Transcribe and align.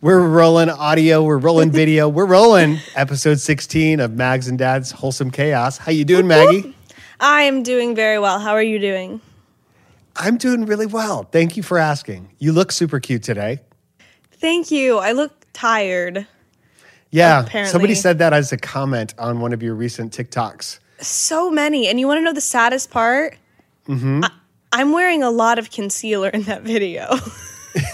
We're 0.00 0.20
rolling 0.28 0.70
audio, 0.70 1.24
we're 1.24 1.38
rolling 1.38 1.70
video, 1.72 2.08
we're 2.08 2.24
rolling 2.24 2.78
episode 2.94 3.40
16 3.40 3.98
of 3.98 4.12
Mags 4.12 4.46
and 4.46 4.56
Dad's 4.56 4.92
Wholesome 4.92 5.32
Chaos. 5.32 5.76
How 5.76 5.90
you 5.90 6.04
doing, 6.04 6.28
Maggie? 6.28 6.72
I 7.18 7.42
am 7.42 7.64
doing 7.64 7.96
very 7.96 8.20
well. 8.20 8.38
How 8.38 8.52
are 8.52 8.62
you 8.62 8.78
doing? 8.78 9.20
I'm 10.14 10.36
doing 10.36 10.66
really 10.66 10.86
well. 10.86 11.24
Thank 11.24 11.56
you 11.56 11.64
for 11.64 11.78
asking. 11.78 12.30
You 12.38 12.52
look 12.52 12.70
super 12.70 13.00
cute 13.00 13.24
today. 13.24 13.58
Thank 14.34 14.70
you. 14.70 14.98
I 14.98 15.10
look 15.10 15.32
tired. 15.52 16.28
Yeah, 17.10 17.40
Apparently. 17.44 17.72
somebody 17.72 17.94
said 17.96 18.18
that 18.18 18.32
as 18.32 18.52
a 18.52 18.56
comment 18.56 19.14
on 19.18 19.40
one 19.40 19.52
of 19.52 19.64
your 19.64 19.74
recent 19.74 20.16
TikToks. 20.16 20.78
So 21.00 21.50
many. 21.50 21.88
And 21.88 21.98
you 21.98 22.06
want 22.06 22.18
to 22.18 22.22
know 22.22 22.32
the 22.32 22.40
saddest 22.40 22.92
part? 22.92 23.36
Mm-hmm. 23.88 24.22
I, 24.22 24.30
I'm 24.70 24.92
wearing 24.92 25.24
a 25.24 25.30
lot 25.30 25.58
of 25.58 25.72
concealer 25.72 26.28
in 26.28 26.42
that 26.42 26.62
video. 26.62 27.16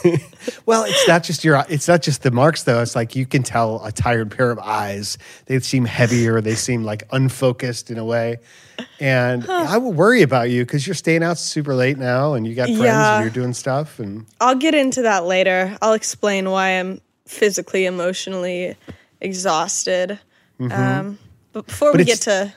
Well, 0.66 0.84
it's 0.84 1.08
not 1.08 1.22
just 1.24 1.42
your 1.44 1.62
it's 1.68 1.88
not 1.88 2.02
just 2.02 2.22
the 2.22 2.30
marks 2.30 2.62
though. 2.64 2.80
It's 2.80 2.94
like 2.94 3.14
you 3.16 3.26
can 3.26 3.42
tell 3.42 3.84
a 3.84 3.92
tired 3.92 4.30
pair 4.30 4.50
of 4.50 4.58
eyes. 4.58 5.18
They 5.46 5.58
seem 5.60 5.84
heavier, 5.84 6.40
they 6.40 6.54
seem 6.54 6.84
like 6.84 7.02
unfocused 7.12 7.90
in 7.90 7.98
a 7.98 8.04
way. 8.04 8.38
And 9.00 9.48
I 9.48 9.78
will 9.78 9.92
worry 9.92 10.22
about 10.22 10.50
you 10.50 10.64
because 10.64 10.86
you're 10.86 10.94
staying 10.94 11.22
out 11.22 11.38
super 11.38 11.74
late 11.74 11.98
now 11.98 12.34
and 12.34 12.46
you 12.46 12.54
got 12.54 12.66
friends 12.66 12.82
Yeah. 12.82 13.16
and 13.16 13.24
you're 13.24 13.32
doing 13.32 13.52
stuff 13.54 13.98
and 13.98 14.26
I'll 14.40 14.54
get 14.54 14.74
into 14.74 15.02
that 15.02 15.24
later. 15.24 15.76
I'll 15.82 15.92
explain 15.94 16.50
why 16.50 16.78
I'm 16.78 17.00
physically, 17.26 17.86
emotionally 17.86 18.76
exhausted. 19.20 20.18
Um, 20.60 21.18
but 21.52 21.66
before 21.66 21.92
But 21.92 21.98
we 21.98 22.04
get 22.04 22.20
to. 22.22 22.52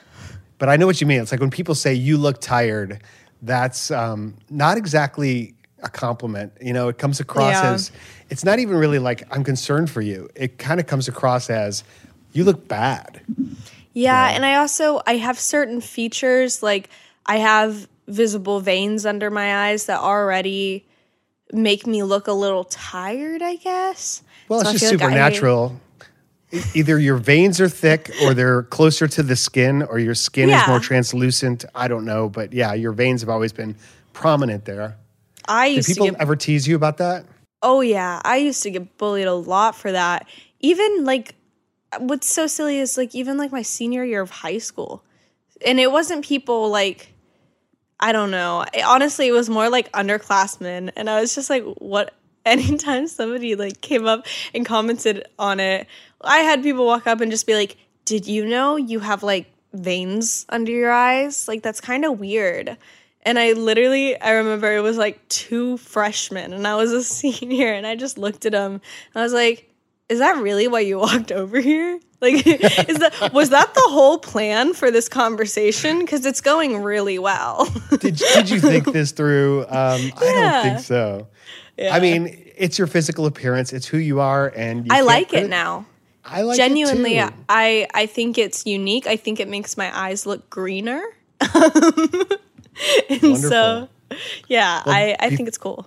But 0.58 0.68
I 0.68 0.76
know 0.76 0.86
what 0.86 1.00
you 1.00 1.06
mean. 1.06 1.20
It's 1.20 1.32
like 1.32 1.40
when 1.40 1.50
people 1.50 1.74
say 1.74 1.94
you 1.94 2.16
look 2.16 2.40
tired, 2.40 3.02
that's 3.42 3.90
um, 3.90 4.34
not 4.50 4.76
exactly 4.76 5.54
a 5.82 5.88
compliment. 5.88 6.52
You 6.60 6.72
know, 6.72 6.88
it 6.88 6.98
comes 6.98 7.20
across 7.20 7.52
Yeah. 7.54 7.72
as 7.72 7.92
it's 8.30 8.44
not 8.44 8.58
even 8.58 8.76
really 8.76 8.98
like 8.98 9.22
I'm 9.34 9.44
concerned 9.44 9.90
for 9.90 10.00
you. 10.00 10.28
It 10.34 10.58
kind 10.58 10.80
of 10.80 10.86
comes 10.86 11.08
across 11.08 11.48
as 11.50 11.84
you 12.32 12.44
look 12.44 12.68
bad. 12.68 13.20
Yeah, 13.92 14.28
and 14.30 14.44
I 14.44 14.56
also 14.56 15.00
I 15.06 15.16
have 15.16 15.38
certain 15.38 15.80
features 15.80 16.62
like 16.62 16.90
I 17.26 17.36
have 17.38 17.88
visible 18.06 18.60
veins 18.60 19.04
under 19.06 19.30
my 19.30 19.68
eyes 19.68 19.86
that 19.86 20.00
already 20.00 20.86
make 21.52 21.86
me 21.86 22.02
look 22.02 22.26
a 22.26 22.32
little 22.32 22.64
tired, 22.64 23.42
I 23.42 23.56
guess. 23.56 24.22
Well, 24.48 24.60
So 24.60 24.70
it's 24.70 24.80
just 24.80 24.92
like 24.92 25.00
supernatural. 25.00 25.80
E- 26.52 26.60
Either 26.74 26.98
your 26.98 27.16
veins 27.18 27.60
are 27.60 27.68
thick 27.68 28.10
or 28.22 28.32
they're 28.34 28.62
closer 28.64 29.06
to 29.08 29.22
the 29.22 29.36
skin 29.36 29.82
or 29.82 29.98
your 29.98 30.14
skin 30.14 30.48
is 30.48 30.66
more 30.66 30.80
translucent. 30.80 31.64
I 31.74 31.88
don't 31.88 32.04
know. 32.06 32.28
But 32.30 32.52
yeah, 32.54 32.72
your 32.72 32.92
veins 32.92 33.20
have 33.20 33.28
always 33.28 33.52
been 33.52 33.76
prominent 34.14 34.64
there. 34.64 34.96
I 35.48 35.74
Did 35.74 35.86
people 35.86 36.06
to 36.06 36.12
get 36.12 36.20
ever 36.20 36.36
tease 36.36 36.68
you 36.68 36.76
about 36.76 36.98
that? 36.98 37.24
Oh 37.62 37.80
yeah, 37.80 38.20
I 38.24 38.36
used 38.36 38.62
to 38.62 38.70
get 38.70 38.98
bullied 38.98 39.26
a 39.26 39.34
lot 39.34 39.74
for 39.74 39.90
that. 39.90 40.28
Even 40.60 41.04
like 41.04 41.34
what's 41.98 42.30
so 42.30 42.46
silly 42.46 42.78
is 42.78 42.96
like 42.96 43.14
even 43.14 43.36
like 43.38 43.50
my 43.50 43.62
senior 43.62 44.04
year 44.04 44.20
of 44.20 44.30
high 44.30 44.58
school. 44.58 45.02
And 45.66 45.80
it 45.80 45.90
wasn't 45.90 46.24
people 46.24 46.70
like 46.70 47.12
I 47.98 48.12
don't 48.12 48.30
know. 48.30 48.64
It- 48.72 48.84
honestly, 48.84 49.26
it 49.26 49.32
was 49.32 49.50
more 49.50 49.68
like 49.70 49.90
underclassmen 49.92 50.92
and 50.94 51.10
I 51.10 51.20
was 51.20 51.34
just 51.34 51.50
like 51.50 51.64
what 51.78 52.14
anytime 52.46 53.06
somebody 53.08 53.56
like 53.56 53.80
came 53.80 54.06
up 54.06 54.26
and 54.54 54.64
commented 54.64 55.26
on 55.38 55.60
it, 55.60 55.86
I 56.20 56.38
had 56.38 56.62
people 56.62 56.86
walk 56.86 57.06
up 57.06 57.20
and 57.20 57.30
just 57.30 57.46
be 57.46 57.54
like, 57.54 57.76
"Did 58.04 58.26
you 58.26 58.46
know 58.46 58.76
you 58.76 59.00
have 59.00 59.22
like 59.22 59.46
veins 59.72 60.46
under 60.48 60.72
your 60.72 60.92
eyes? 60.92 61.48
Like 61.48 61.62
that's 61.62 61.80
kind 61.80 62.04
of 62.04 62.20
weird." 62.20 62.76
And 63.28 63.38
I 63.38 63.52
literally, 63.52 64.18
I 64.18 64.30
remember 64.30 64.74
it 64.74 64.80
was 64.80 64.96
like 64.96 65.28
two 65.28 65.76
freshmen, 65.76 66.54
and 66.54 66.66
I 66.66 66.76
was 66.76 66.92
a 66.92 67.04
senior, 67.04 67.70
and 67.70 67.86
I 67.86 67.94
just 67.94 68.16
looked 68.16 68.46
at 68.46 68.52
them, 68.52 68.72
and 68.72 68.82
I 69.14 69.22
was 69.22 69.34
like, 69.34 69.70
"Is 70.08 70.20
that 70.20 70.38
really 70.38 70.66
why 70.66 70.80
you 70.80 70.96
walked 70.98 71.30
over 71.42 71.60
here? 71.60 72.00
Like, 72.22 72.46
is 72.46 72.96
that 72.96 73.30
was 73.34 73.50
that 73.50 73.74
the 73.74 73.84
whole 73.84 74.16
plan 74.16 74.72
for 74.72 74.90
this 74.90 75.10
conversation? 75.10 75.98
Because 75.98 76.24
it's 76.24 76.40
going 76.40 76.82
really 76.82 77.18
well." 77.18 77.66
Did, 78.00 78.16
did 78.16 78.48
you 78.48 78.60
think 78.60 78.86
this 78.92 79.12
through? 79.12 79.64
Um, 79.64 79.68
I 79.70 80.08
don't 80.16 80.62
think 80.62 80.78
so. 80.80 81.28
I 81.78 82.00
mean, 82.00 82.50
it's 82.56 82.78
your 82.78 82.86
physical 82.86 83.26
appearance. 83.26 83.74
It's 83.74 83.86
who 83.86 83.98
you 83.98 84.20
are, 84.20 84.48
and 84.56 84.86
you 84.86 84.90
I 84.90 85.02
like 85.02 85.28
put 85.28 85.40
it 85.40 85.50
now. 85.50 85.84
I 86.24 86.42
like 86.42 86.56
Genuinely, 86.56 87.18
it. 87.18 87.30
I 87.46 87.88
I 87.92 88.06
think 88.06 88.38
it's 88.38 88.64
unique. 88.64 89.06
I 89.06 89.16
think 89.16 89.38
it 89.38 89.48
makes 89.48 89.76
my 89.76 89.94
eyes 89.94 90.24
look 90.24 90.48
greener. 90.48 91.02
and 93.10 93.36
so, 93.36 93.88
yeah, 94.48 94.82
I 94.86 95.16
I 95.18 95.30
be- 95.30 95.36
think 95.36 95.48
it's 95.48 95.58
cool. 95.58 95.86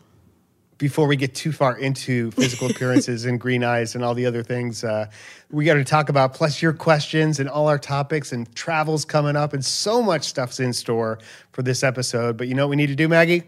Before 0.78 1.06
we 1.06 1.16
get 1.16 1.36
too 1.36 1.52
far 1.52 1.78
into 1.78 2.32
physical 2.32 2.68
appearances 2.72 3.26
and 3.26 3.40
green 3.40 3.64
eyes 3.64 3.94
and 3.94 4.04
all 4.04 4.16
the 4.16 4.26
other 4.26 4.42
things, 4.42 4.84
uh, 4.84 5.06
we 5.52 5.64
got 5.64 5.76
to 5.76 5.84
talk 5.84 6.10
about 6.10 6.34
plus 6.34 6.60
your 6.60 6.74
questions 6.74 7.40
and 7.40 7.48
all 7.48 7.68
our 7.68 7.78
topics 7.78 8.32
and 8.32 8.54
travels 8.56 9.06
coming 9.06 9.36
up 9.36 9.54
and 9.54 9.64
so 9.64 10.02
much 10.02 10.24
stuff's 10.24 10.60
in 10.60 10.74
store 10.74 11.20
for 11.52 11.62
this 11.62 11.84
episode. 11.84 12.36
But 12.36 12.48
you 12.48 12.56
know 12.56 12.66
what 12.66 12.72
we 12.72 12.78
need 12.78 12.88
to 12.88 12.96
do, 12.96 13.08
Maggie? 13.08 13.44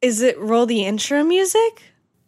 Is 0.00 0.22
it 0.22 0.38
roll 0.38 0.64
the 0.64 0.86
intro 0.86 1.22
music? 1.22 1.82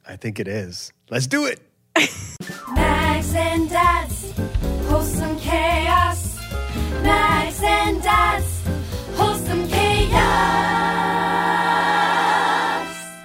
I 0.06 0.16
think 0.16 0.38
it 0.38 0.48
is. 0.48 0.92
Let's 1.08 1.26
do 1.26 1.46
it. 1.46 1.60
Mags 2.74 3.34
and 3.34 3.68
Dads, 3.70 4.32
wholesome 4.86 5.38
chaos. 5.38 6.38
Mags 7.02 7.60
and 7.62 8.02
Dads, 8.02 8.47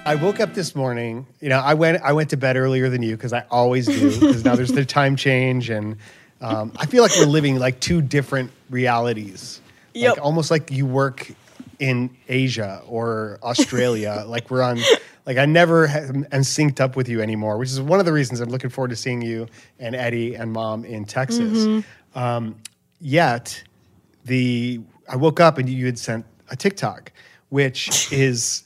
I 0.06 0.16
woke 0.16 0.40
up 0.42 0.54
this 0.54 0.76
morning. 0.76 1.26
You 1.40 1.50
know, 1.50 1.60
I 1.60 1.74
went 1.74 2.02
I 2.04 2.12
went 2.12 2.30
to 2.32 2.38
bed 2.38 2.58
earlier 2.58 2.90
than 2.90 3.02
you 3.02 3.16
because 3.16 3.32
I 3.32 3.46
always 3.50 3.88
do. 3.88 4.20
Because 4.20 4.44
now 4.44 4.56
there's 4.56 4.72
the 4.72 4.84
time 4.86 5.16
change, 5.16 5.70
and 5.70 5.98
um, 6.42 6.74
I 6.76 6.86
feel 6.86 7.04
like 7.04 7.14
we're 7.18 7.26
living 7.26 7.58
like 7.58 7.80
two 7.80 8.02
different 8.02 8.52
realities. 8.70 9.62
Yep. 9.94 10.18
Like 10.18 10.26
almost 10.26 10.52
like 10.52 10.72
you 10.72 10.86
work 10.86 11.32
in 11.80 12.10
Asia 12.28 12.82
or 12.86 13.40
Australia. 13.44 14.24
like 14.28 14.50
we're 14.52 14.62
on. 14.62 14.80
Like 15.26 15.38
I 15.38 15.46
never 15.46 15.88
am 15.88 16.26
synced 16.26 16.82
up 16.82 16.98
with 16.98 17.08
you 17.08 17.22
anymore, 17.22 17.58
which 17.58 17.70
is 17.70 17.80
one 17.80 18.02
of 18.02 18.06
the 18.06 18.12
reasons 18.12 18.42
I'm 18.42 18.50
looking 18.50 18.70
forward 18.70 18.90
to 18.90 18.98
seeing 18.98 19.22
you 19.22 19.48
and 19.80 19.96
Eddie 19.96 20.36
and 20.36 20.52
Mom 20.52 20.84
in 20.84 21.06
Texas. 21.06 21.84
Um, 22.14 22.56
yet 23.00 23.64
the 24.26 24.82
I 25.08 25.16
woke 25.16 25.40
up 25.40 25.58
and 25.58 25.70
you 25.70 25.86
had 25.86 25.98
sent 25.98 26.26
a 26.50 26.58
TikTok, 26.58 27.14
which 27.50 27.90
is 28.12 28.66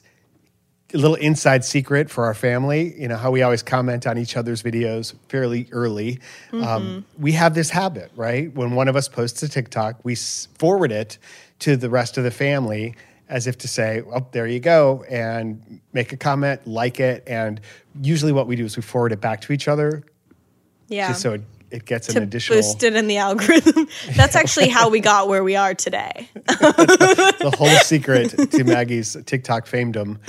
little 0.97 1.15
inside 1.15 1.63
secret 1.63 2.09
for 2.09 2.25
our 2.25 2.33
family. 2.33 2.99
You 2.99 3.07
know 3.07 3.17
how 3.17 3.31
we 3.31 3.41
always 3.41 3.63
comment 3.63 4.05
on 4.07 4.17
each 4.17 4.35
other's 4.35 4.63
videos 4.63 5.13
fairly 5.29 5.67
early. 5.71 6.19
Um, 6.53 7.05
we 7.17 7.33
have 7.33 7.53
this 7.53 7.69
habit, 7.69 8.11
right? 8.15 8.53
When 8.53 8.71
one 8.71 8.87
of 8.87 8.95
us 8.95 9.07
posts 9.07 9.41
a 9.43 9.47
TikTok, 9.49 10.03
we 10.03 10.15
forward 10.15 10.91
it 10.91 11.17
to 11.59 11.77
the 11.77 11.89
rest 11.89 12.17
of 12.17 12.23
the 12.23 12.31
family 12.31 12.95
as 13.29 13.45
if 13.45 13.57
to 13.59 13.67
say, 13.67 14.01
"Well, 14.01 14.29
there 14.31 14.47
you 14.47 14.59
go," 14.59 15.03
and 15.09 15.81
make 15.93 16.13
a 16.13 16.17
comment, 16.17 16.65
like 16.65 16.99
it, 16.99 17.23
and 17.27 17.59
usually 18.01 18.31
what 18.31 18.47
we 18.47 18.55
do 18.55 18.65
is 18.65 18.77
we 18.77 18.81
forward 18.83 19.11
it 19.11 19.19
back 19.21 19.41
to 19.41 19.53
each 19.53 19.67
other, 19.67 20.03
Yeah. 20.87 21.09
just 21.09 21.21
so 21.21 21.33
it, 21.33 21.41
it 21.69 21.85
gets 21.85 22.09
an 22.09 22.23
additional. 22.23 22.59
boost 22.59 22.83
it 22.83 22.95
in 22.95 23.07
the 23.07 23.17
algorithm. 23.17 23.87
That's 24.15 24.35
actually 24.35 24.69
how 24.69 24.89
we 24.89 24.99
got 24.99 25.27
where 25.27 25.43
we 25.43 25.55
are 25.55 25.73
today. 25.73 26.29
the 26.45 27.53
whole 27.57 27.67
secret 27.79 28.29
to 28.51 28.63
Maggie's 28.63 29.17
TikTok 29.25 29.65
famedom. 29.67 30.19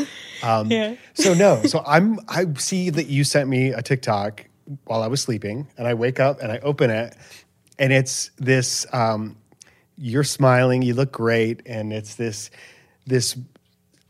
Um, 0.42 0.70
Yeah. 0.70 0.96
So 1.14 1.34
no, 1.34 1.62
so 1.64 1.82
I'm 1.86 2.18
I 2.28 2.46
see 2.58 2.90
that 2.90 3.06
you 3.06 3.24
sent 3.24 3.48
me 3.48 3.70
a 3.70 3.82
TikTok 3.82 4.44
while 4.84 5.02
I 5.02 5.06
was 5.06 5.20
sleeping, 5.22 5.66
and 5.78 5.86
I 5.86 5.94
wake 5.94 6.20
up 6.20 6.40
and 6.42 6.50
I 6.52 6.58
open 6.58 6.90
it, 6.90 7.16
and 7.78 7.92
it's 7.92 8.30
this. 8.38 8.86
Um, 8.92 9.36
you're 9.96 10.24
smiling, 10.24 10.82
you 10.82 10.94
look 10.94 11.10
great, 11.12 11.62
and 11.66 11.92
it's 11.92 12.14
this 12.16 12.50
this. 13.06 13.36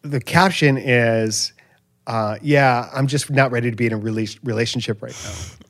The 0.03 0.21
caption 0.21 0.77
is, 0.79 1.53
uh, 2.07 2.37
"Yeah, 2.43 2.89
I'm 2.93 3.07
just 3.07 3.31
not 3.31 3.51
ready 3.53 3.71
to 3.71 3.77
be 3.77 3.87
in 3.87 3.93
a 3.93 3.99
rela- 3.99 4.39
relationship 4.43 5.03
right 5.03 5.17
now." 5.25 5.67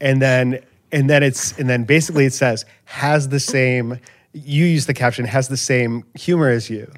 and 0.00 0.22
then 0.22 0.60
and 0.92 1.08
then 1.08 1.22
it's 1.22 1.56
and 1.58 1.68
then 1.68 1.84
basically 1.84 2.24
it 2.26 2.32
says 2.32 2.64
has 2.84 3.28
the 3.28 3.40
same 3.40 3.98
you 4.32 4.64
use 4.64 4.86
the 4.86 4.94
caption 4.94 5.24
has 5.24 5.48
the 5.48 5.56
same 5.56 6.04
humor 6.14 6.48
as 6.48 6.68
you 6.70 6.90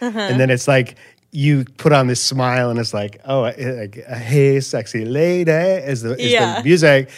Uh-huh. 0.00 0.18
and 0.18 0.38
then 0.40 0.50
it's 0.50 0.68
like 0.68 0.96
you 1.32 1.64
put 1.76 1.92
on 1.92 2.06
this 2.06 2.20
smile 2.22 2.70
and 2.70 2.78
it's 2.78 2.94
like 2.94 3.20
oh 3.26 3.42
like 3.42 3.96
hey 4.06 4.60
sexy 4.60 5.04
lady 5.04 5.50
is 5.50 6.02
the 6.02 6.12
is 6.18 6.32
Yeah. 6.32 6.58
the 6.58 6.64
music 6.64 7.10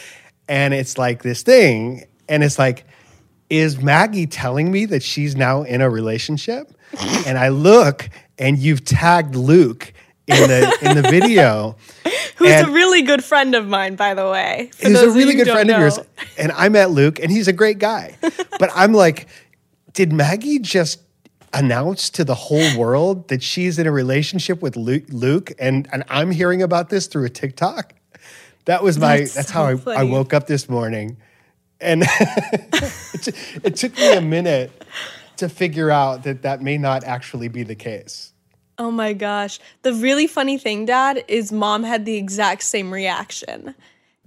and 0.49 0.75
it's 0.75 0.99
like 0.99 1.23
this 1.23 1.43
thing 1.43 2.05
and 2.29 2.43
it's 2.43 2.59
like 2.59 2.85
is 3.49 3.81
Maggie 3.82 4.27
telling 4.27 4.71
me 4.71 4.85
that 4.87 5.03
she's 5.03 5.35
now 5.37 5.62
in 5.62 5.81
a 5.81 5.91
relationship 5.91 6.73
and 7.27 7.37
I 7.38 7.49
look 7.49 8.09
and 8.38 8.59
you've 8.59 8.85
tagged 8.85 9.35
Luke 9.37 9.93
in 10.31 10.49
the 10.49 10.79
in 10.82 11.03
the 11.03 11.09
video 11.09 11.77
Who's 12.37 12.53
and- 12.53 12.69
a 12.69 12.71
really 12.71 13.03
good 13.03 13.23
friend 13.23 13.55
of 13.55 13.69
mine, 13.69 13.97
by 13.97 14.15
the 14.15 14.29
way. 14.31 14.71
He's 14.81 15.00
a 15.00 15.11
really 15.11 15.35
good 15.35 15.49
friend 15.49 15.71
of 15.71 15.79
yours. 15.79 15.99
And 16.38 16.53
I 16.53 16.71
met 16.71 16.91
Luke, 16.91 17.19
and 17.21 17.31
he's 17.31 17.49
a 17.49 17.53
great 17.53 17.79
guy. 17.79 18.17
but 18.59 18.71
I'm 18.75 18.94
like, 18.94 19.29
did 19.93 20.11
Maggie 20.11 20.59
just 20.59 21.00
announce 21.53 22.09
to 22.11 22.25
the 22.25 22.35
whole 22.35 22.79
world 22.79 23.29
that 23.29 23.43
she's 23.43 23.79
in 23.79 23.87
a 23.87 23.93
relationship 23.93 24.62
with 24.62 24.77
Luke, 24.77 25.05
Luke 25.11 25.53
and, 25.59 25.87
and 25.93 26.03
I'm 26.09 26.31
hearing 26.31 26.62
about 26.62 26.88
this 26.88 27.09
through 27.09 27.27
a 27.27 27.29
TikTok? 27.29 27.93
That 28.65 28.82
was 28.82 28.99
my, 28.99 29.19
That's 29.19 29.35
that's, 29.35 29.49
so 29.49 29.55
how 29.55 29.93
I, 29.93 30.00
I 30.00 30.03
woke 30.05 30.32
up 30.32 30.47
this 30.47 30.69
morning. 30.69 31.19
And 31.81 32.05
it, 32.06 33.23
t- 33.23 33.32
it 33.62 33.77
took 33.77 33.97
me 33.99 34.15
a 34.15 34.21
minute 34.21 34.71
to 35.38 35.49
figure 35.49 35.91
out 35.91 36.23
that 36.25 36.43
that 36.43 36.62
may 36.62 36.79
not 36.79 37.05
actually 37.05 37.49
be 37.49 37.65
the 37.65 37.75
case. 37.75 38.32
Oh 38.81 38.91
my 38.91 39.12
gosh. 39.12 39.61
The 39.82 39.93
really 39.93 40.27
funny 40.27 40.56
thing, 40.56 40.87
Dad, 40.87 41.23
is 41.29 41.53
mom 41.53 41.82
had 41.82 42.06
the 42.06 42.17
exact 42.17 42.62
same 42.62 42.91
reaction. 42.91 43.75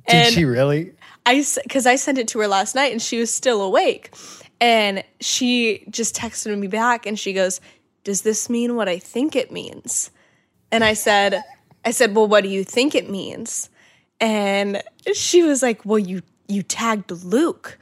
Did 0.08 0.16
And 0.16 0.34
she 0.34 0.46
really? 0.46 0.92
I 1.26 1.44
because 1.64 1.88
I 1.88 1.96
sent 1.96 2.20
it 2.20 2.28
to 2.30 2.40
her 2.40 2.48
last 2.48 2.76
night 2.76 2.92
and 2.92 3.02
she 3.02 3.20
was 3.20 3.34
still 3.34 3.64
awake, 3.64 4.14
and 4.62 5.04
she 5.20 5.86
just 5.90 6.16
texted 6.16 6.56
me 6.56 6.68
back 6.68 7.08
and 7.08 7.18
she 7.18 7.34
goes, 7.34 7.62
"Does 8.04 8.22
this 8.22 8.48
mean 8.48 8.76
what 8.76 8.88
I 8.88 9.00
think 9.00 9.36
it 9.36 9.52
means?" 9.52 10.12
And 10.72 10.84
I 10.84 10.94
said, 10.94 11.42
"I 11.84 11.90
said, 11.90 12.16
well, 12.16 12.28
what 12.28 12.44
do 12.44 12.50
you 12.50 12.64
think 12.64 12.94
it 12.94 13.10
means?" 13.10 13.70
And 14.20 14.84
she 15.16 15.42
was 15.42 15.64
like, 15.64 15.84
"Well, 15.84 15.98
you 15.98 16.22
you 16.48 16.62
tagged 16.62 17.10
Luke." 17.10 17.80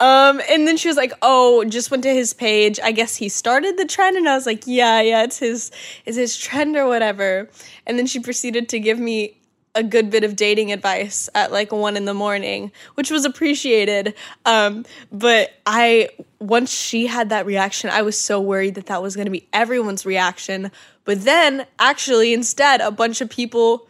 Um, 0.00 0.40
and 0.50 0.66
then 0.66 0.76
she 0.76 0.88
was 0.88 0.96
like, 0.96 1.12
"Oh, 1.22 1.64
just 1.64 1.90
went 1.90 2.02
to 2.02 2.12
his 2.12 2.32
page. 2.32 2.80
I 2.82 2.92
guess 2.92 3.16
he 3.16 3.28
started 3.28 3.76
the 3.76 3.84
trend." 3.84 4.16
And 4.16 4.28
I 4.28 4.34
was 4.34 4.46
like, 4.46 4.64
"Yeah, 4.66 5.00
yeah, 5.00 5.22
it's 5.22 5.38
his, 5.38 5.70
it's 6.04 6.16
his 6.16 6.36
trend 6.36 6.76
or 6.76 6.86
whatever." 6.86 7.48
And 7.86 7.98
then 7.98 8.06
she 8.06 8.20
proceeded 8.20 8.68
to 8.70 8.80
give 8.80 8.98
me 8.98 9.38
a 9.74 9.82
good 9.82 10.08
bit 10.10 10.22
of 10.22 10.36
dating 10.36 10.72
advice 10.72 11.28
at 11.34 11.50
like 11.50 11.72
one 11.72 11.96
in 11.96 12.04
the 12.04 12.14
morning, 12.14 12.70
which 12.94 13.10
was 13.10 13.24
appreciated. 13.24 14.14
Um, 14.44 14.84
but 15.10 15.52
I, 15.66 16.10
once 16.38 16.72
she 16.72 17.06
had 17.06 17.30
that 17.30 17.44
reaction, 17.44 17.90
I 17.90 18.02
was 18.02 18.18
so 18.18 18.40
worried 18.40 18.76
that 18.76 18.86
that 18.86 19.02
was 19.02 19.16
going 19.16 19.26
to 19.26 19.32
be 19.32 19.48
everyone's 19.52 20.06
reaction. 20.06 20.70
But 21.04 21.24
then, 21.24 21.66
actually, 21.78 22.32
instead, 22.32 22.80
a 22.80 22.90
bunch 22.90 23.20
of 23.20 23.28
people 23.28 23.88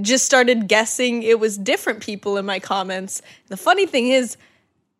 just 0.00 0.24
started 0.24 0.68
guessing 0.68 1.22
it 1.22 1.38
was 1.38 1.58
different 1.58 2.00
people 2.00 2.36
in 2.36 2.46
my 2.46 2.58
comments. 2.58 3.20
The 3.48 3.56
funny 3.56 3.86
thing 3.86 4.08
is, 4.08 4.36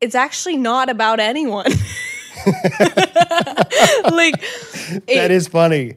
it's 0.01 0.15
actually 0.15 0.57
not 0.57 0.89
about 0.89 1.21
anyone. 1.21 1.67
like, 4.11 4.41
that 5.07 5.29
is 5.31 5.49
funny. 5.49 5.97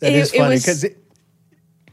That 0.00 0.12
it- 0.12 0.18
is 0.18 0.32
funny 0.32 0.56
because 0.56 0.84
it, 0.84 0.98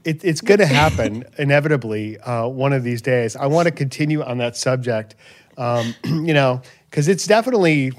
it, 0.05 0.23
it's 0.23 0.41
going 0.41 0.59
to 0.59 0.65
happen 0.65 1.25
inevitably 1.37 2.17
uh, 2.19 2.47
one 2.47 2.73
of 2.73 2.83
these 2.83 3.01
days. 3.01 3.35
I 3.35 3.47
want 3.47 3.67
to 3.67 3.71
continue 3.71 4.23
on 4.23 4.37
that 4.39 4.55
subject, 4.57 5.15
um, 5.57 5.93
you 6.05 6.33
know, 6.33 6.61
because 6.89 7.07
it's 7.07 7.27
definitely. 7.27 7.91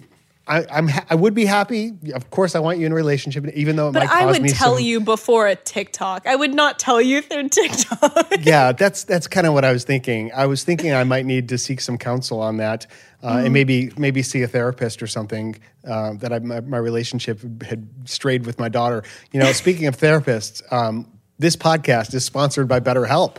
I, 0.51 0.67
I'm 0.71 0.89
ha- 0.89 1.05
I 1.09 1.15
would 1.15 1.33
be 1.33 1.45
happy. 1.45 1.93
Of 2.13 2.31
course, 2.31 2.57
I 2.57 2.59
want 2.59 2.79
you 2.81 2.87
in 2.87 2.93
a 2.93 2.95
relationship, 2.97 3.47
even 3.55 3.77
though 3.77 3.89
it 3.91 3.93
but 3.93 4.01
might 4.07 4.11
I 4.11 4.21
cause 4.25 4.33
would 4.33 4.43
me 4.43 4.49
tell 4.49 4.75
some- 4.77 4.85
you 4.85 5.01
before 5.01 5.47
a 5.47 5.55
TikTok. 5.55 6.27
I 6.27 6.35
would 6.35 6.53
not 6.53 6.79
tell 6.81 7.01
you 7.01 7.23
through 7.23 7.49
TikTok. 7.51 8.33
yeah, 8.41 8.73
that's 8.73 9.05
that's 9.05 9.29
kind 9.29 9.47
of 9.47 9.55
what 9.55 9.65
I 9.65 9.71
was 9.73 9.85
thinking. 9.85 10.33
I 10.35 10.47
was 10.47 10.65
thinking 10.65 10.93
I 10.93 11.05
might 11.05 11.25
need 11.25 11.49
to 11.51 11.59
seek 11.59 11.81
some 11.81 11.97
counsel 11.97 12.41
on 12.41 12.57
that, 12.57 12.87
uh, 13.23 13.43
and 13.45 13.53
maybe 13.53 13.93
maybe 13.97 14.23
see 14.23 14.43
a 14.43 14.49
therapist 14.49 15.03
or 15.03 15.07
something. 15.07 15.57
Uh, 15.87 16.13
that 16.15 16.33
I, 16.33 16.41
my, 16.41 16.61
my 16.61 16.77
relationship 16.79 17.41
had 17.63 17.89
strayed 18.05 18.45
with 18.45 18.59
my 18.59 18.69
daughter. 18.69 19.03
You 19.33 19.41
know, 19.41 19.51
speaking 19.53 19.87
of 19.87 19.97
therapists, 19.97 20.61
um, 20.73 21.07
this 21.39 21.57
podcast 21.57 22.13
is 22.13 22.25
sponsored 22.25 22.69
by 22.69 22.81
BetterHelp. 22.81 23.37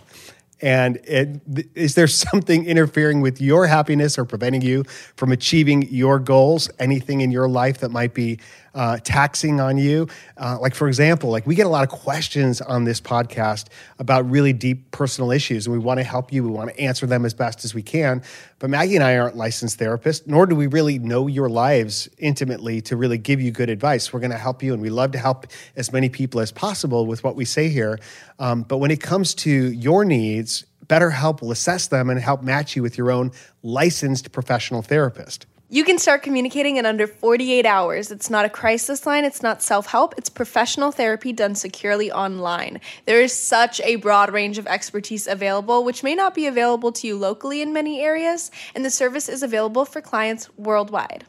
And 0.61 0.97
it, 1.03 1.41
is 1.75 1.95
there 1.95 2.07
something 2.07 2.65
interfering 2.65 3.21
with 3.21 3.41
your 3.41 3.67
happiness 3.67 4.17
or 4.17 4.25
preventing 4.25 4.61
you 4.61 4.83
from 5.15 5.31
achieving 5.31 5.83
your 5.83 6.19
goals? 6.19 6.69
Anything 6.79 7.21
in 7.21 7.31
your 7.31 7.49
life 7.49 7.79
that 7.79 7.91
might 7.91 8.13
be 8.13 8.39
uh, 8.73 8.97
taxing 9.03 9.59
on 9.59 9.77
you? 9.77 10.07
Uh, 10.37 10.57
like, 10.59 10.75
for 10.75 10.87
example, 10.87 11.29
like 11.29 11.45
we 11.45 11.55
get 11.55 11.65
a 11.65 11.69
lot 11.69 11.83
of 11.83 11.89
questions 11.89 12.61
on 12.61 12.83
this 12.83 13.01
podcast 13.01 13.67
about 13.99 14.29
really 14.29 14.53
deep 14.53 14.91
personal 14.91 15.31
issues, 15.31 15.67
and 15.67 15.73
we 15.73 15.79
want 15.79 15.99
to 15.99 16.03
help 16.03 16.31
you. 16.31 16.43
We 16.43 16.51
want 16.51 16.69
to 16.69 16.79
answer 16.79 17.05
them 17.05 17.25
as 17.25 17.33
best 17.33 17.65
as 17.65 17.73
we 17.73 17.81
can. 17.81 18.23
But 18.59 18.69
Maggie 18.69 18.95
and 18.95 19.03
I 19.03 19.17
aren't 19.17 19.35
licensed 19.35 19.79
therapists, 19.79 20.27
nor 20.27 20.45
do 20.45 20.55
we 20.55 20.67
really 20.67 20.99
know 20.99 21.27
your 21.27 21.49
lives 21.49 22.09
intimately 22.17 22.81
to 22.81 22.95
really 22.95 23.17
give 23.17 23.41
you 23.41 23.51
good 23.51 23.69
advice. 23.69 24.13
We're 24.13 24.19
going 24.19 24.31
to 24.31 24.37
help 24.37 24.61
you, 24.63 24.73
and 24.73 24.81
we 24.81 24.89
love 24.89 25.11
to 25.13 25.19
help 25.19 25.47
as 25.75 25.91
many 25.91 26.09
people 26.09 26.39
as 26.41 26.51
possible 26.51 27.05
with 27.05 27.23
what 27.23 27.35
we 27.35 27.45
say 27.45 27.69
here. 27.69 27.99
Um, 28.39 28.63
but 28.63 28.77
when 28.77 28.91
it 28.91 29.01
comes 29.01 29.33
to 29.35 29.49
your 29.49 30.05
needs, 30.05 30.65
BetterHelp 30.85 31.41
will 31.41 31.51
assess 31.51 31.87
them 31.87 32.09
and 32.09 32.19
help 32.19 32.43
match 32.43 32.75
you 32.75 32.81
with 32.81 32.97
your 32.97 33.11
own 33.11 33.31
licensed 33.63 34.31
professional 34.31 34.81
therapist. 34.81 35.45
You 35.73 35.85
can 35.85 35.99
start 35.99 36.21
communicating 36.21 36.75
in 36.75 36.85
under 36.85 37.07
48 37.07 37.65
hours. 37.65 38.11
It's 38.11 38.29
not 38.29 38.43
a 38.43 38.49
crisis 38.49 39.05
line, 39.05 39.23
it's 39.23 39.41
not 39.41 39.63
self 39.63 39.87
help, 39.87 40.13
it's 40.17 40.27
professional 40.27 40.91
therapy 40.91 41.31
done 41.31 41.55
securely 41.55 42.11
online. 42.11 42.81
There 43.05 43.21
is 43.21 43.31
such 43.31 43.79
a 43.79 43.95
broad 43.95 44.33
range 44.33 44.57
of 44.57 44.67
expertise 44.67 45.27
available, 45.27 45.85
which 45.85 46.03
may 46.03 46.13
not 46.13 46.35
be 46.35 46.45
available 46.45 46.91
to 46.91 47.07
you 47.07 47.15
locally 47.15 47.61
in 47.61 47.71
many 47.71 48.01
areas, 48.01 48.51
and 48.75 48.83
the 48.83 48.89
service 48.89 49.29
is 49.29 49.43
available 49.43 49.85
for 49.85 50.01
clients 50.01 50.49
worldwide. 50.57 51.23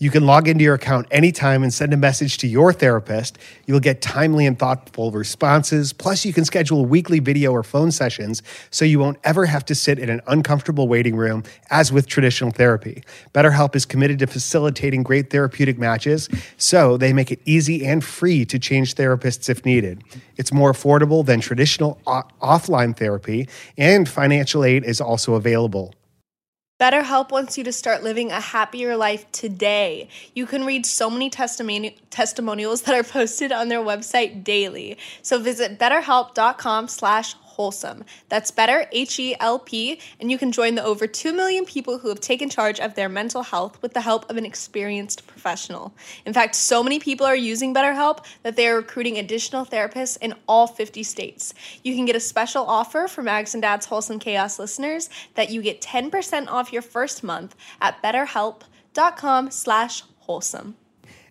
You 0.00 0.10
can 0.10 0.24
log 0.24 0.46
into 0.46 0.62
your 0.62 0.74
account 0.74 1.08
anytime 1.10 1.64
and 1.64 1.74
send 1.74 1.92
a 1.92 1.96
message 1.96 2.38
to 2.38 2.46
your 2.46 2.72
therapist. 2.72 3.36
You'll 3.66 3.80
get 3.80 4.00
timely 4.00 4.46
and 4.46 4.56
thoughtful 4.56 5.10
responses. 5.10 5.92
Plus, 5.92 6.24
you 6.24 6.32
can 6.32 6.44
schedule 6.44 6.86
weekly 6.86 7.18
video 7.18 7.50
or 7.50 7.64
phone 7.64 7.90
sessions 7.90 8.40
so 8.70 8.84
you 8.84 9.00
won't 9.00 9.18
ever 9.24 9.46
have 9.46 9.64
to 9.64 9.74
sit 9.74 9.98
in 9.98 10.08
an 10.08 10.20
uncomfortable 10.28 10.86
waiting 10.86 11.16
room 11.16 11.42
as 11.70 11.92
with 11.92 12.06
traditional 12.06 12.52
therapy. 12.52 13.02
BetterHelp 13.34 13.74
is 13.74 13.84
committed 13.84 14.20
to 14.20 14.28
facilitating 14.28 15.02
great 15.02 15.30
therapeutic 15.30 15.78
matches, 15.78 16.28
so 16.56 16.96
they 16.96 17.12
make 17.12 17.32
it 17.32 17.40
easy 17.44 17.84
and 17.84 18.04
free 18.04 18.44
to 18.44 18.56
change 18.56 18.94
therapists 18.94 19.48
if 19.48 19.64
needed. 19.64 20.04
It's 20.36 20.52
more 20.52 20.72
affordable 20.72 21.26
than 21.26 21.40
traditional 21.40 22.00
o- 22.06 22.22
offline 22.40 22.96
therapy, 22.96 23.48
and 23.76 24.08
financial 24.08 24.62
aid 24.62 24.84
is 24.84 25.00
also 25.00 25.34
available. 25.34 25.92
BetterHelp 26.80 27.32
wants 27.32 27.58
you 27.58 27.64
to 27.64 27.72
start 27.72 28.04
living 28.04 28.30
a 28.30 28.40
happier 28.40 28.96
life 28.96 29.30
today. 29.32 30.08
You 30.32 30.46
can 30.46 30.64
read 30.64 30.86
so 30.86 31.10
many 31.10 31.28
testimoni- 31.28 31.96
testimonials 32.10 32.82
that 32.82 32.94
are 32.94 33.02
posted 33.02 33.50
on 33.50 33.68
their 33.68 33.80
website 33.80 34.44
daily. 34.44 34.96
So 35.20 35.40
visit 35.40 35.76
betterhelp.com 35.76 36.86
slash 36.86 37.34
wholesome. 37.58 38.04
That's 38.28 38.52
better, 38.52 38.86
H-E-L-P, 38.92 40.00
and 40.20 40.30
you 40.30 40.38
can 40.38 40.52
join 40.52 40.76
the 40.76 40.84
over 40.84 41.08
2 41.08 41.32
million 41.32 41.64
people 41.64 41.98
who 41.98 42.08
have 42.08 42.20
taken 42.20 42.48
charge 42.48 42.78
of 42.78 42.94
their 42.94 43.08
mental 43.08 43.42
health 43.42 43.82
with 43.82 43.94
the 43.94 44.00
help 44.00 44.30
of 44.30 44.36
an 44.36 44.46
experienced 44.46 45.26
professional. 45.26 45.92
In 46.24 46.32
fact, 46.32 46.54
so 46.54 46.84
many 46.84 47.00
people 47.00 47.26
are 47.26 47.34
using 47.34 47.74
BetterHelp 47.74 48.24
that 48.44 48.54
they 48.54 48.68
are 48.68 48.76
recruiting 48.76 49.18
additional 49.18 49.66
therapists 49.66 50.16
in 50.20 50.34
all 50.46 50.68
50 50.68 51.02
states. 51.02 51.52
You 51.82 51.96
can 51.96 52.04
get 52.04 52.14
a 52.14 52.20
special 52.20 52.64
offer 52.64 53.08
for 53.08 53.24
Mags 53.24 53.54
and 53.54 53.62
Dad's 53.62 53.86
Wholesome 53.86 54.20
Chaos 54.20 54.60
listeners 54.60 55.10
that 55.34 55.50
you 55.50 55.60
get 55.60 55.80
10% 55.80 56.46
off 56.46 56.72
your 56.72 56.82
first 56.82 57.24
month 57.24 57.56
at 57.80 58.00
betterhelp.com 58.04 59.50
slash 59.50 60.04
wholesome. 60.20 60.76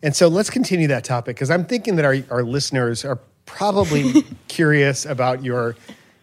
And 0.03 0.13
so 0.13 0.27
let's 0.27 0.49
continue 0.49 0.87
that 0.87 1.05
topic 1.05 1.37
because 1.37 1.49
I'm 1.49 1.63
thinking 1.63 1.95
that 1.95 2.03
our, 2.03 2.17
our 2.29 2.43
listeners 2.43 3.05
are 3.05 3.21
probably 3.47 4.25
curious 4.47 5.05
about 5.05 5.43
your 5.43 5.75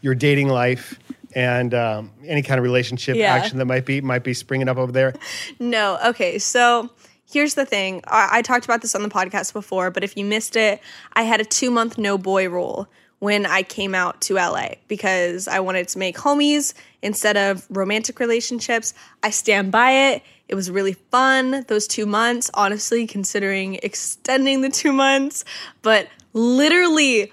your 0.05 0.15
dating 0.15 0.49
life 0.49 0.99
and 1.35 1.73
um, 1.73 2.11
any 2.27 2.43
kind 2.43 2.59
of 2.59 2.63
relationship 2.63 3.17
Yeah. 3.17 3.33
action 3.33 3.57
that 3.59 3.65
might 3.65 3.87
be 3.87 4.01
might 4.03 4.23
be 4.23 4.35
springing 4.35 4.69
up 4.69 4.77
over 4.77 4.93
there. 4.93 5.15
No. 5.59 5.99
Okay. 6.07 6.39
So 6.39 6.91
here's 7.31 7.55
the 7.55 7.65
thing. 7.65 8.03
I, 8.07 8.29
I 8.39 8.43
talked 8.43 8.67
about 8.67 8.83
this 8.83 8.95
on 8.95 9.03
the 9.03 9.09
podcast 9.09 9.53
before, 9.55 9.91
but 9.91 10.05
if 10.05 10.17
you 10.17 10.25
missed 10.25 10.57
it, 10.57 10.81
I 11.15 11.23
had 11.23 11.41
a 11.41 11.45
two 11.45 11.71
month 11.71 11.97
no 11.97 12.19
boy 12.19 12.49
rule 12.51 12.87
when 13.21 13.47
I 13.47 13.63
came 13.63 13.95
out 13.95 14.21
to 14.23 14.35
LA 14.35 14.75
because 14.89 15.49
I 15.49 15.61
wanted 15.61 15.89
to 15.89 15.99
make 15.99 16.17
homies 16.19 16.75
instead 17.01 17.39
of 17.39 17.67
romantic 17.71 18.21
relationships. 18.21 18.93
I 19.23 19.31
stand 19.31 19.73
by 19.73 19.91
it. 20.13 20.23
It 20.49 20.55
was 20.55 20.71
really 20.71 20.93
fun 20.93 21.65
those 21.69 21.87
two 21.87 22.05
months, 22.05 22.51
honestly, 22.53 23.07
considering 23.07 23.79
extending 23.83 24.61
the 24.61 24.69
two 24.69 24.93
months. 24.93 25.47
But 25.81 26.09
literally, 26.35 27.33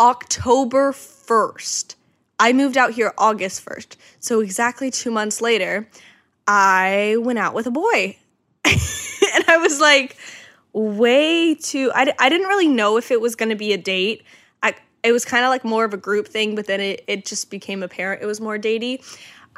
October 0.00 0.92
1st, 0.92 1.94
I 2.40 2.52
moved 2.52 2.76
out 2.76 2.92
here 2.92 3.12
August 3.18 3.64
1st. 3.64 3.96
So, 4.18 4.40
exactly 4.40 4.90
two 4.90 5.12
months 5.12 5.40
later, 5.40 5.86
I 6.48 7.16
went 7.20 7.38
out 7.38 7.54
with 7.54 7.66
a 7.66 7.70
boy. 7.70 8.16
and 8.64 9.44
I 9.46 9.58
was 9.58 9.80
like, 9.80 10.16
way 10.72 11.54
too, 11.54 11.92
I, 11.94 12.12
I 12.18 12.28
didn't 12.28 12.48
really 12.48 12.68
know 12.68 12.96
if 12.96 13.10
it 13.10 13.20
was 13.20 13.36
going 13.36 13.50
to 13.50 13.56
be 13.56 13.72
a 13.72 13.78
date. 13.78 14.24
I, 14.62 14.74
it 15.02 15.12
was 15.12 15.24
kind 15.24 15.44
of 15.44 15.50
like 15.50 15.64
more 15.64 15.84
of 15.84 15.94
a 15.94 15.96
group 15.96 16.28
thing, 16.28 16.54
but 16.54 16.66
then 16.66 16.80
it, 16.80 17.04
it 17.06 17.24
just 17.26 17.50
became 17.50 17.82
apparent 17.82 18.22
it 18.22 18.26
was 18.26 18.40
more 18.40 18.58
datey. 18.58 19.02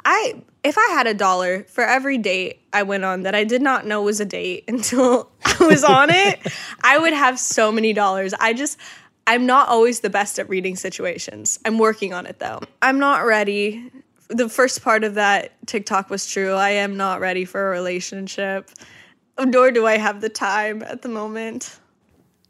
I 0.05 0.41
if 0.63 0.77
I 0.77 0.87
had 0.91 1.07
a 1.07 1.13
dollar 1.13 1.63
for 1.63 1.83
every 1.83 2.17
date 2.17 2.61
I 2.73 2.83
went 2.83 3.05
on 3.05 3.23
that 3.23 3.35
I 3.35 3.43
did 3.43 3.61
not 3.61 3.85
know 3.85 4.01
was 4.01 4.19
a 4.19 4.25
date 4.25 4.65
until 4.67 5.31
I 5.45 5.65
was 5.65 5.83
on 5.83 6.09
it, 6.09 6.39
I 6.83 6.97
would 6.97 7.13
have 7.13 7.39
so 7.39 7.71
many 7.71 7.93
dollars. 7.93 8.33
I 8.33 8.53
just 8.53 8.77
I'm 9.27 9.45
not 9.45 9.69
always 9.69 10.01
the 10.01 10.09
best 10.09 10.39
at 10.39 10.49
reading 10.49 10.75
situations. 10.75 11.59
I'm 11.65 11.77
working 11.77 12.13
on 12.13 12.25
it 12.25 12.39
though. 12.39 12.61
I'm 12.81 12.99
not 12.99 13.25
ready. 13.25 13.89
The 14.29 14.49
first 14.49 14.83
part 14.83 15.03
of 15.03 15.15
that 15.15 15.51
TikTok 15.65 16.09
was 16.09 16.25
true. 16.25 16.53
I 16.53 16.71
am 16.71 16.97
not 16.97 17.19
ready 17.19 17.45
for 17.45 17.67
a 17.67 17.71
relationship. 17.71 18.69
Nor 19.43 19.71
do 19.71 19.87
I 19.87 19.97
have 19.97 20.21
the 20.21 20.29
time 20.29 20.83
at 20.83 21.01
the 21.01 21.09
moment. 21.09 21.79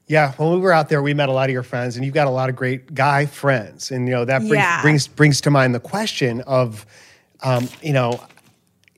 Yeah, 0.08 0.34
when 0.34 0.52
we 0.52 0.58
were 0.58 0.74
out 0.74 0.90
there, 0.90 1.02
we 1.02 1.14
met 1.14 1.30
a 1.30 1.32
lot 1.32 1.50
of 1.50 1.54
your 1.54 1.64
friends, 1.64 1.96
and 1.96 2.04
you've 2.04 2.14
got 2.14 2.28
a 2.28 2.32
lot 2.32 2.50
of 2.50 2.58
great 2.58 2.94
guy 2.94 3.26
friends, 3.26 3.90
and 3.90 4.06
you 4.06 4.14
know 4.14 4.26
that 4.26 4.40
brings 4.40 4.52
Yeah. 4.52 4.82
brings, 4.82 5.08
brings 5.08 5.40
to 5.42 5.50
mind 5.50 5.74
the 5.74 5.80
question 5.80 6.42
of, 6.42 6.86
um, 7.42 7.70
you 7.82 7.94
know, 7.94 8.22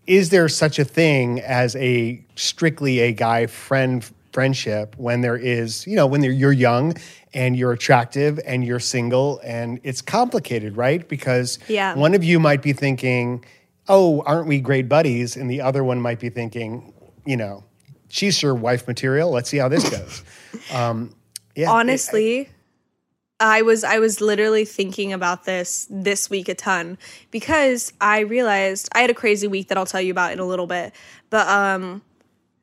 is 0.07 0.31
there 0.31 0.49
such 0.49 0.79
a 0.79 0.83
thing 0.83 1.41
as 1.41 1.75
a 1.75 2.23
strictly 2.35 2.99
a 3.01 3.11
guy 3.11 3.45
friend 3.45 4.09
friendship 4.33 4.95
when 4.97 5.21
there 5.21 5.37
is, 5.37 5.85
you 5.87 5.95
know, 5.95 6.07
when 6.07 6.21
you're, 6.23 6.33
you're 6.33 6.51
young 6.51 6.93
and 7.35 7.55
you're 7.55 7.73
attractive 7.73 8.39
and 8.45 8.65
you're 8.65 8.79
single 8.79 9.39
and 9.43 9.79
it's 9.83 10.01
complicated, 10.01 10.77
right? 10.77 11.07
Because 11.07 11.59
Yeah. 11.67 11.93
one 11.93 12.15
of 12.15 12.23
you 12.23 12.39
might 12.39 12.63
be 12.63 12.73
thinking, 12.73 13.45
"Oh, 13.87 14.23
aren't 14.25 14.47
we 14.47 14.59
great 14.59 14.89
buddies?" 14.89 15.35
and 15.35 15.51
the 15.51 15.61
other 15.61 15.83
one 15.83 16.01
might 16.01 16.19
be 16.19 16.29
thinking, 16.29 16.93
you 17.25 17.37
know, 17.37 17.63
she's 18.07 18.41
your 18.41 18.55
wife 18.55 18.87
material. 18.87 19.29
Let's 19.29 19.49
see 19.49 19.57
how 19.57 19.67
this 19.67 19.87
goes. 19.87 20.23
um, 20.73 21.13
yeah, 21.55 21.69
honestly 21.71 22.49
I 23.39 23.63
was 23.63 23.83
I 23.83 23.99
was 23.99 24.21
literally 24.21 24.63
thinking 24.63 25.11
about 25.11 25.43
this 25.43 25.87
this 25.89 26.29
week 26.29 26.47
a 26.47 26.55
ton 26.55 26.97
because 27.31 27.91
I 27.99 28.19
realized 28.21 28.87
I 28.95 29.01
had 29.01 29.09
a 29.09 29.13
crazy 29.13 29.47
week 29.47 29.67
that 29.67 29.77
I'll 29.77 29.85
tell 29.85 29.99
you 30.01 30.11
about 30.11 30.31
in 30.31 30.39
a 30.39 30.45
little 30.45 30.67
bit. 30.67 30.93
But 31.29 31.47
um 31.47 32.01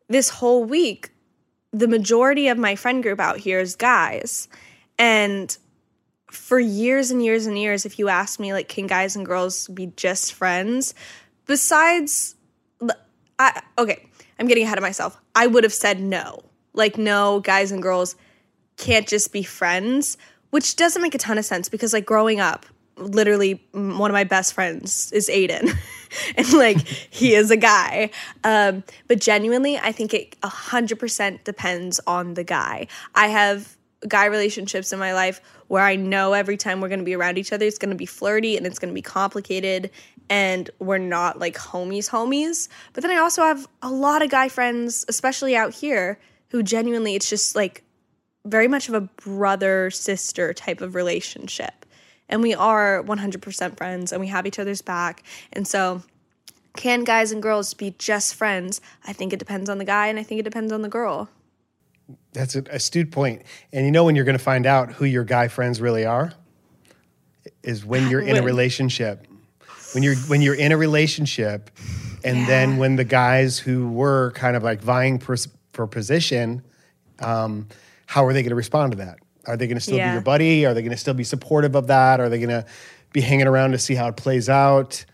this 0.09 0.31
whole 0.31 0.65
week 0.65 1.12
the 1.73 1.89
majority 1.89 2.49
of 2.49 2.59
my 2.59 2.77
friend 2.77 3.03
group 3.03 3.21
out 3.21 3.39
here 3.39 3.61
is 3.61 3.77
guys. 3.77 4.49
And 4.99 5.57
for 6.31 6.59
years 6.59 7.11
and 7.11 7.23
years 7.23 7.47
and 7.47 7.59
years 7.59 7.85
if 7.85 7.99
you 7.99 8.09
ask 8.09 8.41
me 8.41 8.55
like 8.55 8.67
can 8.67 8.87
guys 8.87 9.17
and 9.17 9.27
girls 9.27 9.69
be 9.69 9.93
just 9.97 10.33
friends 10.33 10.95
besides 11.45 12.37
I 13.39 13.63
okay, 13.79 14.07
I'm 14.39 14.47
getting 14.47 14.65
ahead 14.65 14.79
of 14.79 14.83
myself. 14.83 15.19
I 15.35 15.47
would 15.47 15.65
have 15.65 15.73
said 15.73 16.01
no. 16.01 16.41
Like 16.75 16.97
no, 16.97 17.41
guys 17.41 17.73
and 17.73 17.83
girls 17.83 18.17
can't 18.77 19.07
just 19.07 19.33
be 19.33 19.43
friends, 19.43 20.17
which 20.51 20.77
doesn't 20.77 21.03
make 21.03 21.15
a 21.15 21.19
ton 21.19 21.39
of 21.39 21.45
sense 21.45 21.69
because 21.69 21.93
like 21.93 22.07
growing 22.07 22.41
up, 22.41 22.67
literally 22.97 23.63
one 23.73 24.11
of 24.11 24.15
my 24.15 24.25
best 24.25 24.55
friends 24.55 25.11
is 25.13 25.29
Aiden. 25.29 25.71
and 26.37 26.53
like 26.53 26.79
he 26.87 27.35
is 27.35 27.51
a 27.51 27.57
guy. 27.57 28.11
Um, 28.45 28.85
but 29.09 29.21
genuinely, 29.21 29.79
I 29.79 29.93
think 29.93 30.15
it 30.15 30.41
100% 30.41 31.45
depends 31.45 32.01
on 32.07 32.35
the 32.35 32.45
guy. 32.45 32.87
I 33.15 33.29
have 33.29 33.77
guy 34.09 34.27
relationships 34.27 34.93
in 34.93 34.99
my 34.99 35.15
life 35.15 35.41
where 35.69 35.83
I 35.83 35.97
know 35.97 36.33
every 36.33 36.57
time 36.57 36.81
we're 36.81 36.89
going 36.89 36.99
to 36.99 37.05
be 37.05 37.15
around 37.15 37.39
each 37.39 37.53
other, 37.53 37.65
it's 37.65 37.79
going 37.79 37.91
to 37.91 37.97
be 37.97 38.07
flirty 38.07 38.57
and 38.57 38.67
it's 38.67 38.79
going 38.79 38.91
to 38.91 38.95
be 38.95 39.03
complicated 39.03 39.91
and 40.29 40.71
we're 40.79 40.99
not 40.99 41.39
like 41.39 41.57
homies, 41.57 42.09
homies. 42.09 42.69
But 42.93 43.03
then 43.03 43.11
I 43.11 43.19
also 43.19 43.43
have 43.43 43.67
a 43.81 43.91
lot 43.91 44.23
of 44.23 44.31
guy 44.31 44.49
friends, 44.49 45.05
especially 45.09 45.57
out 45.57 45.75
here, 45.75 46.19
who 46.51 46.63
genuinely 46.63 47.15
it's 47.15 47.29
just 47.29 47.55
like 47.55 47.85
very 48.45 48.69
much 48.69 48.89
of 48.89 48.95
a 48.95 49.01
brother 49.01 49.91
sister 49.91 50.53
type 50.53 50.81
of 50.81 50.95
relationship. 50.95 51.82
And 52.33 52.43
we 52.43 52.55
are 52.55 53.05
100% 53.05 53.77
friends 53.77 54.11
and 54.11 54.21
we 54.21 54.27
have 54.29 54.47
each 54.47 54.59
other's 54.59 54.81
back. 54.81 55.23
And 55.53 55.69
so, 55.69 56.03
can 56.75 57.05
guys 57.05 57.31
and 57.31 57.43
girls 57.43 57.75
be 57.75 57.95
just 57.99 58.35
friends? 58.35 58.81
I 59.07 59.13
think 59.13 59.35
it 59.35 59.39
depends 59.39 59.69
on 59.69 59.77
the 59.77 59.85
guy 59.85 60.07
and 60.07 60.19
I 60.19 60.23
think 60.23 60.41
it 60.41 60.45
depends 60.45 60.73
on 60.73 60.81
the 60.81 60.89
girl. 60.89 61.29
That's 62.33 62.55
an 62.55 62.67
astute 62.71 63.11
point. 63.11 63.43
And 63.71 63.85
you 63.85 63.93
know 63.93 64.05
when 64.05 64.17
you're 64.17 64.25
going 64.25 64.39
to 64.39 64.43
find 64.43 64.65
out 64.65 64.93
who 64.93 65.05
your 65.05 65.25
guy 65.25 65.49
friends 65.49 65.79
really 65.79 66.07
are 66.07 66.33
is 67.63 67.85
when 67.85 68.09
you're 68.09 68.23
in 68.23 68.37
a 68.37 68.43
relationship. 68.43 69.27
When 69.93 70.03
you're 70.03 70.17
when 70.17 70.41
you're 70.41 70.55
in 70.55 70.73
a 70.73 70.77
relationship, 70.79 71.71
and 72.25 72.47
then 72.47 72.79
when 72.79 72.97
the 72.97 73.05
guys 73.05 73.59
who 73.59 73.91
were 73.91 74.33
kind 74.35 74.57
of 74.57 74.63
like 74.63 74.81
vying 74.81 75.19
for, 75.19 75.37
for 75.75 75.87
position, 75.87 76.63
um, 77.19 77.69
how 78.07 78.25
are 78.25 78.33
they 78.33 78.41
going 78.43 78.51
to 78.51 78.57
respond 78.57 78.93
to 78.93 78.99
that? 78.99 79.19
Are 79.47 79.57
they 79.57 79.67
going 79.67 79.77
to 79.77 79.81
still 79.81 79.99
be 79.99 80.13
your 80.13 80.21
buddy? 80.21 80.65
Are 80.67 80.75
they 80.75 80.83
going 80.83 80.93
to 80.93 80.97
still 80.97 81.15
be 81.15 81.25
supportive 81.25 81.75
of 81.75 81.89
that? 81.89 82.21
Are 82.21 82.29
they 82.29 82.39
going 82.39 82.51
to 82.51 82.65
be 83.13 83.21
hanging 83.21 83.47
around 83.47 83.73
to 83.73 83.79
see 83.79 83.95
how 83.95 84.09
it 84.09 84.17
plays 84.17 84.49
out? 84.49 85.05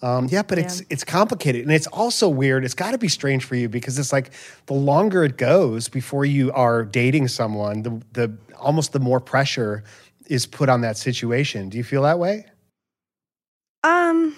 Um, 0.00 0.28
yeah, 0.30 0.42
but 0.42 0.58
it's 0.58 0.80
Yeah. 0.80 0.86
it's 0.90 1.02
complicated, 1.04 1.62
and 1.62 1.72
it's 1.72 1.88
also 1.88 2.28
weird. 2.28 2.64
It's 2.64 2.74
got 2.74 2.92
to 2.92 2.98
be 2.98 3.08
strange 3.08 3.44
for 3.44 3.56
you 3.56 3.68
because 3.68 3.98
it's 3.98 4.12
like 4.12 4.30
the 4.66 4.74
longer 4.74 5.24
it 5.24 5.36
goes 5.36 5.88
before 5.88 6.24
you 6.24 6.52
are 6.52 6.84
dating 6.84 7.26
someone, 7.28 7.82
the 7.82 8.00
the 8.12 8.36
almost 8.56 8.92
the 8.92 9.00
more 9.00 9.18
pressure 9.18 9.82
is 10.28 10.46
put 10.46 10.68
on 10.68 10.82
that 10.82 10.96
situation. 10.96 11.68
Do 11.68 11.78
you 11.78 11.82
feel 11.84 12.02
that 12.02 12.18
way? 12.20 12.46
Um, 13.82 14.36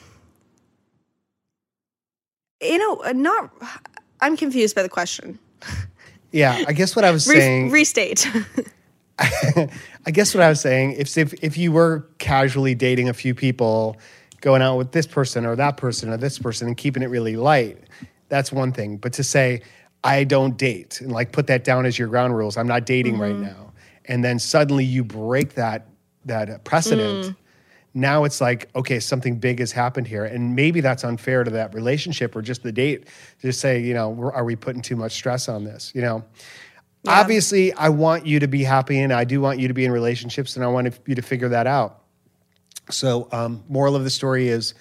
you 2.63 2.79
know, 2.79 2.97
uh, 3.05 3.13
not. 3.13 3.51
I'm 4.23 4.37
confused 4.39 4.75
by 4.75 4.83
the 4.83 4.89
question. 4.89 5.39
Yeah, 6.33 6.65
I 6.69 6.73
guess 6.73 6.95
what 6.97 7.05
I 7.05 7.11
was 7.11 7.27
Re- 7.29 7.37
saying. 7.37 7.71
restate. 7.71 8.27
I 10.07 10.11
guess 10.11 10.35
what 10.35 10.43
I 10.43 10.49
was 10.49 10.61
saying, 10.61 10.93
if, 10.93 11.17
if 11.19 11.35
if 11.43 11.59
you 11.59 11.73
were 11.73 12.09
casually 12.19 12.75
dating 12.75 13.09
a 13.09 13.13
few 13.13 13.35
people, 13.35 13.99
going 14.41 14.63
out 14.63 14.77
with 14.77 14.93
this 14.93 15.07
person 15.07 15.45
or 15.45 15.57
that 15.57 15.77
person 15.77 16.09
or 16.09 16.17
this 16.17 16.39
person 16.39 16.69
and 16.69 16.77
keeping 16.77 17.03
it 17.03 17.07
really 17.07 17.37
light, 17.37 17.79
that's 18.29 18.51
one 18.51 18.73
thing. 18.73 18.97
But 18.97 19.13
to 19.15 19.25
say 19.25 19.63
I 20.03 20.25
don't 20.25 20.57
date 20.57 21.01
and 21.03 21.13
like 21.13 21.33
put 21.33 21.47
that 21.49 21.65
down 21.65 21.85
as 21.85 21.99
your 21.99 22.09
ground 22.09 22.35
rules, 22.37 22.57
I'm 22.57 22.67
not 22.67 22.87
dating 22.87 23.19
right 23.19 23.35
mm-hmm. 23.35 23.43
now, 23.43 23.73
and 24.07 24.25
then 24.25 24.39
suddenly 24.39 24.85
you 24.85 25.05
break 25.05 25.55
that 25.55 25.87
that 26.25 26.65
precedent. 26.65 27.27
Mm. 27.27 27.37
Now 27.93 28.25
it's 28.25 28.41
like 28.41 28.71
okay, 28.75 29.01
something 29.01 29.39
big 29.39 29.59
has 29.59 29.73
happened 29.73 30.07
here, 30.07 30.25
and 30.25 30.57
maybe 30.57 30.81
that's 30.81 31.05
unfair 31.05 31.45
to 31.45 31.51
that 31.51 31.75
relationship 31.75 32.35
or 32.35 32.41
just 32.41 32.63
the 32.63 32.73
date. 32.73 33.05
To 33.41 33.49
just 33.49 33.61
say, 33.61 33.81
you 33.81 33.93
know, 33.93 34.31
are 34.33 34.45
we 34.45 34.57
putting 34.57 34.81
too 34.81 34.97
much 34.97 35.13
stress 35.13 35.49
on 35.49 35.65
this? 35.65 35.93
You 35.95 36.01
know. 36.01 36.25
Obviously, 37.07 37.73
I 37.73 37.89
want 37.89 38.27
you 38.27 38.41
to 38.41 38.49
be 38.49 38.63
happy 38.63 39.01
and 39.01 39.13
I 39.13 39.25
do 39.25 39.41
want 39.41 39.59
you 39.59 39.69
to 39.69 39.75
be 39.75 39.85
in 39.85 39.93
relationships 39.93 40.57
and 40.57 40.65
I 40.65 40.69
want 40.69 40.99
you 41.07 41.15
to 41.15 41.23
figure 41.23 41.49
that 41.49 41.67
out. 41.67 42.03
So, 42.91 43.29
um, 43.33 43.65
moral 43.69 43.97
of 43.97 44.05
the 44.05 44.11
story 44.11 44.49
is 44.49 44.75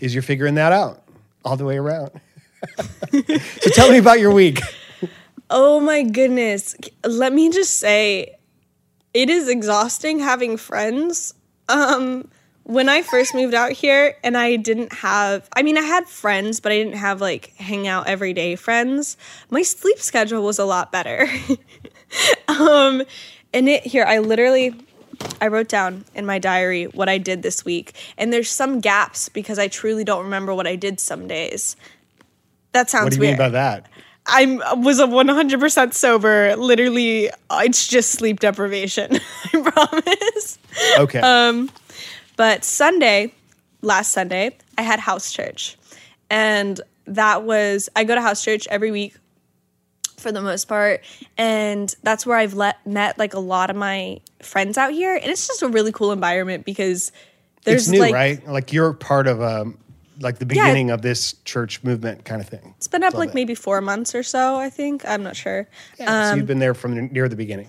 is 0.00 0.14
you're 0.14 0.22
figuring 0.22 0.54
that 0.54 0.72
out 0.72 1.02
all 1.44 1.56
the 1.56 1.64
way 1.64 1.76
around. 1.76 2.10
so 3.10 3.70
tell 3.72 3.90
me 3.90 3.98
about 3.98 4.20
your 4.20 4.32
week. 4.32 4.60
Oh 5.50 5.80
my 5.80 6.02
goodness. 6.02 6.76
Let 7.04 7.32
me 7.32 7.50
just 7.50 7.78
say 7.78 8.36
it 9.14 9.30
is 9.30 9.48
exhausting 9.48 10.18
having 10.18 10.56
friends. 10.56 11.34
Um 11.68 12.30
when 12.68 12.90
I 12.90 13.00
first 13.00 13.34
moved 13.34 13.54
out 13.54 13.72
here 13.72 14.14
and 14.22 14.36
I 14.36 14.56
didn't 14.56 14.92
have 14.92 15.48
I 15.56 15.62
mean 15.62 15.78
I 15.78 15.82
had 15.82 16.06
friends 16.06 16.60
but 16.60 16.70
I 16.70 16.76
didn't 16.76 16.96
have 16.98 17.18
like 17.20 17.54
hang 17.56 17.88
out 17.88 18.06
every 18.06 18.34
day 18.34 18.56
friends. 18.56 19.16
My 19.50 19.62
sleep 19.62 19.98
schedule 19.98 20.42
was 20.42 20.58
a 20.58 20.66
lot 20.66 20.92
better. 20.92 21.26
um 22.48 23.02
and 23.54 23.68
it 23.70 23.84
here 23.84 24.04
I 24.06 24.18
literally 24.18 24.74
I 25.40 25.48
wrote 25.48 25.68
down 25.68 26.04
in 26.14 26.26
my 26.26 26.38
diary 26.38 26.84
what 26.84 27.08
I 27.08 27.16
did 27.16 27.42
this 27.42 27.64
week 27.64 27.94
and 28.18 28.34
there's 28.34 28.50
some 28.50 28.80
gaps 28.80 29.30
because 29.30 29.58
I 29.58 29.68
truly 29.68 30.04
don't 30.04 30.24
remember 30.24 30.54
what 30.54 30.66
I 30.66 30.76
did 30.76 31.00
some 31.00 31.26
days. 31.26 31.74
That 32.72 32.90
sounds 32.90 33.04
What 33.04 33.10
do 33.12 33.16
you 33.16 33.20
weird. 33.20 33.38
mean 33.38 33.46
by 33.46 33.48
that? 33.48 33.86
I 34.30 34.44
was 34.76 35.00
a 35.00 35.06
100% 35.06 35.94
sober. 35.94 36.54
Literally, 36.54 37.30
it's 37.50 37.86
just 37.88 38.10
sleep 38.10 38.40
deprivation. 38.40 39.18
I 39.54 39.62
promise. 39.62 40.58
Okay. 40.98 41.20
Um, 41.20 41.70
But 42.38 42.64
Sunday, 42.64 43.34
last 43.82 44.12
Sunday, 44.12 44.56
I 44.78 44.82
had 44.82 45.00
house 45.00 45.32
church. 45.32 45.76
And 46.30 46.80
that 47.06 47.42
was, 47.42 47.88
I 47.96 48.04
go 48.04 48.14
to 48.14 48.22
house 48.22 48.44
church 48.44 48.68
every 48.70 48.92
week 48.92 49.16
for 50.18 50.30
the 50.30 50.40
most 50.40 50.66
part. 50.66 51.02
And 51.36 51.92
that's 52.04 52.24
where 52.24 52.36
I've 52.36 52.54
let, 52.54 52.86
met 52.86 53.18
like 53.18 53.34
a 53.34 53.40
lot 53.40 53.70
of 53.70 53.76
my 53.76 54.20
friends 54.40 54.78
out 54.78 54.92
here. 54.92 55.16
And 55.16 55.26
it's 55.26 55.48
just 55.48 55.62
a 55.62 55.68
really 55.68 55.90
cool 55.90 56.12
environment 56.12 56.64
because 56.64 57.10
there's 57.64 57.88
it's 57.88 57.90
new, 57.90 58.00
like, 58.02 58.14
right? 58.14 58.46
Like 58.46 58.72
you're 58.72 58.92
part 58.92 59.26
of 59.26 59.42
um, 59.42 59.76
like 60.20 60.38
the 60.38 60.46
beginning 60.46 60.92
of 60.92 61.02
this 61.02 61.34
church 61.44 61.82
movement 61.82 62.24
kind 62.24 62.40
of 62.40 62.48
thing. 62.48 62.72
It's 62.76 62.86
been 62.86 63.02
up 63.02 63.14
Love 63.14 63.18
like 63.18 63.28
it. 63.30 63.34
maybe 63.34 63.56
four 63.56 63.80
months 63.80 64.14
or 64.14 64.22
so, 64.22 64.54
I 64.56 64.70
think. 64.70 65.04
I'm 65.04 65.24
not 65.24 65.34
sure. 65.34 65.66
Yeah, 65.98 66.30
so 66.30 66.36
you've 66.36 66.46
been 66.46 66.60
there 66.60 66.74
from 66.74 67.08
near 67.08 67.28
the 67.28 67.34
beginning. 67.34 67.66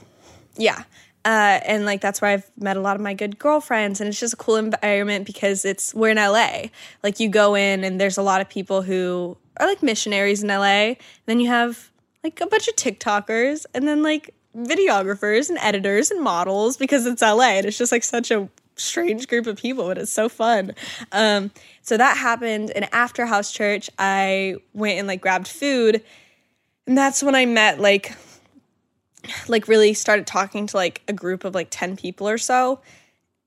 Yeah. 0.57 0.83
Uh, 1.25 1.59
and 1.65 1.85
like 1.85 2.01
that's 2.01 2.21
where 2.21 2.31
I've 2.31 2.49
met 2.57 2.77
a 2.77 2.79
lot 2.79 2.95
of 2.95 3.01
my 3.01 3.13
good 3.13 3.38
girlfriends, 3.38 3.99
and 3.99 4.07
it's 4.07 4.19
just 4.19 4.33
a 4.33 4.38
cool 4.38 4.55
environment 4.55 5.25
because 5.25 5.65
it's 5.65 5.93
we're 5.93 6.09
in 6.09 6.17
LA. 6.17 6.67
Like 7.03 7.19
you 7.19 7.29
go 7.29 7.55
in, 7.55 7.83
and 7.83 7.99
there's 7.99 8.17
a 8.17 8.21
lot 8.21 8.39
of 8.41 8.49
people 8.49 8.81
who 8.81 9.38
are 9.57 9.67
like 9.67 9.83
missionaries 9.83 10.43
in 10.43 10.49
LA. 10.49 10.93
then 11.25 11.39
you 11.39 11.47
have 11.47 11.91
like 12.23 12.39
a 12.41 12.47
bunch 12.47 12.67
of 12.67 12.75
TikTokers, 12.75 13.65
and 13.73 13.88
then 13.88 14.01
like 14.01 14.33
videographers 14.55 15.49
and 15.49 15.57
editors 15.59 16.09
and 16.09 16.23
models 16.23 16.77
because 16.77 17.05
it's 17.05 17.21
LA, 17.21 17.57
and 17.57 17.65
it's 17.65 17.77
just 17.77 17.91
like 17.91 18.03
such 18.03 18.31
a 18.31 18.47
strange 18.77 19.27
group 19.27 19.45
of 19.45 19.57
people, 19.57 19.88
but 19.88 19.97
it's 19.97 20.11
so 20.11 20.29
fun. 20.29 20.73
Um, 21.11 21.51
so 21.81 21.97
that 21.97 22.15
happened, 22.15 22.71
and 22.71 22.88
after 22.93 23.25
house 23.25 23.51
church, 23.51 23.89
I 23.99 24.55
went 24.73 24.99
and 24.99 25.07
like 25.07 25.19
grabbed 25.19 25.49
food, 25.49 26.01
and 26.88 26.97
that's 26.97 27.21
when 27.21 27.35
I 27.35 27.45
met 27.45 27.79
like 27.79 28.15
like 29.48 29.67
really 29.67 29.93
started 29.93 30.27
talking 30.27 30.67
to 30.67 30.77
like 30.77 31.01
a 31.07 31.13
group 31.13 31.43
of 31.43 31.55
like 31.55 31.67
10 31.69 31.98
people 31.98 32.27
or 32.27 32.38
so 32.38 32.79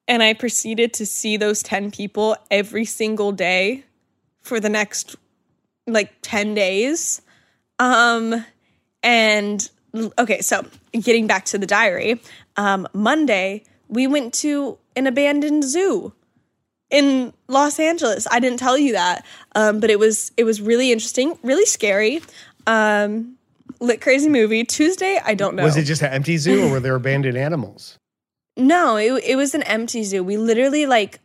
and 0.08 0.22
i 0.22 0.32
proceeded 0.32 0.92
to 0.92 1.06
see 1.06 1.36
those 1.36 1.62
10 1.62 1.90
people 1.90 2.36
every 2.50 2.84
single 2.84 3.32
day 3.32 3.84
for 4.40 4.60
the 4.60 4.68
next 4.68 5.16
like 5.86 6.12
10 6.22 6.54
days 6.54 7.22
um 7.78 8.44
and 9.02 9.70
okay 10.18 10.40
so 10.40 10.64
getting 10.92 11.26
back 11.26 11.44
to 11.44 11.58
the 11.58 11.66
diary 11.66 12.20
um 12.56 12.86
monday 12.92 13.62
we 13.88 14.06
went 14.06 14.32
to 14.32 14.78
an 14.96 15.06
abandoned 15.06 15.64
zoo 15.64 16.12
in 16.92 17.32
Los 17.48 17.80
Angeles. 17.80 18.28
I 18.30 18.38
didn't 18.38 18.58
tell 18.58 18.78
you 18.78 18.92
that, 18.92 19.24
um, 19.56 19.80
but 19.80 19.90
it 19.90 19.98
was 19.98 20.30
it 20.36 20.44
was 20.44 20.60
really 20.60 20.92
interesting, 20.92 21.36
really 21.42 21.64
scary. 21.64 22.20
Um, 22.66 23.38
lit 23.82 24.00
crazy 24.00 24.28
movie 24.28 24.64
Tuesday. 24.64 25.20
I 25.24 25.34
don't 25.34 25.54
know. 25.54 25.64
Was 25.64 25.76
it 25.76 25.84
just 25.84 26.02
an 26.02 26.12
empty 26.12 26.36
zoo 26.38 26.66
or 26.66 26.70
were 26.70 26.80
there 26.80 26.94
abandoned 26.94 27.36
animals? 27.36 27.98
No, 28.54 28.96
it 28.96 29.24
it 29.24 29.36
was 29.36 29.54
an 29.54 29.62
empty 29.62 30.04
zoo. 30.04 30.22
We 30.22 30.36
literally 30.36 30.84
like 30.84 31.20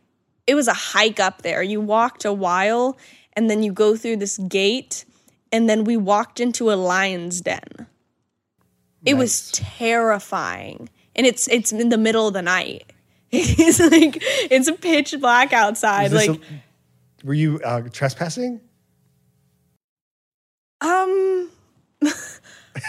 it 0.46 0.54
was 0.54 0.66
a 0.66 0.72
hike 0.72 1.20
up 1.20 1.42
there. 1.42 1.62
You 1.62 1.78
walked 1.78 2.24
a 2.24 2.32
while 2.32 2.96
and 3.34 3.50
then 3.50 3.62
you 3.62 3.70
go 3.70 3.96
through 3.96 4.16
this 4.16 4.38
gate 4.38 5.04
and 5.52 5.68
then 5.68 5.84
we 5.84 5.98
walked 5.98 6.40
into 6.40 6.72
a 6.72 6.76
lion's 6.76 7.42
den. 7.42 7.86
It 9.04 9.14
was 9.18 9.50
terrifying. 9.52 10.88
And 11.14 11.26
it's 11.26 11.48
it's 11.48 11.70
in 11.70 11.90
the 11.90 11.98
middle 11.98 12.28
of 12.28 12.32
the 12.32 12.40
night. 12.40 12.94
it's 13.30 13.78
like 13.78 14.16
it's 14.50 14.70
pitch 14.80 15.14
black 15.20 15.52
outside. 15.52 16.12
Like 16.12 16.30
a- 16.30 16.40
were 17.24 17.34
you 17.34 17.60
uh, 17.62 17.82
trespassing? 17.92 18.60
Um, 20.80 21.50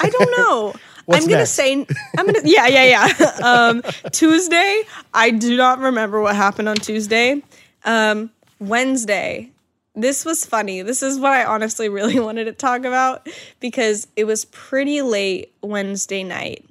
I 0.02 0.10
don't 0.10 0.38
know. 0.38 0.74
I'm 1.12 1.24
gonna 1.24 1.38
next? 1.38 1.52
say 1.52 1.74
I'm 2.18 2.26
gonna 2.26 2.42
yeah 2.44 2.68
yeah 2.68 2.84
yeah. 2.84 3.40
Um, 3.44 3.82
Tuesday, 4.12 4.84
I 5.14 5.32
do 5.32 5.58
not 5.58 5.80
remember 5.80 6.22
what 6.22 6.36
happened 6.36 6.70
on 6.70 6.76
Tuesday. 6.76 7.42
Um, 7.84 8.30
Wednesday, 8.60 9.50
this 9.96 10.24
was 10.24 10.46
funny. 10.46 10.82
This 10.82 11.02
is 11.02 11.18
what 11.20 11.34
I 11.34 11.46
honestly 11.46 11.90
really 11.98 12.20
wanted 12.20 12.46
to 12.46 12.54
talk 12.54 12.86
about 12.86 13.28
because 13.60 14.08
it 14.16 14.26
was 14.26 14.46
pretty 14.46 15.02
late 15.02 15.54
Wednesday 15.62 16.24
night, 16.24 16.64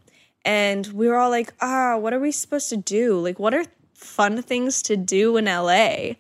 and 0.45 0.87
we 0.89 1.09
were 1.09 1.17
all 1.17 1.31
like, 1.31 1.53
ah, 1.61 1.97
what 1.97 2.13
are 2.13 2.21
we 2.21 2.31
supposed 2.31 2.69
to 2.71 2.77
do? 2.77 3.19
Like, 3.19 3.39
what 3.39 3.55
are 3.55 3.65
fun 3.95 4.41
things 4.43 4.83
to 4.83 4.97
do 4.97 5.37
in 5.37 5.47
LA 5.47 6.11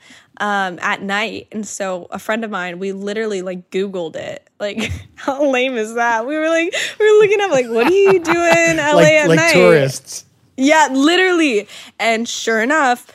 um, 0.40 0.78
at 0.82 1.02
night? 1.02 1.46
And 1.52 1.66
so 1.66 2.08
a 2.10 2.18
friend 2.18 2.44
of 2.44 2.50
mine, 2.50 2.80
we 2.80 2.90
literally 2.92 3.42
like 3.42 3.70
Googled 3.70 4.16
it. 4.16 4.47
Like, 4.60 4.90
how 5.14 5.50
lame 5.50 5.76
is 5.76 5.94
that? 5.94 6.26
We 6.26 6.36
were 6.36 6.48
like, 6.48 6.74
we 6.98 7.10
were 7.10 7.18
looking 7.18 7.40
up 7.40 7.50
like, 7.50 7.68
what 7.68 7.86
are 7.86 7.90
you 7.90 8.18
doing, 8.20 8.56
in 8.68 8.76
LA 8.76 8.92
like 8.92 9.12
at 9.12 9.28
like 9.28 9.36
night? 9.36 9.52
tourists. 9.52 10.24
Yeah, 10.56 10.88
literally. 10.90 11.68
And 12.00 12.28
sure 12.28 12.60
enough, 12.60 13.06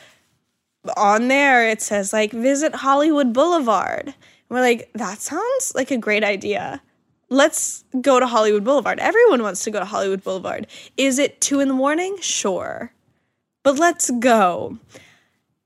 on 0.96 1.28
there 1.28 1.68
it 1.68 1.80
says 1.80 2.12
like 2.12 2.32
visit 2.32 2.74
Hollywood 2.74 3.32
Boulevard. 3.32 4.06
And 4.06 4.14
we're 4.48 4.60
like, 4.60 4.90
that 4.94 5.20
sounds 5.20 5.72
like 5.74 5.90
a 5.90 5.98
great 5.98 6.24
idea. 6.24 6.80
Let's 7.30 7.84
go 8.00 8.20
to 8.20 8.26
Hollywood 8.26 8.64
Boulevard. 8.64 8.98
Everyone 9.00 9.42
wants 9.42 9.64
to 9.64 9.70
go 9.70 9.78
to 9.78 9.84
Hollywood 9.84 10.22
Boulevard. 10.22 10.66
Is 10.96 11.18
it 11.18 11.40
two 11.40 11.60
in 11.60 11.68
the 11.68 11.74
morning? 11.74 12.16
Sure. 12.20 12.92
But 13.62 13.78
let's 13.78 14.10
go. 14.20 14.78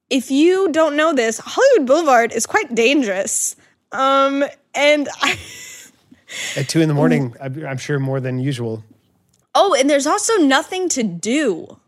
If 0.09 0.31
you 0.31 0.71
don't 0.73 0.97
know 0.97 1.12
this, 1.12 1.38
Hollywood 1.38 1.87
Boulevard 1.87 2.33
is 2.33 2.47
quite 2.47 2.75
dangerous. 2.75 3.57
Um, 3.93 4.45
and 4.75 5.09
I 5.21 5.38
At 6.57 6.69
two 6.69 6.81
in 6.81 6.88
the 6.88 6.95
morning, 6.95 7.35
I'm 7.41 7.64
I'm 7.64 7.79
sure 7.79 7.99
more 7.99 8.21
than 8.21 8.38
usual. 8.38 8.85
Oh, 9.55 9.75
and 9.75 9.88
there's 9.88 10.07
also 10.07 10.37
nothing 10.37 10.88
to 10.91 11.03
do. 11.03 11.79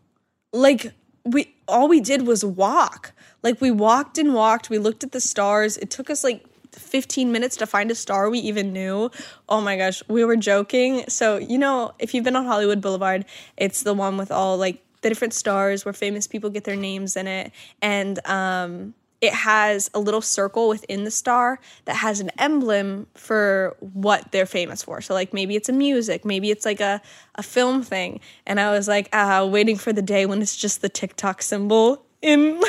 Like 0.51 0.93
we 1.23 1.53
all 1.67 1.87
we 1.87 2.01
did 2.01 2.27
was 2.27 2.43
walk. 2.43 3.13
Like 3.43 3.61
we 3.61 3.71
walked 3.71 4.17
and 4.17 4.33
walked, 4.33 4.69
we 4.69 4.77
looked 4.77 5.03
at 5.03 5.11
the 5.11 5.21
stars. 5.21 5.77
It 5.77 5.89
took 5.89 6.09
us 6.09 6.23
like 6.23 6.45
15 6.73 7.31
minutes 7.31 7.57
to 7.57 7.65
find 7.65 7.91
a 7.91 7.95
star 7.95 8.29
we 8.29 8.39
even 8.39 8.71
knew. 8.71 9.09
Oh 9.49 9.61
my 9.61 9.77
gosh, 9.77 10.03
we 10.07 10.23
were 10.23 10.35
joking. 10.35 11.03
So, 11.07 11.37
you 11.37 11.57
know, 11.57 11.93
if 11.99 12.13
you've 12.13 12.23
been 12.23 12.35
on 12.35 12.45
Hollywood 12.45 12.81
Boulevard, 12.81 13.25
it's 13.57 13.83
the 13.83 13.93
one 13.93 14.17
with 14.17 14.31
all 14.31 14.57
like 14.57 14.83
the 15.01 15.09
different 15.09 15.33
stars 15.33 15.83
where 15.85 15.93
famous 15.93 16.27
people 16.27 16.49
get 16.49 16.63
their 16.63 16.75
names 16.75 17.15
in 17.15 17.27
it 17.27 17.51
and 17.81 18.25
um 18.27 18.93
it 19.21 19.33
has 19.33 19.89
a 19.93 19.99
little 19.99 20.21
circle 20.21 20.67
within 20.67 21.03
the 21.03 21.11
star 21.11 21.59
that 21.85 21.95
has 21.95 22.19
an 22.19 22.31
emblem 22.39 23.05
for 23.13 23.75
what 23.79 24.31
they're 24.31 24.47
famous 24.47 24.81
for. 24.83 24.99
So, 24.99 25.13
like, 25.13 25.31
maybe 25.33 25.55
it's 25.55 25.69
a 25.69 25.73
music, 25.73 26.25
maybe 26.25 26.49
it's 26.49 26.65
like 26.65 26.81
a, 26.81 27.01
a 27.35 27.43
film 27.43 27.83
thing. 27.83 28.19
And 28.47 28.59
I 28.59 28.71
was 28.71 28.87
like, 28.87 29.09
ah, 29.13 29.45
waiting 29.45 29.77
for 29.77 29.93
the 29.93 30.01
day 30.01 30.25
when 30.25 30.41
it's 30.41 30.57
just 30.57 30.81
the 30.81 30.89
TikTok 30.89 31.41
symbol 31.43 32.03
in 32.21 32.57
on 32.61 32.63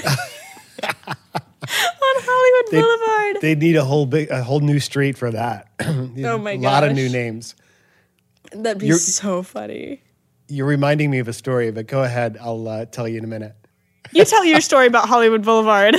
Hollywood 2.03 2.71
They- 2.71 2.81
Boulevard. 2.81 3.37
They 3.41 3.55
need 3.55 3.77
a 3.77 3.85
whole 3.85 4.07
big 4.07 4.31
a 4.31 4.43
whole 4.43 4.61
new 4.61 4.79
street 4.81 5.17
for 5.17 5.31
that. 5.31 5.69
Oh 6.25 6.39
my 6.39 6.57
god. 6.57 6.61
A 6.61 6.71
lot 6.71 6.85
of 6.85 6.93
new 6.95 7.09
names. 7.09 7.55
That'd 8.53 8.79
be 8.79 8.87
you're- 8.89 8.99
so 8.99 9.43
funny. 9.43 10.03
You're 10.49 10.67
reminding 10.67 11.11
me 11.11 11.19
of 11.19 11.29
a 11.29 11.33
story, 11.33 11.71
but 11.71 11.87
go 11.87 12.03
ahead. 12.03 12.37
I'll 12.39 12.69
uh, 12.69 12.85
tell 12.85 13.09
you 13.09 13.17
in 13.17 13.25
a 13.25 13.29
minute. 13.29 13.57
You 14.13 14.25
tell 14.25 14.45
your 14.45 14.61
story 14.61 14.87
about 14.87 15.09
Hollywood 15.09 15.43
Boulevard. 15.43 15.97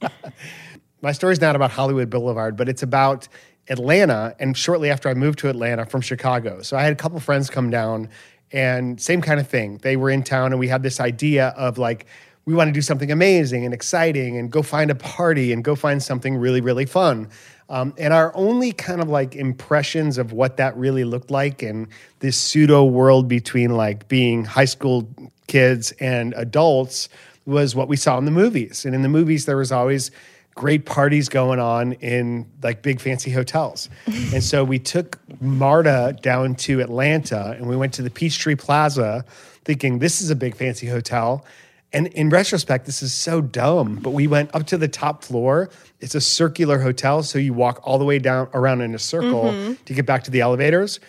My 1.02 1.12
story's 1.12 1.40
not 1.40 1.56
about 1.56 1.70
Hollywood 1.70 2.10
Boulevard, 2.10 2.56
but 2.56 2.68
it's 2.68 2.82
about 2.82 3.28
Atlanta. 3.68 4.36
And 4.38 4.56
shortly 4.56 4.90
after 4.90 5.08
I 5.08 5.14
moved 5.14 5.38
to 5.40 5.48
Atlanta 5.48 5.86
from 5.86 6.00
Chicago, 6.02 6.62
so 6.62 6.76
I 6.76 6.82
had 6.82 6.92
a 6.92 6.96
couple 6.96 7.18
friends 7.18 7.48
come 7.48 7.70
down, 7.70 8.08
and 8.52 9.00
same 9.00 9.22
kind 9.22 9.40
of 9.40 9.48
thing. 9.48 9.78
They 9.78 9.96
were 9.96 10.10
in 10.10 10.22
town, 10.22 10.52
and 10.52 10.60
we 10.60 10.68
had 10.68 10.82
this 10.82 11.00
idea 11.00 11.48
of 11.56 11.78
like 11.78 12.06
we 12.44 12.54
want 12.54 12.68
to 12.68 12.72
do 12.72 12.82
something 12.82 13.10
amazing 13.10 13.64
and 13.64 13.72
exciting, 13.72 14.36
and 14.36 14.50
go 14.50 14.62
find 14.62 14.90
a 14.90 14.94
party 14.94 15.52
and 15.52 15.64
go 15.64 15.74
find 15.74 16.02
something 16.02 16.36
really 16.36 16.60
really 16.60 16.86
fun. 16.86 17.28
Um, 17.72 17.94
and 17.96 18.12
our 18.12 18.36
only 18.36 18.72
kind 18.72 19.00
of 19.00 19.08
like 19.08 19.34
impressions 19.34 20.18
of 20.18 20.30
what 20.32 20.58
that 20.58 20.76
really 20.76 21.04
looked 21.04 21.30
like 21.30 21.62
in 21.62 21.88
this 22.18 22.36
pseudo 22.36 22.84
world 22.84 23.28
between 23.28 23.74
like 23.74 24.08
being 24.08 24.44
high 24.44 24.66
school 24.66 25.08
kids 25.46 25.90
and 25.92 26.34
adults 26.36 27.08
was 27.46 27.74
what 27.74 27.88
we 27.88 27.96
saw 27.96 28.18
in 28.18 28.26
the 28.26 28.30
movies. 28.30 28.84
And 28.84 28.94
in 28.94 29.00
the 29.00 29.08
movies, 29.08 29.46
there 29.46 29.56
was 29.56 29.72
always 29.72 30.10
great 30.54 30.84
parties 30.84 31.30
going 31.30 31.58
on 31.58 31.94
in 31.94 32.46
like 32.62 32.82
big 32.82 33.00
fancy 33.00 33.30
hotels. 33.30 33.88
and 34.06 34.44
so 34.44 34.64
we 34.64 34.78
took 34.78 35.18
Marta 35.40 36.14
down 36.20 36.54
to 36.56 36.80
Atlanta 36.80 37.56
and 37.56 37.66
we 37.70 37.74
went 37.74 37.94
to 37.94 38.02
the 38.02 38.10
Peachtree 38.10 38.54
Plaza 38.54 39.24
thinking 39.64 39.98
this 39.98 40.20
is 40.20 40.28
a 40.28 40.36
big 40.36 40.54
fancy 40.56 40.88
hotel. 40.88 41.46
And 41.92 42.06
in 42.08 42.30
retrospect, 42.30 42.86
this 42.86 43.02
is 43.02 43.12
so 43.12 43.40
dumb, 43.40 43.96
but 43.96 44.10
we 44.10 44.26
went 44.26 44.54
up 44.54 44.66
to 44.68 44.78
the 44.78 44.88
top 44.88 45.22
floor. 45.22 45.68
It's 46.00 46.14
a 46.14 46.20
circular 46.20 46.78
hotel, 46.78 47.22
so 47.22 47.38
you 47.38 47.52
walk 47.52 47.80
all 47.82 47.98
the 47.98 48.04
way 48.04 48.18
down 48.18 48.48
around 48.54 48.80
in 48.80 48.94
a 48.94 48.98
circle 48.98 49.44
mm-hmm. 49.44 49.74
to 49.84 49.94
get 49.94 50.06
back 50.06 50.24
to 50.24 50.30
the 50.30 50.40
elevators. 50.40 51.00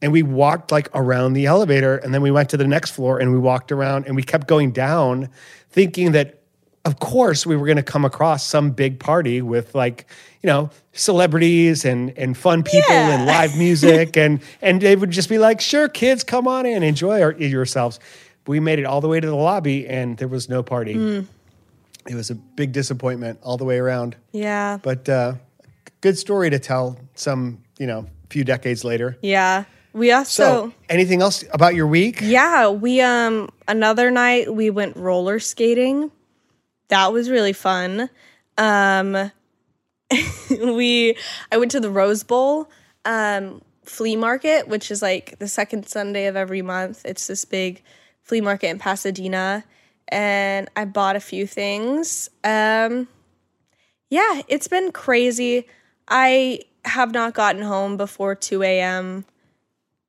And 0.00 0.12
we 0.12 0.22
walked 0.22 0.70
like 0.70 0.88
around 0.94 1.32
the 1.32 1.46
elevator, 1.46 1.96
and 1.96 2.14
then 2.14 2.22
we 2.22 2.30
went 2.30 2.50
to 2.50 2.56
the 2.56 2.66
next 2.66 2.90
floor 2.92 3.18
and 3.18 3.32
we 3.32 3.38
walked 3.38 3.72
around 3.72 4.06
and 4.06 4.14
we 4.14 4.22
kept 4.22 4.46
going 4.46 4.70
down, 4.70 5.28
thinking 5.70 6.12
that 6.12 6.38
of 6.84 7.00
course 7.00 7.44
we 7.44 7.56
were 7.56 7.66
going 7.66 7.76
to 7.76 7.82
come 7.82 8.04
across 8.04 8.46
some 8.46 8.70
big 8.70 8.98
party 8.98 9.42
with 9.42 9.74
like 9.74 10.06
you 10.42 10.46
know 10.46 10.70
celebrities 10.92 11.84
and 11.84 12.16
and 12.16 12.36
fun 12.36 12.62
people 12.62 12.94
Yeah. 12.94 13.18
and 13.18 13.26
live 13.26 13.58
music 13.58 14.16
and 14.16 14.40
and 14.62 14.80
they 14.80 14.96
would 14.96 15.10
just 15.10 15.28
be 15.28 15.38
like 15.38 15.60
sure 15.60 15.88
kids 15.88 16.24
come 16.24 16.48
on 16.48 16.64
in 16.64 16.82
enjoy 16.82 17.20
our, 17.20 17.32
yourselves 17.32 17.98
we 18.48 18.58
made 18.58 18.78
it 18.78 18.84
all 18.84 19.00
the 19.00 19.08
way 19.08 19.20
to 19.20 19.26
the 19.26 19.36
lobby 19.36 19.86
and 19.86 20.16
there 20.16 20.28
was 20.28 20.48
no 20.48 20.62
party 20.62 21.24
it 22.06 22.14
was 22.14 22.30
a 22.30 22.34
big 22.34 22.72
disappointment 22.72 23.38
all 23.42 23.56
the 23.56 23.64
way 23.64 23.78
around 23.78 24.16
yeah. 24.32 24.78
but 24.82 25.08
uh 25.08 25.34
good 26.00 26.18
story 26.18 26.50
to 26.50 26.58
tell 26.58 26.98
some 27.14 27.62
you 27.78 27.86
know 27.86 28.06
few 28.30 28.44
decades 28.44 28.84
later 28.84 29.16
Yeah. 29.22 29.64
We 29.94 30.12
also 30.12 30.42
So, 30.42 30.72
anything 30.88 31.22
else 31.22 31.44
about 31.50 31.74
your 31.74 31.86
week? 31.86 32.20
Yeah, 32.20 32.68
we 32.68 33.00
um 33.00 33.48
another 33.66 34.10
night 34.10 34.52
we 34.54 34.70
went 34.70 34.96
roller 34.96 35.40
skating. 35.40 36.10
That 36.88 37.12
was 37.12 37.30
really 37.30 37.54
fun. 37.54 38.10
Um 38.58 39.32
we 40.50 41.16
I 41.50 41.56
went 41.56 41.70
to 41.72 41.80
the 41.80 41.90
Rose 41.90 42.22
Bowl 42.22 42.70
um 43.06 43.62
flea 43.84 44.14
market, 44.14 44.68
which 44.68 44.90
is 44.90 45.00
like 45.00 45.38
the 45.38 45.48
second 45.48 45.88
Sunday 45.88 46.26
of 46.26 46.36
every 46.36 46.62
month. 46.62 47.02
It's 47.04 47.26
this 47.26 47.44
big 47.46 47.82
flea 48.28 48.40
market 48.40 48.68
in 48.68 48.78
Pasadena 48.78 49.64
and 50.08 50.68
I 50.76 50.84
bought 50.84 51.16
a 51.16 51.20
few 51.20 51.46
things. 51.46 52.30
Um 52.44 53.08
yeah, 54.10 54.42
it's 54.48 54.68
been 54.68 54.92
crazy. 54.92 55.66
I 56.08 56.60
have 56.84 57.12
not 57.12 57.34
gotten 57.34 57.62
home 57.62 57.96
before 57.96 58.34
2 58.34 58.62
a.m. 58.62 59.24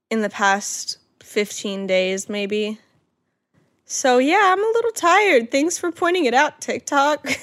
in 0.09 0.21
the 0.21 0.29
past 0.29 0.97
15 1.21 1.87
days, 1.87 2.29
maybe. 2.29 2.79
So, 3.85 4.19
yeah, 4.19 4.53
I'm 4.53 4.63
a 4.63 4.71
little 4.73 4.91
tired. 4.91 5.51
Thanks 5.51 5.77
for 5.77 5.91
pointing 5.91 6.25
it 6.25 6.33
out, 6.33 6.61
TikTok. 6.61 7.27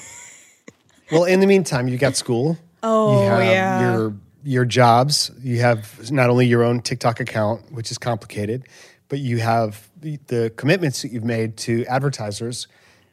Well, 1.12 1.24
in 1.24 1.40
the 1.40 1.46
meantime, 1.46 1.88
you 1.88 1.98
got 1.98 2.16
school. 2.16 2.58
oh, 2.82 3.22
you 3.22 3.28
have 3.28 3.44
yeah. 3.44 3.92
your 3.92 4.14
your 4.42 4.64
jobs. 4.64 5.30
You 5.40 5.60
have 5.60 6.10
not 6.10 6.30
only 6.30 6.46
your 6.46 6.64
own 6.64 6.80
TikTok 6.80 7.20
account, 7.20 7.70
which 7.70 7.90
is 7.90 7.98
complicated, 7.98 8.64
but 9.08 9.20
you 9.20 9.38
have 9.38 9.88
the, 10.06 10.18
the 10.26 10.50
commitments 10.56 11.02
that 11.02 11.10
you've 11.10 11.24
made 11.24 11.56
to 11.56 11.84
advertisers. 11.86 12.68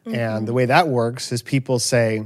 Mm-hmm. 0.06 0.15
And 0.15 0.47
the 0.47 0.53
way 0.53 0.65
that 0.65 0.88
works 0.88 1.32
is 1.32 1.41
people 1.41 1.79
say, 1.79 2.23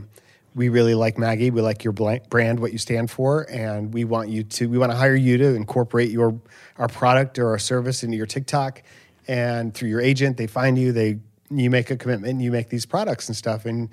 "We 0.55 0.69
really 0.69 0.95
like 0.95 1.17
Maggie. 1.17 1.51
We 1.51 1.61
like 1.61 1.83
your 1.83 1.93
brand, 1.93 2.59
what 2.59 2.71
you 2.71 2.77
stand 2.77 3.09
for, 3.09 3.49
and 3.49 3.93
we 3.93 4.03
want 4.03 4.29
you 4.29 4.43
to. 4.43 4.67
We 4.67 4.77
want 4.77 4.91
to 4.91 4.97
hire 4.97 5.15
you 5.15 5.37
to 5.37 5.55
incorporate 5.55 6.09
your 6.09 6.39
our 6.77 6.87
product 6.87 7.39
or 7.39 7.49
our 7.49 7.59
service 7.59 8.03
into 8.03 8.17
your 8.17 8.25
TikTok." 8.25 8.83
And 9.29 9.73
through 9.73 9.89
your 9.89 10.01
agent, 10.01 10.37
they 10.37 10.47
find 10.47 10.77
you. 10.77 10.91
They 10.91 11.19
you 11.49 11.69
make 11.69 11.91
a 11.91 11.97
commitment. 11.97 12.41
You 12.41 12.51
make 12.51 12.69
these 12.69 12.85
products 12.85 13.27
and 13.27 13.37
stuff, 13.37 13.65
and 13.65 13.89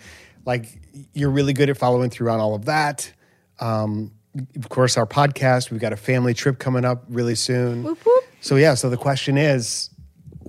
like 0.47 0.81
you're 1.13 1.31
really 1.31 1.53
good 1.53 1.71
at 1.71 1.77
following 1.77 2.11
through 2.11 2.31
on 2.31 2.41
all 2.41 2.55
of 2.55 2.65
that. 2.65 3.13
Um, 3.61 4.13
of 4.57 4.69
course, 4.69 4.97
our 4.97 5.07
podcast. 5.07 5.71
We've 5.71 5.81
got 5.81 5.93
a 5.93 5.97
family 5.97 6.35
trip 6.35 6.59
coming 6.59 6.85
up 6.85 7.05
really 7.09 7.35
soon. 7.35 7.83
Whoop, 7.83 8.05
whoop. 8.05 8.25
So 8.41 8.57
yeah. 8.57 8.75
So 8.75 8.91
the 8.91 8.97
question 8.97 9.37
is, 9.37 9.91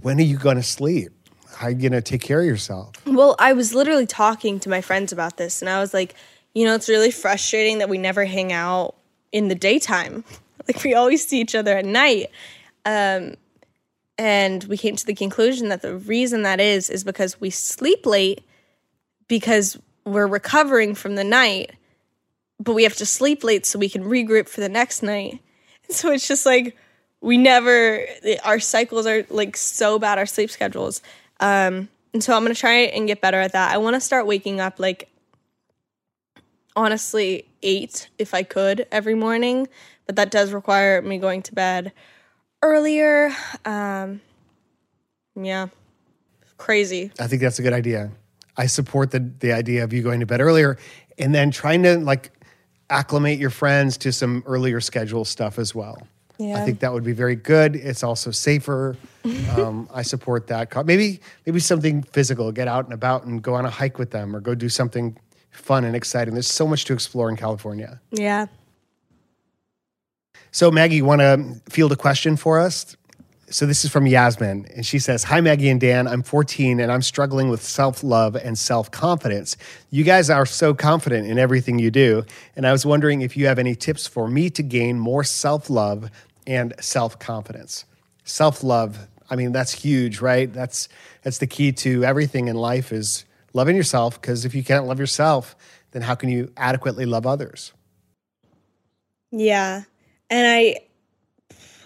when 0.02 0.20
are 0.20 0.24
you 0.24 0.38
going 0.38 0.58
to 0.58 0.64
sleep? 0.64 1.12
How 1.56 1.68
are 1.68 1.70
you 1.72 1.78
going 1.78 1.92
to 1.94 2.02
take 2.02 2.22
care 2.22 2.42
of 2.42 2.46
yourself? 2.46 2.92
Well, 3.06 3.36
I 3.40 3.54
was 3.54 3.74
literally 3.74 4.06
talking 4.06 4.60
to 4.62 4.70
my 4.70 4.82
friends 4.82 5.14
about 5.14 5.38
this, 5.38 5.62
and 5.62 5.70
I 5.70 5.80
was 5.80 5.94
like, 5.94 6.16
you 6.54 6.66
know, 6.66 6.76
it's 6.76 6.90
really 6.90 7.12
frustrating 7.12 7.80
that 7.80 7.90
we 7.90 7.98
never 7.98 8.26
hang 8.26 8.52
out 8.52 8.96
in 9.32 9.48
the 9.48 9.56
daytime. 9.56 10.24
Like, 10.68 10.84
we 10.84 10.96
always 10.96 11.28
see 11.28 11.40
each 11.42 11.54
other 11.54 11.78
at 11.78 11.86
night. 11.86 12.32
Um, 12.86 13.36
and 14.18 14.64
we 14.64 14.78
came 14.78 14.96
to 14.96 15.06
the 15.06 15.14
conclusion 15.14 15.70
that 15.70 15.84
the 15.84 15.96
reason 15.96 16.42
that 16.42 16.60
is, 16.60 16.90
is 16.90 17.04
because 17.04 17.40
we 17.40 17.52
sleep 17.52 18.08
late 18.08 18.44
because 19.28 19.78
we're 20.06 20.28
recovering 20.28 20.96
from 20.96 21.14
the 21.14 21.24
night, 21.24 21.74
but 22.60 22.74
we 22.74 22.84
have 22.84 22.96
to 22.96 23.06
sleep 23.06 23.44
late 23.44 23.66
so 23.66 23.78
we 23.78 23.90
can 23.90 24.04
regroup 24.04 24.48
for 24.48 24.62
the 24.62 24.70
next 24.70 25.04
night. 25.04 25.40
And 25.88 25.96
so 25.96 26.12
it's 26.12 26.28
just 26.28 26.46
like, 26.46 26.76
we 27.22 27.38
never, 27.38 28.06
our 28.44 28.60
cycles 28.60 29.06
are 29.06 29.26
like 29.30 29.58
so 29.58 30.00
bad, 30.00 30.18
our 30.18 30.26
sleep 30.26 30.52
schedules. 30.52 31.02
Um, 31.40 31.90
and 32.14 32.24
so 32.24 32.36
I'm 32.36 32.44
gonna 32.44 32.56
try 32.56 32.74
and 32.74 33.08
get 33.08 33.22
better 33.22 33.40
at 33.40 33.52
that. 33.54 33.74
I 33.74 33.78
want 33.78 33.96
to 33.96 34.00
start 34.00 34.26
waking 34.26 34.60
up 34.60 34.80
like 34.80 35.10
honestly 36.76 37.46
eight 37.64 38.10
if 38.18 38.34
I 38.34 38.44
could 38.44 38.88
every 38.92 39.16
morning, 39.16 39.68
but 40.06 40.16
that 40.16 40.32
does 40.32 40.52
require 40.52 41.02
me 41.02 41.18
going 41.18 41.42
to 41.44 41.54
bed 41.54 41.92
earlier. 42.62 43.32
Um, 43.66 44.22
yeah, 45.36 45.68
crazy. 46.58 47.12
I 47.20 47.28
think 47.28 47.42
that's 47.42 47.60
a 47.60 47.62
good 47.62 47.74
idea. 47.74 48.12
I 48.58 48.68
support 48.68 49.12
the 49.12 49.20
the 49.20 49.52
idea 49.52 49.84
of 49.84 49.92
you 49.92 50.02
going 50.02 50.22
to 50.22 50.26
bed 50.26 50.42
earlier 50.42 50.78
and 51.18 51.36
then 51.36 51.52
trying 51.52 51.84
to 51.84 51.98
like 51.98 52.32
acclimate 52.90 53.40
your 53.40 53.50
friends 53.50 53.98
to 53.98 54.12
some 54.12 54.44
earlier 54.46 54.80
schedule 54.80 55.26
stuff 55.26 55.60
as 55.60 55.74
well. 55.74 56.08
Yeah. 56.38 56.62
I 56.62 56.66
think 56.66 56.80
that 56.80 56.92
would 56.92 57.04
be 57.04 57.14
very 57.14 57.36
good. 57.36 57.76
It's 57.76 58.04
also 58.04 58.32
safer. 58.32 58.98
um, 59.58 59.90
I 59.94 60.02
support 60.02 60.48
that. 60.48 60.86
Maybe 60.86 61.20
maybe 61.46 61.60
something 61.60 62.04
physical. 62.04 62.52
Get 62.52 62.68
out 62.68 62.86
and 62.86 62.94
about 62.94 63.26
and 63.26 63.42
go 63.42 63.56
on 63.56 63.66
a 63.66 63.70
hike 63.70 63.98
with 63.98 64.12
them, 64.12 64.36
or 64.36 64.40
go 64.40 64.54
do 64.56 64.70
something 64.70 65.18
fun 65.52 65.86
and 65.86 65.96
exciting. 65.96 66.34
There's 66.34 66.52
so 66.52 66.68
much 66.68 66.86
to 66.86 66.94
explore 66.94 67.30
in 67.30 67.38
California. 67.38 68.00
Yeah. 68.12 68.48
So 70.52 70.72
Maggie, 70.72 70.98
you 70.98 71.06
want 71.06 71.22
to 71.22 71.62
field 71.70 71.92
a 71.92 71.96
question 71.96 72.38
for 72.38 72.60
us? 72.60 72.96
So 73.50 73.68
this 73.68 73.86
is 73.86 73.92
from 73.92 74.08
Yasmin, 74.08 74.66
and 74.76 74.84
she 74.86 74.98
says, 74.98 75.24
"Hi 75.26 75.40
Maggie 75.40 75.70
and 75.70 75.80
Dan. 75.80 76.08
I'm 76.08 76.24
14 76.24 76.80
and 76.80 76.92
I'm 76.92 77.04
struggling 77.04 77.50
with 77.50 77.62
self-love 77.62 78.36
and 78.36 78.58
self-confidence. 78.58 79.56
You 79.92 80.04
guys 80.04 80.32
are 80.32 80.48
so 80.48 80.74
confident 80.74 81.28
in 81.28 81.38
everything 81.38 81.78
you 81.78 81.92
do, 81.92 82.26
and 82.56 82.66
I 82.66 82.72
was 82.72 82.88
wondering 82.88 83.22
if 83.22 83.38
you 83.38 83.46
have 83.46 83.60
any 83.60 83.76
tips 83.76 84.08
for 84.08 84.28
me 84.28 84.50
to 84.50 84.64
gain 84.64 84.98
more 84.98 85.24
self-love 85.24 86.10
and 86.48 86.74
self-confidence. 86.80 87.86
Self-love, 88.24 89.08
I 89.30 89.36
mean, 89.36 89.52
that's 89.52 89.72
huge, 89.72 90.22
right? 90.22 90.52
That's 90.52 90.90
that's 91.24 91.40
the 91.40 91.48
key 91.48 91.72
to 91.74 92.04
everything 92.04 92.48
in 92.48 92.56
life 92.56 92.92
is 92.92 93.26
loving 93.54 93.76
yourself. 93.76 94.20
Because 94.20 94.46
if 94.46 94.54
you 94.54 94.64
can't 94.64 94.86
love 94.86 95.00
yourself, 95.00 95.56
then 95.92 96.02
how 96.02 96.16
can 96.16 96.30
you 96.30 96.52
adequately 96.58 97.06
love 97.06 97.26
others? 97.26 97.74
Yeah. 99.32 99.84
And 100.30 100.48
I 100.48 100.76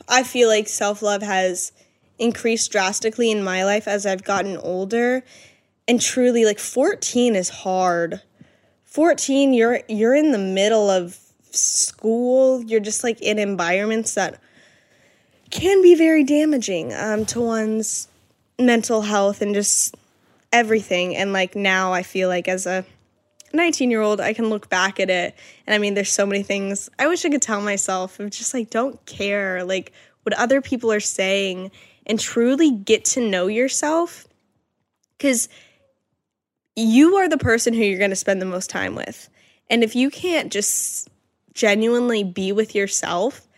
I 0.08 0.24
feel 0.24 0.50
like 0.50 0.68
self-love 0.68 1.22
has 1.22 1.72
increased 2.18 2.72
drastically 2.72 3.32
in 3.32 3.44
my 3.44 3.64
life 3.64 3.88
as 3.88 4.06
I've 4.06 4.24
gotten 4.24 4.58
older. 4.58 5.24
And 5.88 6.02
truly 6.02 6.46
like 6.46 6.60
14 6.60 7.36
is 7.36 7.50
hard. 7.50 8.22
14 8.86 9.54
you're 9.54 9.82
you're 9.88 10.16
in 10.16 10.32
the 10.32 10.38
middle 10.38 10.90
of 10.90 11.18
school. 11.52 12.64
You're 12.64 12.80
just 12.80 13.04
like 13.04 13.22
in 13.22 13.40
environments 13.40 14.16
that 14.16 14.42
can 15.50 15.82
be 15.82 15.96
very 15.96 16.24
damaging 16.24 16.94
um, 16.94 17.26
to 17.28 17.42
one's 17.42 18.08
mental 18.60 19.02
health 19.02 19.42
and 19.42 19.56
just 19.56 19.96
everything. 20.52 21.16
And 21.16 21.34
like 21.34 21.56
now 21.56 21.94
I 21.94 22.04
feel 22.04 22.30
like 22.30 22.48
as 22.48 22.66
a 22.66 22.86
19 23.54 23.90
year 23.90 24.02
old, 24.02 24.22
I 24.22 24.34
can 24.34 24.50
look 24.50 24.70
back 24.70 25.00
at 25.00 25.10
it. 25.10 25.36
And 25.66 25.74
I 25.74 25.78
mean, 25.78 25.94
there's 25.94 26.12
so 26.12 26.26
many 26.26 26.44
things 26.44 26.90
I 27.00 27.08
wish 27.08 27.26
I 27.26 27.30
could 27.30 27.42
tell 27.42 27.62
myself 27.62 28.20
of 28.20 28.30
just 28.30 28.54
like, 28.54 28.70
don't 28.70 29.04
care, 29.06 29.64
like 29.64 29.94
what 30.24 30.34
other 30.34 30.62
people 30.62 30.92
are 30.92 31.00
saying, 31.00 31.72
and 32.06 32.20
truly 32.20 32.72
get 32.72 33.06
to 33.06 33.22
know 33.22 33.48
yourself. 33.48 34.28
Because 35.18 35.50
you 36.76 37.18
are 37.18 37.28
the 37.28 37.38
person 37.38 37.74
who 37.74 37.82
you're 37.82 37.98
going 37.98 38.10
to 38.10 38.16
spend 38.16 38.42
the 38.42 38.46
most 38.46 38.70
time 38.70 38.96
with. 38.96 39.30
And 39.70 39.84
if 39.84 39.96
you 39.96 40.10
can't 40.10 40.52
just 40.52 41.10
genuinely 41.54 42.24
be 42.24 42.52
with 42.52 42.74
yourself 42.74 43.49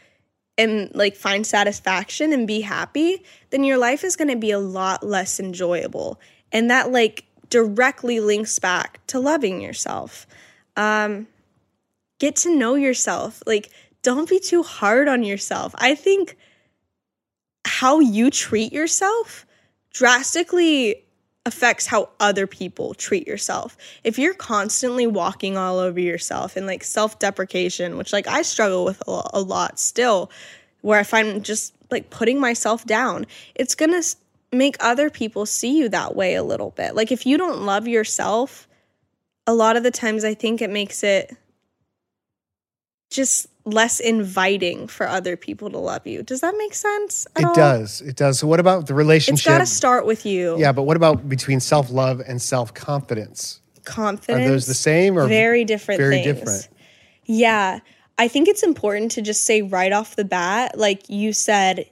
and 0.61 0.93
like 0.93 1.15
find 1.15 1.45
satisfaction 1.45 2.31
and 2.31 2.47
be 2.47 2.61
happy, 2.61 3.23
then 3.49 3.63
your 3.63 3.77
life 3.77 4.03
is 4.03 4.15
going 4.15 4.29
to 4.29 4.35
be 4.35 4.51
a 4.51 4.59
lot 4.59 5.03
less 5.03 5.39
enjoyable. 5.39 6.19
And 6.51 6.69
that 6.69 6.91
like 6.91 7.25
directly 7.49 8.19
links 8.19 8.59
back 8.59 9.05
to 9.07 9.19
loving 9.19 9.61
yourself. 9.61 10.27
Um 10.77 11.27
get 12.19 12.35
to 12.37 12.55
know 12.55 12.75
yourself. 12.75 13.41
Like 13.45 13.71
don't 14.03 14.29
be 14.29 14.39
too 14.39 14.63
hard 14.63 15.07
on 15.07 15.23
yourself. 15.23 15.73
I 15.77 15.95
think 15.95 16.37
how 17.65 17.99
you 17.99 18.29
treat 18.29 18.71
yourself 18.71 19.45
drastically 19.91 21.03
affects 21.45 21.87
how 21.87 22.09
other 22.19 22.45
people 22.45 22.93
treat 22.93 23.27
yourself. 23.27 23.75
If 24.03 24.19
you're 24.19 24.33
constantly 24.33 25.07
walking 25.07 25.57
all 25.57 25.79
over 25.79 25.99
yourself 25.99 26.55
and 26.55 26.67
like 26.67 26.83
self-deprecation, 26.83 27.97
which 27.97 28.13
like 28.13 28.27
I 28.27 28.43
struggle 28.43 28.85
with 28.85 29.01
a, 29.07 29.41
lot 29.41 29.79
still, 29.79 30.29
where 30.81 30.99
I 30.99 31.03
find 31.03 31.43
just 31.43 31.73
like 31.89 32.09
putting 32.09 32.39
myself 32.39 32.85
down, 32.85 33.25
it's 33.55 33.75
to 33.91 34.15
make 34.51 34.77
other 34.79 35.09
people 35.09 35.45
see 35.45 35.77
you 35.77 35.89
that 35.89 36.15
way 36.15 36.35
a 36.35 36.43
little 36.43 36.71
bit. 36.71 36.95
Like 36.95 37.11
if 37.11 37.25
you 37.25 37.37
don't 37.37 37.65
love 37.65 37.87
yourself, 37.87 38.67
a 39.47 39.53
lot 39.53 39.75
of 39.75 39.83
the 39.83 39.91
times 39.91 40.23
I 40.23 40.35
think 40.35 40.61
it 40.61 40.69
makes 40.69 41.03
it 41.03 41.35
just 43.09 43.47
less 43.63 43.99
inviting 43.99 44.87
for 44.87 45.07
other 45.07 45.37
people 45.37 45.69
to 45.69 45.77
love 45.77 46.07
you. 46.07 46.23
Does 46.23 46.41
that 46.41 46.55
make 46.57 46.73
sense? 46.73 47.27
It 47.37 47.45
all? 47.45 47.53
does. 47.53 48.01
It 48.01 48.15
does. 48.15 48.39
So 48.39 48.47
what 48.47 48.59
about 48.59 48.87
the 48.87 48.93
relationship? 48.93 49.39
It's 49.39 49.47
got 49.47 49.59
to 49.59 49.65
start 49.65 50.05
with 50.05 50.25
you. 50.25 50.57
Yeah, 50.57 50.71
but 50.71 50.83
what 50.83 50.97
about 50.97 51.29
between 51.29 51.59
self 51.59 51.91
love 51.91 52.21
and 52.25 52.41
self 52.41 52.73
confidence? 52.73 53.61
confidence. 53.83 54.45
Are 54.45 54.49
those 54.49 54.65
the 54.65 54.73
same 54.73 55.17
or 55.17 55.27
very 55.27 55.65
different 55.65 55.99
very 55.99 56.23
things. 56.23 56.39
different? 56.39 56.67
Yeah. 57.25 57.79
I 58.17 58.27
think 58.27 58.47
it's 58.47 58.63
important 58.63 59.11
to 59.13 59.21
just 59.21 59.45
say 59.45 59.61
right 59.61 59.91
off 59.91 60.15
the 60.15 60.25
bat, 60.25 60.77
like 60.77 61.09
you 61.09 61.33
said, 61.33 61.89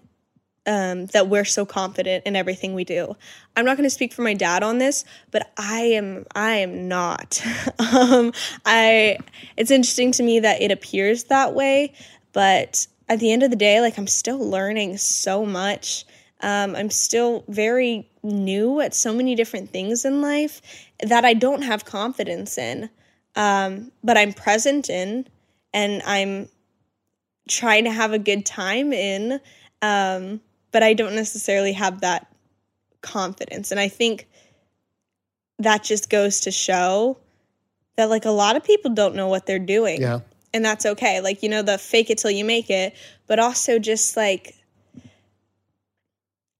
um, 0.66 1.08
that 1.08 1.28
we're 1.28 1.46
so 1.46 1.66
confident 1.66 2.26
in 2.26 2.36
everything 2.36 2.76
we 2.76 2.84
do. 2.84 3.16
I'm 3.60 3.66
not 3.66 3.78
going 3.78 3.86
to 3.86 3.94
speak 3.94 4.14
for 4.14 4.22
my 4.22 4.34
dad 4.34 4.64
on 4.64 4.78
this, 4.78 5.04
but 5.32 5.52
I 5.58 5.82
am. 5.82 6.26
I 6.34 6.56
am 6.56 6.88
not. 6.88 7.42
um, 7.94 8.34
I. 8.66 9.18
It's 9.58 9.70
interesting 9.72 10.12
to 10.14 10.24
me 10.24 10.40
that 10.40 10.62
it 10.62 10.72
appears 10.72 11.26
that 11.26 11.54
way, 11.54 11.94
but 12.34 12.88
at 13.10 13.20
the 13.20 13.32
end 13.32 13.44
of 13.44 13.50
the 13.50 13.56
day, 13.58 13.82
like 13.82 13.98
I'm 13.98 14.08
still 14.08 14.40
learning 14.40 14.98
so 14.98 15.46
much. 15.46 16.06
Um, 16.42 16.76
I'm 16.76 16.90
still 16.90 17.44
very 17.50 18.10
new 18.24 18.80
at 18.80 18.94
so 18.94 19.14
many 19.14 19.36
different 19.36 19.72
things 19.72 20.06
in 20.06 20.22
life 20.22 20.62
that 21.04 21.26
I 21.26 21.34
don't 21.34 21.64
have 21.64 21.84
confidence 21.84 22.58
in. 22.58 22.90
Um, 23.36 23.92
but 24.04 24.18
I'm 24.18 24.34
present 24.34 24.90
in 24.90 25.28
and 25.74 26.02
I'm 26.06 26.48
trying 27.50 27.84
to 27.84 27.92
have 27.92 28.14
a 28.14 28.20
good 28.20 28.46
time 28.46 28.94
in. 28.94 29.42
Um, 29.82 30.42
but 30.72 30.84
I 30.84 30.94
don't 30.94 31.16
necessarily 31.16 31.74
have 31.74 32.02
that 32.02 32.29
confidence. 33.02 33.72
And 33.72 33.80
I 33.80 33.88
think 33.88 34.28
that 35.60 35.84
just 35.84 36.10
goes 36.10 36.42
to 36.42 36.52
show 36.52 37.18
that 37.98 38.10
like 38.10 38.26
a 38.26 38.32
lot 38.32 38.56
of 38.56 38.64
people 38.64 38.94
don't 38.94 39.16
know 39.16 39.28
what 39.28 39.46
they're 39.46 39.60
doing. 39.60 40.02
Yeah. 40.02 40.20
And 40.54 40.64
that's 40.66 40.86
okay. 40.86 41.22
Like, 41.22 41.44
you 41.44 41.50
know, 41.50 41.62
the 41.62 41.78
fake 41.78 42.10
it 42.10 42.18
till 42.18 42.32
you 42.32 42.46
make 42.46 42.70
it, 42.70 42.96
but 43.28 43.40
also 43.40 43.78
just 43.78 44.18
like 44.18 44.56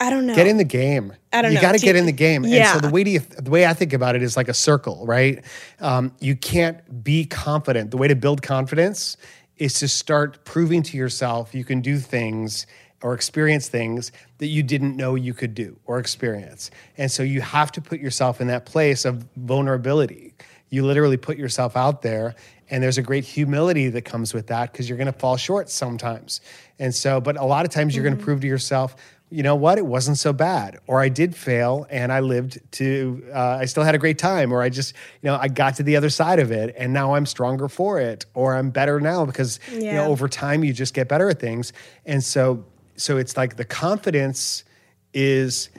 I 0.02 0.10
don't 0.10 0.26
know. 0.26 0.36
Get 0.36 0.48
in 0.48 0.58
the 0.58 0.64
game. 0.64 1.14
I 1.34 1.42
don't 1.42 1.52
you 1.52 1.56
know. 1.56 1.62
got 1.62 1.74
to 1.74 1.80
get 1.80 1.98
in 1.98 2.06
the 2.06 2.14
game. 2.14 2.46
And 2.46 2.54
Yeah. 2.54 2.74
so 2.74 2.80
the 2.80 2.90
way 2.90 3.04
you, 3.04 3.20
the 3.20 3.52
way 3.52 3.66
I 3.66 3.74
think 3.74 3.92
about 3.92 4.16
it 4.16 4.24
is 4.24 4.38
like 4.38 4.48
a 4.48 4.54
circle, 4.54 5.06
right? 5.06 5.44
Um, 5.82 6.14
you 6.22 6.38
can't 6.38 7.04
be 7.04 7.26
confident. 7.26 7.92
The 7.92 7.98
way 7.98 8.08
to 8.08 8.16
build 8.16 8.42
confidence 8.42 9.18
is 9.58 9.74
to 9.76 9.90
start 9.90 10.46
proving 10.46 10.82
to 10.84 10.98
yourself 10.98 11.54
you 11.54 11.66
can 11.66 11.82
do 11.82 11.98
things 11.98 12.66
or 13.02 13.14
experience 13.14 13.68
things 13.68 14.12
that 14.40 14.48
you 14.48 14.64
didn't 14.64 14.96
know 14.96 15.16
you 15.16 15.34
could 15.34 15.56
do 15.56 15.78
or 15.86 16.00
experience. 16.00 16.72
And 16.98 17.12
so 17.12 17.24
you 17.24 17.42
have 17.42 17.72
to 17.74 17.82
put 17.82 18.00
yourself 18.00 18.42
in 18.42 18.48
that 18.48 18.66
place 18.66 19.06
of 19.06 19.26
vulnerability. 19.36 20.34
You 20.70 20.86
literally 20.86 21.18
put 21.18 21.38
yourself 21.38 21.76
out 21.76 22.02
there 22.02 22.36
and 22.70 22.84
there's 22.84 22.98
a 22.98 23.02
great 23.02 23.24
humility 23.24 23.90
that 23.90 24.04
comes 24.04 24.34
with 24.34 24.48
that 24.48 24.72
because 24.72 24.88
you're 24.88 24.98
going 24.98 25.12
to 25.12 25.20
fall 25.20 25.38
short 25.38 25.70
sometimes. 25.70 26.42
And 26.78 26.94
so 26.94 27.20
but 27.20 27.38
a 27.38 27.46
lot 27.46 27.66
of 27.66 27.72
times 27.72 27.96
you're 27.96 28.04
going 28.04 28.18
to 28.18 28.24
prove 28.24 28.42
to 28.42 28.48
yourself 28.48 28.96
you 29.32 29.44
know 29.44 29.56
what 29.56 29.78
it 29.78 29.86
wasn't 29.86 30.18
so 30.18 30.34
bad 30.34 30.80
or 30.88 31.02
i 31.02 31.08
did 31.08 31.36
fail 31.36 31.86
and 31.90 32.12
i 32.12 32.20
lived 32.20 32.60
to 32.72 33.24
uh, 33.34 33.58
i 33.60 33.66
still 33.66 33.84
had 33.84 33.94
a 33.94 33.98
great 33.98 34.18
time 34.18 34.52
or 34.52 34.62
i 34.62 34.70
just 34.70 34.96
you 35.22 35.30
know 35.30 35.38
i 35.40 35.48
got 35.48 35.76
to 35.76 35.84
the 35.84 35.96
other 35.96 36.10
side 36.10 36.40
of 36.40 36.52
it 36.52 36.74
and 36.78 36.92
now 36.92 37.14
i'm 37.14 37.26
stronger 37.26 37.68
for 37.68 38.00
it 38.00 38.26
or 38.34 38.56
i'm 38.56 38.70
better 38.72 39.00
now 39.00 39.26
because 39.26 39.60
you 39.72 39.92
know 39.92 40.06
over 40.06 40.28
time 40.28 40.64
you 40.64 40.74
just 40.74 40.94
get 40.94 41.08
better 41.08 41.30
at 41.30 41.40
things 41.40 41.74
and 42.06 42.24
so 42.24 42.64
so 43.00 43.18
it's 43.18 43.38
like 43.38 43.56
the 43.56 43.66
confidence 43.66 44.64
is 45.14 45.70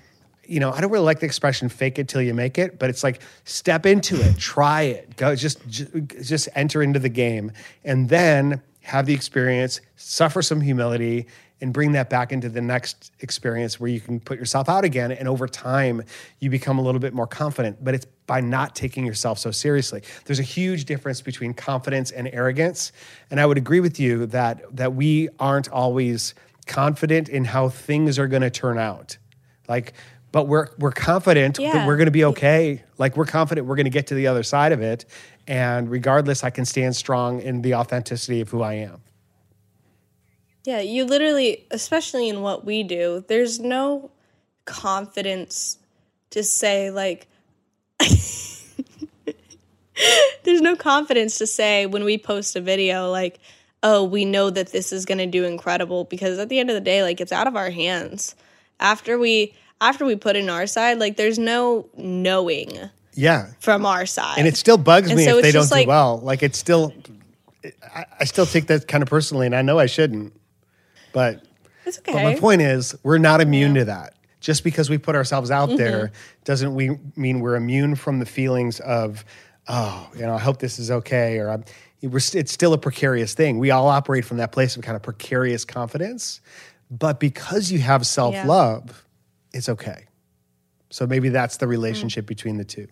you 0.45 0.59
know 0.59 0.73
i 0.73 0.81
don't 0.81 0.91
really 0.91 1.05
like 1.05 1.21
the 1.21 1.27
expression 1.27 1.69
fake 1.69 1.99
it 1.99 2.09
till 2.09 2.23
you 2.23 2.35
make 2.35 2.59
it 2.59 2.79
but 2.79 2.91
it's 2.91 3.05
like 3.05 3.23
step 3.45 3.87
into 3.87 4.21
it 4.21 4.37
try 4.39 4.83
it 4.83 5.17
go 5.17 5.35
just 5.37 5.61
just, 5.69 6.49
enter 6.55 6.83
into 6.83 6.99
the 6.99 7.09
game. 7.09 7.53
And 7.85 8.09
then 8.09 8.63
have 8.83 9.07
the 9.07 9.15
experience 9.15 9.81
suffer 9.97 10.43
some 10.43 10.61
humility 10.61 11.27
and 11.63 11.75
bring 11.75 11.93
that 11.93 12.09
back 12.09 12.33
into 12.33 12.49
the 12.49 12.63
next 12.63 13.13
experience 13.21 13.79
where 13.79 13.91
you 13.91 14.01
can 14.01 14.19
put 14.19 14.39
yourself 14.39 14.71
out 14.71 14.85
again. 14.85 15.13
And 15.13 15.29
over 15.29 15.47
time 15.47 16.03
you 16.39 16.49
become 16.49 16.79
a 16.79 16.83
little 16.83 17.01
bit 17.01 17.13
more 17.13 17.27
confident 17.27 17.83
but 17.85 17.95
it's 17.95 18.07
by 18.27 18.41
not 18.41 18.75
taking 18.75 19.05
yourself 19.05 19.39
so 19.39 19.51
seriously. 19.51 20.03
There's 20.25 20.39
a 20.39 20.45
huge 20.45 20.85
difference 20.85 21.21
between 21.21 21.53
confidence 21.53 22.11
and 22.11 22.29
arrogance. 22.33 22.93
And 23.31 23.41
i 23.41 23.47
would 23.47 23.59
agree 23.59 23.81
with 23.81 24.01
you 24.01 24.27
that 24.27 24.65
that 24.77 24.95
we 24.95 25.29
aren't 25.39 25.69
always 25.69 26.35
confident 26.71 27.29
in 27.29 27.45
how 27.45 27.69
things 27.69 28.19
are 28.19 28.29
going 28.29 28.43
to 28.43 28.51
turn 28.51 28.79
out. 28.79 29.19
Like 29.69 29.93
but 30.33 30.47
we're 30.47 30.69
we're 30.79 30.93
confident 30.93 31.57
that 31.57 31.87
we're 31.87 31.97
going 31.97 32.07
to 32.07 32.13
be 32.13 32.25
okay. 32.25 32.83
Like 32.99 33.17
we're 33.17 33.27
confident 33.27 33.67
we're 33.67 33.77
going 33.77 33.85
to 33.85 33.91
get 33.91 34.07
to 34.09 34.15
the 34.15 34.29
other 34.29 34.43
side 34.43 34.73
of 34.73 34.81
it 34.81 35.05
and 35.47 35.91
regardless 35.91 36.45
i 36.45 36.51
can 36.51 36.65
stand 36.65 36.95
strong 36.95 37.41
in 37.41 37.63
the 37.63 37.75
authenticity 37.75 38.41
of 38.41 38.49
who 38.51 38.63
i 38.63 38.75
am. 38.75 39.03
Yeah, 40.65 40.81
you 40.81 41.05
literally, 41.05 41.67
especially 41.71 42.29
in 42.29 42.43
what 42.43 42.67
we 42.67 42.83
do, 42.83 43.25
there's 43.29 43.59
no 43.59 44.11
confidence 44.67 45.79
to 46.31 46.45
say, 46.45 46.91
like, 46.91 47.29
there's 50.45 50.61
no 50.61 50.77
confidence 50.77 51.39
to 51.39 51.47
say 51.47 51.87
when 51.87 52.05
we 52.05 52.19
post 52.19 52.57
a 52.57 52.61
video, 52.61 53.11
like, 53.11 53.39
oh, 53.83 54.05
we 54.05 54.25
know 54.25 54.51
that 54.51 54.73
this 54.73 54.93
is 54.93 55.05
going 55.07 55.19
to 55.19 55.27
do 55.27 55.45
incredible 55.45 56.05
because 56.05 56.39
at 56.39 56.49
the 56.49 56.59
end 56.59 56.69
of 56.71 56.75
the 56.75 56.81
day, 56.81 57.03
like, 57.03 57.21
it's 57.21 57.33
out 57.33 57.47
of 57.47 57.57
our 57.57 57.71
hands. 57.71 58.35
After 58.79 59.19
we, 59.19 59.55
after 59.81 60.05
we 60.05 60.17
put 60.17 60.37
in 60.37 60.51
our 60.51 60.67
side, 60.67 60.99
like, 60.99 61.17
there's 61.17 61.39
no 61.39 61.89
knowing 61.97 62.79
yeah 63.15 63.49
from 63.59 63.85
our 63.85 64.07
side. 64.07 64.39
and 64.39 64.47
it 64.47 64.57
still 64.57 64.79
bugs 64.79 65.11
And 65.11 65.19
me 65.19 65.25
so 65.25 65.39
if 65.39 65.43
they 65.43 65.51
don't 65.51 65.63
just 65.63 65.75
do 65.75 65.85
well 65.85 66.21
like 66.23 66.45
it's 66.45 66.57
still 66.57 66.95
I, 67.93 68.05
I 68.21 68.25
still 68.25 68.47
take 68.47 68.69
that 68.69 68.87
kind 68.87 69.03
of 69.03 69.09
personally 69.09 69.47
and 69.47 69.55
i 69.55 69.63
know 69.63 69.81
i 69.81 69.87
shouldn't 69.87 70.33
but 71.13 71.43
it's 71.85 71.99
But 71.99 72.15
my 72.23 72.37
point 72.37 72.63
is, 72.63 72.95
we're 73.03 73.19
not 73.19 73.41
immune 73.41 73.75
to 73.75 73.85
that. 73.87 74.15
Just 74.41 74.63
because 74.63 74.89
we 74.89 74.97
put 74.97 75.17
ourselves 75.17 75.51
out 75.51 75.77
there 75.77 76.07
Mm-hmm. 76.07 76.15
doesn't 76.45 76.75
we 76.77 76.99
mean 77.17 77.41
we're 77.41 77.57
immune 77.57 77.97
from 77.97 78.21
the 78.21 78.27
feelings 78.27 78.79
of, 78.81 79.25
oh, 79.67 80.09
you 80.15 80.23
know, 80.23 80.35
I 80.35 80.39
hope 80.39 80.61
this 80.61 80.79
is 80.79 80.91
okay, 80.91 81.39
or 81.39 81.51
I'm, 81.51 81.65
it's 82.03 82.53
still 82.53 82.73
a 82.73 82.79
precarious 82.79 83.35
thing. 83.35 83.59
We 83.59 83.71
all 83.71 83.89
operate 83.89 84.25
from 84.25 84.39
that 84.39 84.53
place 84.53 84.77
of 84.77 84.83
kind 84.83 84.97
of 84.97 85.03
precarious 85.03 85.65
confidence, 85.65 86.41
but 86.91 87.21
because 87.21 87.71
you 87.71 87.79
have 87.81 88.07
self 88.07 88.35
love, 88.47 89.07
it's 89.53 89.69
okay. 89.69 90.07
So 90.91 91.07
maybe 91.07 91.29
that's 91.29 91.59
the 91.59 91.69
relationship 91.69 92.27
between 92.27 92.57
the 92.57 92.65
two. 92.65 92.89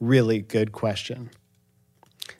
Really 0.00 0.40
good 0.40 0.72
question. 0.72 1.30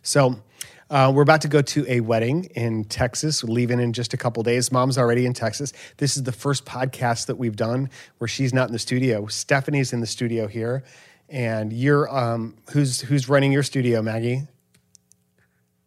So 0.02 0.42
uh, 0.90 1.10
we're 1.14 1.22
about 1.22 1.40
to 1.42 1.48
go 1.48 1.62
to 1.62 1.84
a 1.88 2.00
wedding 2.00 2.44
in 2.54 2.84
Texas, 2.84 3.42
We're 3.42 3.54
leaving 3.54 3.80
in 3.80 3.92
just 3.92 4.12
a 4.12 4.16
couple 4.16 4.42
days. 4.42 4.70
Mom's 4.70 4.98
already 4.98 5.24
in 5.24 5.32
Texas. 5.32 5.72
This 5.96 6.16
is 6.16 6.24
the 6.24 6.32
first 6.32 6.66
podcast 6.66 7.26
that 7.26 7.36
we've 7.36 7.56
done 7.56 7.88
where 8.18 8.28
she's 8.28 8.52
not 8.52 8.68
in 8.68 8.72
the 8.72 8.78
studio. 8.78 9.26
Stephanie's 9.26 9.92
in 9.92 10.00
the 10.00 10.06
studio 10.06 10.46
here, 10.46 10.84
and 11.28 11.72
you're 11.72 12.14
um, 12.14 12.56
who's 12.72 13.00
who's 13.00 13.28
running 13.28 13.50
your 13.50 13.62
studio, 13.62 14.02
Maggie? 14.02 14.42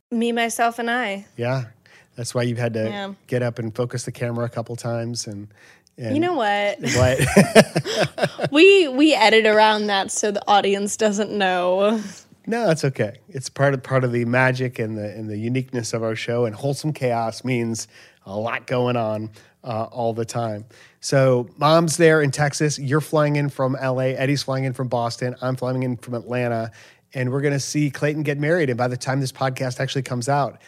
Me, 0.09 0.31
myself, 0.31 0.79
and 0.79 0.89
I. 0.89 1.25
Yeah, 1.35 1.65
that's 2.15 2.33
why 2.33 2.43
you've 2.43 2.57
had 2.57 2.73
to 2.75 2.83
Yeah. 2.85 3.13
get 3.27 3.43
up 3.43 3.59
and 3.59 3.75
focus 3.75 4.05
the 4.05 4.11
camera 4.11 4.45
a 4.45 4.49
couple 4.49 4.75
times, 4.77 5.27
and, 5.27 5.49
and 5.97 6.15
You 6.15 6.21
know 6.21 6.33
what? 6.33 6.79
what? 6.95 8.51
we 8.51 8.87
we 8.87 9.13
edit 9.13 9.45
around 9.45 9.87
that 9.87 10.11
so 10.11 10.31
the 10.31 10.41
audience 10.47 10.95
doesn't 10.95 11.31
know. 11.31 12.01
No, 12.45 12.67
that's 12.67 12.85
okay. 12.85 13.17
It's 13.27 13.49
part 13.49 13.73
of 13.73 13.83
part 13.83 14.05
of 14.05 14.13
the 14.13 14.23
magic 14.23 14.79
and 14.79 14.97
the 14.97 15.09
and 15.13 15.29
the 15.29 15.37
uniqueness 15.37 15.93
of 15.93 16.03
our 16.03 16.15
show. 16.15 16.45
And 16.45 16.55
wholesome 16.55 16.93
chaos 16.93 17.43
means 17.43 17.89
a 18.25 18.37
lot 18.37 18.65
going 18.65 18.95
on 18.95 19.29
uh, 19.65 19.83
all 19.91 20.13
the 20.13 20.23
time. 20.25 20.63
So, 21.01 21.49
mom's 21.57 21.97
there 21.97 22.21
in 22.21 22.31
Texas. 22.31 22.79
You're 22.79 23.01
flying 23.01 23.35
in 23.35 23.49
from 23.49 23.73
LA. 23.73 24.13
Eddie's 24.15 24.43
flying 24.43 24.63
in 24.63 24.73
from 24.73 24.87
Boston. 24.87 25.35
I'm 25.41 25.55
flying 25.57 25.83
in 25.83 25.97
from 25.97 26.13
Atlanta, 26.15 26.71
and 27.13 27.31
we're 27.31 27.41
going 27.41 27.53
to 27.53 27.59
see 27.59 27.89
Clayton 27.89 28.23
get 28.23 28.37
married. 28.39 28.69
And 28.69 28.77
by 28.77 28.87
the 28.87 28.97
time 28.97 29.19
this 29.21 29.31
podcast 29.31 29.79
actually 29.79 30.03
comes 30.03 30.27
out, 30.29 30.61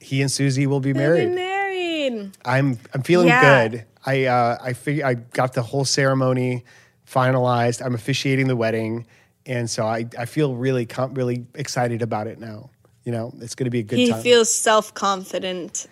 he 0.00 0.22
and 0.22 0.30
Susie 0.30 0.66
will 0.66 0.80
be 0.80 0.92
married. 0.92 1.26
been 1.26 1.34
married. 1.34 2.30
I'm 2.44 2.78
I'm 2.94 3.02
feeling 3.02 3.28
Yeah. 3.28 3.68
good. 3.68 3.84
I 4.04 4.24
uh, 4.26 4.58
I 4.62 4.72
fig- 4.74 5.02
I 5.02 5.14
got 5.14 5.54
the 5.54 5.62
whole 5.62 5.84
ceremony 5.84 6.64
finalized. 7.10 7.84
I'm 7.84 7.94
officiating 7.94 8.46
the 8.48 8.56
wedding, 8.56 9.06
and 9.44 9.68
so 9.68 9.86
I, 9.86 10.06
I 10.18 10.26
feel 10.26 10.54
really 10.54 10.86
com- 10.86 11.14
really 11.14 11.46
excited 11.54 12.02
about 12.02 12.26
it 12.26 12.38
now. 12.38 12.70
You 13.04 13.12
know, 13.12 13.32
it's 13.40 13.54
going 13.54 13.64
to 13.66 13.70
be 13.70 13.80
a 13.80 13.82
good 13.84 13.98
He 13.98 14.10
time. 14.10 14.22
feels 14.22 14.52
self 14.52 14.94
confident. 14.94 15.86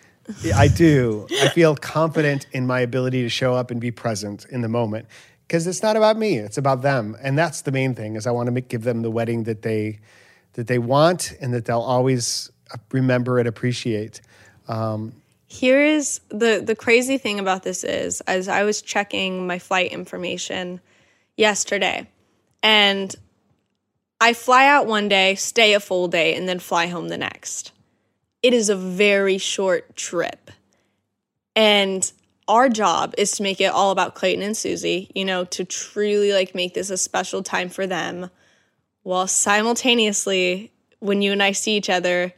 I 0.55 0.67
do. 0.69 1.27
I 1.41 1.49
feel 1.49 1.75
confident 1.75 2.47
in 2.51 2.65
my 2.65 2.79
ability 2.79 3.21
to 3.21 3.29
show 3.29 3.53
up 3.53 3.69
and 3.69 3.79
be 3.79 3.91
present 3.91 4.45
in 4.49 4.61
the 4.61 4.67
moment 4.69 5.05
because 5.47 5.67
it's 5.67 5.83
not 5.83 5.95
about 5.95 6.17
me; 6.17 6.37
it's 6.37 6.57
about 6.57 6.81
them, 6.81 7.15
and 7.21 7.37
that's 7.37 7.61
the 7.61 7.71
main 7.71 7.95
thing. 7.95 8.15
Is 8.15 8.27
I 8.27 8.31
want 8.31 8.53
to 8.53 8.61
give 8.61 8.83
them 8.83 9.01
the 9.01 9.11
wedding 9.11 9.43
that 9.43 9.61
they 9.61 9.99
that 10.53 10.67
they 10.67 10.79
want 10.79 11.33
and 11.41 11.53
that 11.53 11.65
they'll 11.65 11.79
always 11.79 12.51
uh, 12.73 12.77
remember 12.91 13.39
and 13.39 13.47
appreciate. 13.47 14.21
Um, 14.67 15.13
Here 15.47 15.81
is 15.81 16.21
the 16.29 16.61
the 16.65 16.75
crazy 16.75 17.17
thing 17.17 17.39
about 17.39 17.63
this 17.63 17.83
is 17.83 18.21
as 18.21 18.47
I 18.47 18.63
was 18.63 18.81
checking 18.81 19.47
my 19.47 19.59
flight 19.59 19.91
information 19.91 20.79
yesterday 21.37 22.07
and 22.63 23.15
I 24.19 24.33
fly 24.33 24.65
out 24.65 24.87
one 24.87 25.07
day, 25.07 25.35
stay 25.35 25.73
a 25.73 25.79
full 25.79 26.07
day 26.07 26.35
and 26.35 26.47
then 26.47 26.57
fly 26.57 26.87
home 26.87 27.09
the 27.09 27.17
next. 27.17 27.71
It 28.41 28.53
is 28.53 28.69
a 28.69 28.75
very 28.75 29.37
short 29.37 29.95
trip. 29.95 30.49
And 31.55 32.11
our 32.47 32.69
job 32.69 33.13
is 33.17 33.31
to 33.33 33.43
make 33.43 33.59
it 33.59 33.71
all 33.71 33.91
about 33.91 34.15
Clayton 34.15 34.43
and 34.43 34.55
Susie, 34.55 35.11
you 35.15 35.25
know, 35.25 35.45
to 35.45 35.65
truly 35.65 36.31
like 36.31 36.53
make 36.53 36.73
this 36.73 36.89
a 36.89 36.97
special 36.97 37.41
time 37.43 37.69
for 37.69 37.87
them 37.87 38.29
while 39.03 39.27
simultaneously 39.27 40.71
when 40.99 41.21
you 41.21 41.31
and 41.31 41.41
I 41.41 41.51
see 41.51 41.75
each 41.75 41.89
other 41.89 42.33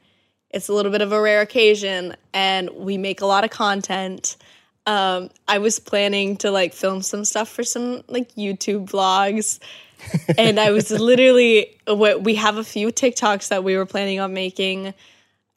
it's 0.49 0.69
a 0.69 0.73
little 0.73 0.91
bit 0.91 1.01
of 1.01 1.11
a 1.11 1.21
rare 1.21 1.41
occasion 1.41 2.15
and 2.33 2.69
we 2.71 2.97
make 2.97 3.21
a 3.21 3.25
lot 3.25 3.43
of 3.43 3.49
content. 3.49 4.37
Um, 4.85 5.29
i 5.49 5.57
was 5.57 5.79
planning 5.79 6.37
to 6.37 6.49
like 6.49 6.73
film 6.73 7.01
some 7.01 7.25
stuff 7.25 7.49
for 7.49 7.65
some 7.65 8.03
like 8.07 8.33
youtube 8.35 8.89
vlogs 8.89 9.59
and 10.37 10.61
i 10.61 10.71
was 10.71 10.89
literally 10.91 11.77
what 11.87 12.23
we 12.23 12.35
have 12.35 12.55
a 12.55 12.63
few 12.63 12.87
tiktoks 12.87 13.49
that 13.49 13.65
we 13.65 13.75
were 13.75 13.85
planning 13.85 14.21
on 14.21 14.33
making. 14.33 14.93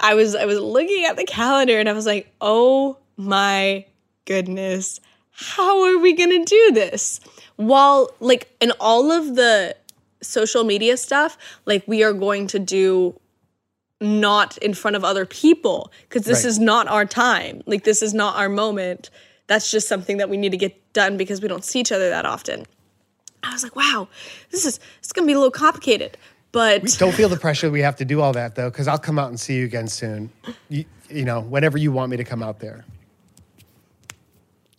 I 0.00 0.14
was 0.14 0.34
i 0.34 0.46
was 0.46 0.58
looking 0.58 1.04
at 1.04 1.16
the 1.16 1.22
calendar 1.24 1.78
and 1.78 1.88
i 1.88 1.92
was 1.92 2.06
like 2.06 2.34
oh 2.40 2.98
my 3.16 3.84
goodness, 4.30 5.00
how 5.32 5.82
are 5.82 5.98
we 5.98 6.12
going 6.12 6.30
to 6.30 6.44
do 6.44 6.70
this? 6.72 7.18
While, 7.56 8.10
like, 8.20 8.48
in 8.60 8.70
all 8.78 9.10
of 9.10 9.34
the 9.34 9.74
social 10.22 10.62
media 10.62 10.96
stuff, 10.96 11.36
like, 11.66 11.82
we 11.88 12.04
are 12.04 12.12
going 12.12 12.46
to 12.46 12.60
do 12.60 13.18
not 14.00 14.56
in 14.58 14.72
front 14.72 14.94
of 14.94 15.02
other 15.04 15.26
people 15.26 15.90
because 16.08 16.22
this 16.24 16.44
Right. 16.44 16.48
is 16.50 16.58
not 16.60 16.86
our 16.86 17.04
time. 17.04 17.62
Like, 17.66 17.82
this 17.82 18.02
is 18.02 18.14
not 18.14 18.36
our 18.36 18.48
moment. 18.48 19.10
That's 19.48 19.68
just 19.68 19.88
something 19.88 20.18
that 20.18 20.30
we 20.30 20.36
need 20.36 20.52
to 20.52 20.56
get 20.56 20.74
done 20.92 21.16
because 21.16 21.42
we 21.42 21.48
don't 21.48 21.64
see 21.64 21.80
each 21.80 21.90
other 21.90 22.08
that 22.10 22.24
often. 22.24 22.66
I 23.42 23.52
was 23.52 23.64
like, 23.64 23.74
wow, 23.74 24.06
this 24.52 24.64
is 24.64 24.78
it's 25.00 25.12
gonna 25.12 25.26
be 25.26 25.32
a 25.32 25.36
little 25.38 25.50
complicated. 25.50 26.16
But 26.52 26.96
Don't 26.98 27.14
feel 27.14 27.28
the 27.28 27.36
pressure 27.36 27.68
we 27.70 27.80
have 27.80 27.96
to 27.96 28.04
do 28.04 28.20
all 28.20 28.32
that 28.34 28.54
though, 28.54 28.70
because 28.70 28.86
I'll 28.86 28.98
come 28.98 29.18
out 29.18 29.28
and 29.28 29.40
see 29.40 29.56
you 29.56 29.64
again 29.64 29.88
soon. 29.88 30.30
You, 30.68 30.84
you 31.08 31.24
know, 31.24 31.40
whenever 31.40 31.78
you 31.78 31.90
want 31.90 32.10
me 32.12 32.16
to 32.16 32.24
come 32.24 32.42
out 32.44 32.60
there. 32.60 32.84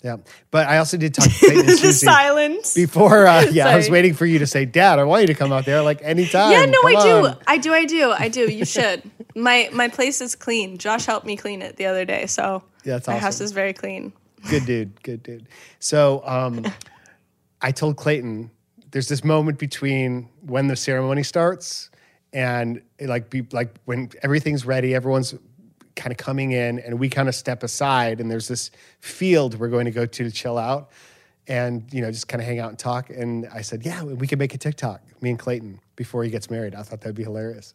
Yeah, 0.04 0.18
but 0.50 0.68
I 0.68 0.80
also 0.80 0.98
did 0.98 1.14
talk 1.14 1.30
to 1.30 1.40
Clayton 1.40 1.66
the 1.68 1.78
Susie 1.78 2.06
silence. 2.06 2.74
before. 2.74 3.28
Uh, 3.28 3.42
yeah, 3.52 3.68
I 3.68 3.76
was 3.76 3.90
waiting 3.90 4.16
for 4.16 4.26
you 4.26 4.40
to 4.40 4.48
say, 4.48 4.66
"Dad, 4.66 4.98
I 4.98 5.04
want 5.04 5.22
you 5.22 5.28
to 5.28 5.36
come 5.36 5.52
out 5.52 5.66
there." 5.66 5.82
Like 5.84 6.02
anytime. 6.02 6.52
yeah, 6.52 6.66
no, 6.66 6.82
come 6.82 6.98
I 6.98 7.04
do. 7.04 7.38
I 7.48 7.58
do. 7.58 7.74
I 7.74 7.86
do. 7.86 8.12
I 8.12 8.28
do. 8.28 8.52
You 8.52 8.66
should. 8.66 9.04
my 9.36 9.70
my 9.74 9.90
place 9.90 10.20
is 10.22 10.36
clean. 10.36 10.78
Josh 10.78 11.06
helped 11.06 11.28
me 11.28 11.38
clean 11.38 11.62
it 11.62 11.76
the 11.76 11.86
other 11.86 12.04
day, 12.04 12.26
so 12.26 12.64
Yeah, 12.84 12.94
that's 12.94 13.08
my 13.08 13.18
house 13.18 13.42
is 13.42 13.52
very 13.52 13.74
clean. 13.74 14.12
Good 14.50 14.66
dude. 14.66 15.04
Good 15.04 15.22
dude. 15.22 15.48
So 15.80 16.24
um, 16.26 16.66
I 17.62 17.72
told 17.72 17.98
Clayton 17.98 18.50
there's 18.92 19.08
this 19.08 19.24
moment 19.24 19.60
between 19.60 20.30
when 20.42 20.68
the 20.68 20.76
ceremony 20.76 21.24
starts 21.24 21.90
and 22.34 22.82
it, 22.98 23.08
like 23.08 23.30
be 23.30 23.46
like 23.52 23.76
when 23.86 24.10
everything's 24.24 24.66
ready, 24.66 24.96
everyone's 24.96 25.36
kind 25.96 26.12
of 26.12 26.18
coming 26.18 26.52
in 26.52 26.80
and 26.80 27.00
we 27.00 27.10
kind 27.10 27.28
of 27.28 27.36
step 27.36 27.64
aside 27.64 28.20
and 28.20 28.32
there's 28.32 28.48
this 28.48 28.72
field 29.00 29.60
we're 29.60 29.68
going 29.68 29.86
to 29.86 29.92
go 29.92 30.06
to 30.06 30.24
to 30.24 30.32
chill 30.32 30.58
out 30.58 30.90
and 31.48 31.92
you 31.92 32.02
know 32.02 32.12
just 32.12 32.28
kind 32.28 32.42
of 32.42 32.48
hang 32.48 32.60
out 32.60 32.70
and 32.70 32.80
talk 32.80 33.10
and 33.10 33.48
I 33.54 33.62
said, 33.62 33.86
"Yeah, 33.86 34.04
we 34.04 34.28
could 34.28 34.40
make 34.40 34.54
a 34.54 34.58
TikTok, 34.58 35.02
me 35.22 35.32
and 35.32 35.40
Clayton 35.40 35.80
before 35.96 36.24
he 36.24 36.30
gets 36.30 36.50
married." 36.50 36.76
I 36.76 36.84
thought 36.84 37.02
that'd 37.02 37.16
be 37.16 37.24
hilarious. 37.24 37.74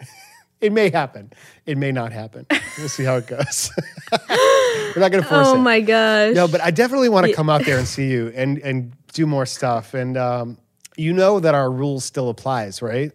it 0.60 0.72
may 0.72 0.90
happen. 0.90 1.32
It 1.66 1.78
may 1.78 1.92
not 1.92 2.12
happen. 2.12 2.46
We'll 2.78 2.88
see 2.88 3.04
how 3.04 3.16
it 3.16 3.26
goes. 3.26 3.70
we're 4.28 5.00
not 5.00 5.10
going 5.10 5.22
to 5.22 5.28
force 5.28 5.48
it. 5.48 5.50
Oh 5.50 5.58
my 5.58 5.80
gosh. 5.80 6.34
No, 6.34 6.46
but 6.46 6.60
I 6.60 6.70
definitely 6.70 7.08
want 7.08 7.26
to 7.26 7.32
come 7.32 7.50
out 7.50 7.64
there 7.64 7.78
and 7.78 7.86
see 7.86 8.10
you 8.10 8.32
and 8.34 8.58
and 8.58 8.92
do 9.12 9.26
more 9.26 9.46
stuff. 9.46 9.94
And 9.94 10.16
um, 10.16 10.58
you 10.96 11.12
know 11.12 11.40
that 11.40 11.54
our 11.54 11.70
rule 11.70 12.00
still 12.00 12.28
applies, 12.28 12.82
right? 12.82 13.12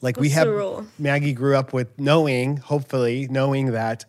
Like 0.00 0.16
we 0.16 0.30
have? 0.30 0.46
Maggie 0.98 1.32
grew 1.32 1.56
up 1.56 1.72
with 1.72 1.98
knowing, 1.98 2.58
hopefully, 2.58 3.26
knowing 3.28 3.72
that 3.72 4.04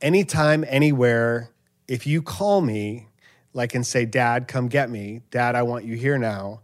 anytime, 0.00 0.64
anywhere, 0.68 1.50
if 1.88 2.06
you 2.06 2.22
call 2.22 2.60
me, 2.60 3.08
like 3.52 3.74
and 3.74 3.86
say, 3.86 4.04
Dad, 4.04 4.48
come 4.48 4.68
get 4.68 4.90
me, 4.90 5.22
Dad, 5.30 5.54
I 5.54 5.62
want 5.62 5.84
you 5.84 5.96
here 5.96 6.18
now, 6.18 6.60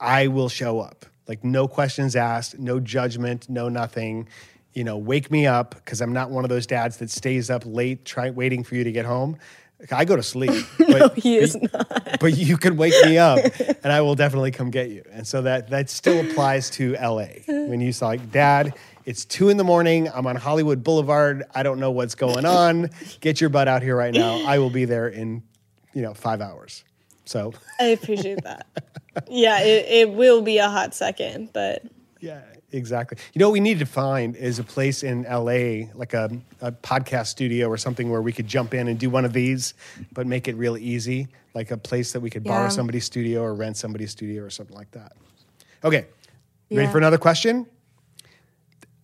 I 0.00 0.28
will 0.28 0.48
show 0.48 0.80
up. 0.80 1.06
Like 1.26 1.44
no 1.44 1.68
questions 1.68 2.16
asked, 2.16 2.58
no 2.58 2.80
judgment, 2.80 3.48
no 3.50 3.68
nothing. 3.68 4.28
You 4.72 4.84
know, 4.84 4.96
wake 4.96 5.30
me 5.30 5.46
up 5.46 5.74
because 5.74 6.00
I'm 6.00 6.12
not 6.12 6.30
one 6.30 6.44
of 6.44 6.48
those 6.48 6.66
dads 6.66 6.98
that 6.98 7.10
stays 7.10 7.50
up 7.50 7.64
late 7.66 8.04
try, 8.04 8.30
waiting 8.30 8.64
for 8.64 8.76
you 8.76 8.84
to 8.84 8.92
get 8.92 9.04
home. 9.04 9.36
I 9.92 10.04
go 10.04 10.16
to 10.16 10.22
sleep, 10.22 10.66
but, 10.78 11.16
he 11.16 11.36
is 11.36 11.56
not. 11.56 12.18
but 12.20 12.36
you 12.36 12.56
can 12.56 12.76
wake 12.76 12.94
me 13.04 13.16
up 13.18 13.38
and 13.84 13.92
I 13.92 14.00
will 14.00 14.14
definitely 14.14 14.50
come 14.50 14.70
get 14.70 14.90
you. 14.90 15.04
And 15.12 15.26
so 15.26 15.42
that 15.42 15.70
that 15.70 15.88
still 15.88 16.20
applies 16.28 16.68
to 16.70 16.94
LA. 16.94 17.26
When 17.46 17.80
you 17.80 17.92
saw 17.92 18.08
like, 18.08 18.32
Dad, 18.32 18.74
it's 19.04 19.24
two 19.24 19.48
in 19.48 19.56
the 19.56 19.64
morning. 19.64 20.08
I'm 20.12 20.26
on 20.26 20.36
Hollywood 20.36 20.82
Boulevard. 20.82 21.44
I 21.54 21.62
don't 21.62 21.78
know 21.78 21.90
what's 21.92 22.14
going 22.14 22.44
on. 22.44 22.90
Get 23.20 23.40
your 23.40 23.50
butt 23.50 23.68
out 23.68 23.82
here 23.82 23.96
right 23.96 24.12
now. 24.12 24.42
I 24.44 24.58
will 24.58 24.70
be 24.70 24.84
there 24.84 25.08
in, 25.08 25.42
you 25.94 26.02
know, 26.02 26.12
five 26.12 26.40
hours. 26.40 26.84
So 27.24 27.52
I 27.78 27.84
appreciate 27.86 28.42
that. 28.44 28.66
yeah, 29.28 29.60
it, 29.60 29.86
it 30.08 30.12
will 30.12 30.42
be 30.42 30.58
a 30.58 30.68
hot 30.68 30.94
second, 30.94 31.50
but 31.52 31.82
Yeah, 32.20 32.40
exactly. 32.72 33.18
You 33.32 33.38
know 33.40 33.48
what 33.48 33.54
we 33.54 33.60
need 33.60 33.78
to 33.78 33.86
find 33.86 34.36
is 34.36 34.58
a 34.58 34.64
place 34.64 35.02
in 35.02 35.22
LA, 35.22 35.90
like 35.94 36.14
a, 36.14 36.30
a 36.60 36.72
podcast 36.72 37.26
studio 37.28 37.68
or 37.68 37.76
something 37.76 38.10
where 38.10 38.22
we 38.22 38.32
could 38.32 38.46
jump 38.46 38.74
in 38.74 38.88
and 38.88 38.98
do 38.98 39.10
one 39.10 39.24
of 39.24 39.32
these, 39.32 39.74
but 40.12 40.26
make 40.26 40.48
it 40.48 40.56
real 40.56 40.76
easy. 40.76 41.28
Like 41.54 41.70
a 41.70 41.76
place 41.76 42.12
that 42.12 42.20
we 42.20 42.30
could 42.30 42.44
borrow 42.44 42.68
somebody's 42.68 43.04
studio 43.04 43.42
or 43.42 43.54
rent 43.54 43.76
somebody's 43.76 44.10
studio 44.10 44.44
or 44.44 44.50
something 44.50 44.76
like 44.76 44.90
that. 44.92 45.12
Okay. 45.82 46.06
You 46.68 46.76
ready 46.76 46.92
for 46.92 46.98
another 46.98 47.18
question? 47.18 47.66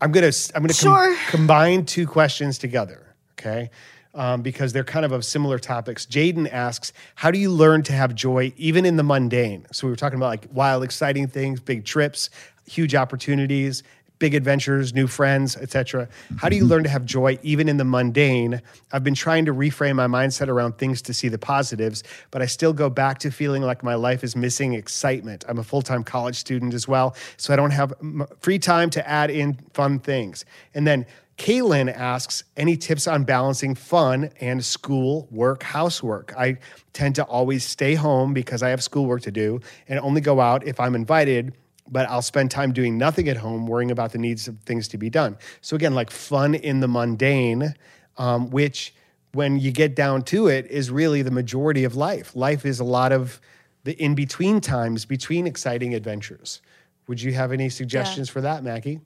I'm 0.00 0.12
gonna 0.12 0.32
I'm 0.54 0.62
gonna 0.62 0.74
com- 0.74 1.16
combine 1.30 1.86
two 1.86 2.06
questions 2.06 2.58
together. 2.58 3.14
Okay. 3.38 3.70
Um, 4.14 4.42
because 4.42 4.72
they're 4.72 4.84
kind 4.84 5.04
of 5.04 5.10
of 5.10 5.24
similar 5.24 5.58
topics. 5.58 6.06
Jaden 6.06 6.48
asks, 6.52 6.92
"How 7.16 7.30
do 7.30 7.38
you 7.38 7.50
learn 7.50 7.82
to 7.84 7.92
have 7.92 8.14
joy 8.14 8.52
even 8.56 8.84
in 8.84 8.96
the 8.96 9.02
mundane?" 9.02 9.66
So 9.72 9.86
we 9.86 9.90
were 9.90 9.96
talking 9.96 10.18
about 10.18 10.26
like 10.26 10.46
wild, 10.52 10.84
exciting 10.84 11.26
things, 11.26 11.58
big 11.58 11.84
trips, 11.84 12.30
huge 12.66 12.94
opportunities, 12.94 13.82
big 14.20 14.34
adventures, 14.34 14.94
new 14.94 15.06
friends, 15.06 15.56
etc. 15.56 16.08
How 16.38 16.48
do 16.48 16.56
you 16.56 16.64
learn 16.64 16.84
to 16.84 16.88
have 16.88 17.04
joy 17.04 17.38
even 17.42 17.68
in 17.68 17.76
the 17.76 17.84
mundane? 17.84 18.62
I've 18.92 19.04
been 19.04 19.14
trying 19.14 19.44
to 19.46 19.52
reframe 19.52 19.96
my 19.96 20.06
mindset 20.06 20.48
around 20.48 20.78
things 20.78 21.02
to 21.02 21.14
see 21.14 21.28
the 21.28 21.38
positives, 21.38 22.04
but 22.30 22.40
I 22.40 22.46
still 22.46 22.72
go 22.72 22.88
back 22.88 23.18
to 23.18 23.30
feeling 23.30 23.62
like 23.62 23.82
my 23.82 23.96
life 23.96 24.22
is 24.22 24.36
missing 24.36 24.74
excitement. 24.74 25.44
I'm 25.48 25.58
a 25.58 25.64
full-time 25.64 26.04
college 26.04 26.36
student 26.36 26.74
as 26.74 26.86
well, 26.86 27.16
so 27.36 27.52
I 27.52 27.56
don't 27.56 27.72
have 27.72 27.92
free 28.40 28.58
time 28.58 28.88
to 28.90 29.06
add 29.08 29.30
in 29.30 29.58
fun 29.72 29.98
things. 29.98 30.44
And 30.74 30.86
then 30.86 31.06
Kaylin 31.36 31.92
asks, 31.92 32.44
any 32.56 32.76
tips 32.76 33.08
on 33.08 33.24
balancing 33.24 33.74
fun 33.74 34.30
and 34.40 34.64
school, 34.64 35.26
work, 35.32 35.64
housework? 35.64 36.32
I 36.38 36.58
tend 36.92 37.16
to 37.16 37.24
always 37.24 37.64
stay 37.64 37.94
home 37.94 38.32
because 38.32 38.62
I 38.62 38.68
have 38.68 38.82
schoolwork 38.82 39.22
to 39.22 39.32
do 39.32 39.60
and 39.88 39.98
only 39.98 40.20
go 40.20 40.40
out 40.40 40.64
if 40.64 40.78
I'm 40.78 40.94
invited, 40.94 41.52
but 41.88 42.08
I'll 42.08 42.22
spend 42.22 42.50
time 42.50 42.72
doing 42.72 42.96
nothing 42.96 43.28
at 43.28 43.36
home, 43.36 43.66
worrying 43.66 43.90
about 43.90 44.12
the 44.12 44.18
needs 44.18 44.48
of 44.48 44.58
things 44.60 44.88
to 44.88 44.98
be 44.98 45.10
done. 45.10 45.36
So, 45.60 45.76
again, 45.76 45.94
like 45.94 46.10
fun 46.10 46.54
in 46.54 46.80
the 46.80 46.88
mundane, 46.88 47.74
um, 48.16 48.50
which 48.50 48.94
when 49.32 49.58
you 49.58 49.70
get 49.72 49.94
down 49.94 50.22
to 50.22 50.46
it 50.46 50.66
is 50.70 50.90
really 50.90 51.22
the 51.22 51.30
majority 51.30 51.84
of 51.84 51.96
life. 51.96 52.34
Life 52.36 52.64
is 52.64 52.80
a 52.80 52.84
lot 52.84 53.12
of 53.12 53.40
the 53.82 53.92
in 54.02 54.14
between 54.14 54.60
times 54.60 55.04
between 55.04 55.46
exciting 55.46 55.94
adventures. 55.94 56.62
Would 57.06 57.20
you 57.20 57.34
have 57.34 57.52
any 57.52 57.68
suggestions 57.68 58.30
for 58.30 58.40
that, 58.40 58.64
Maggie? 58.64 59.00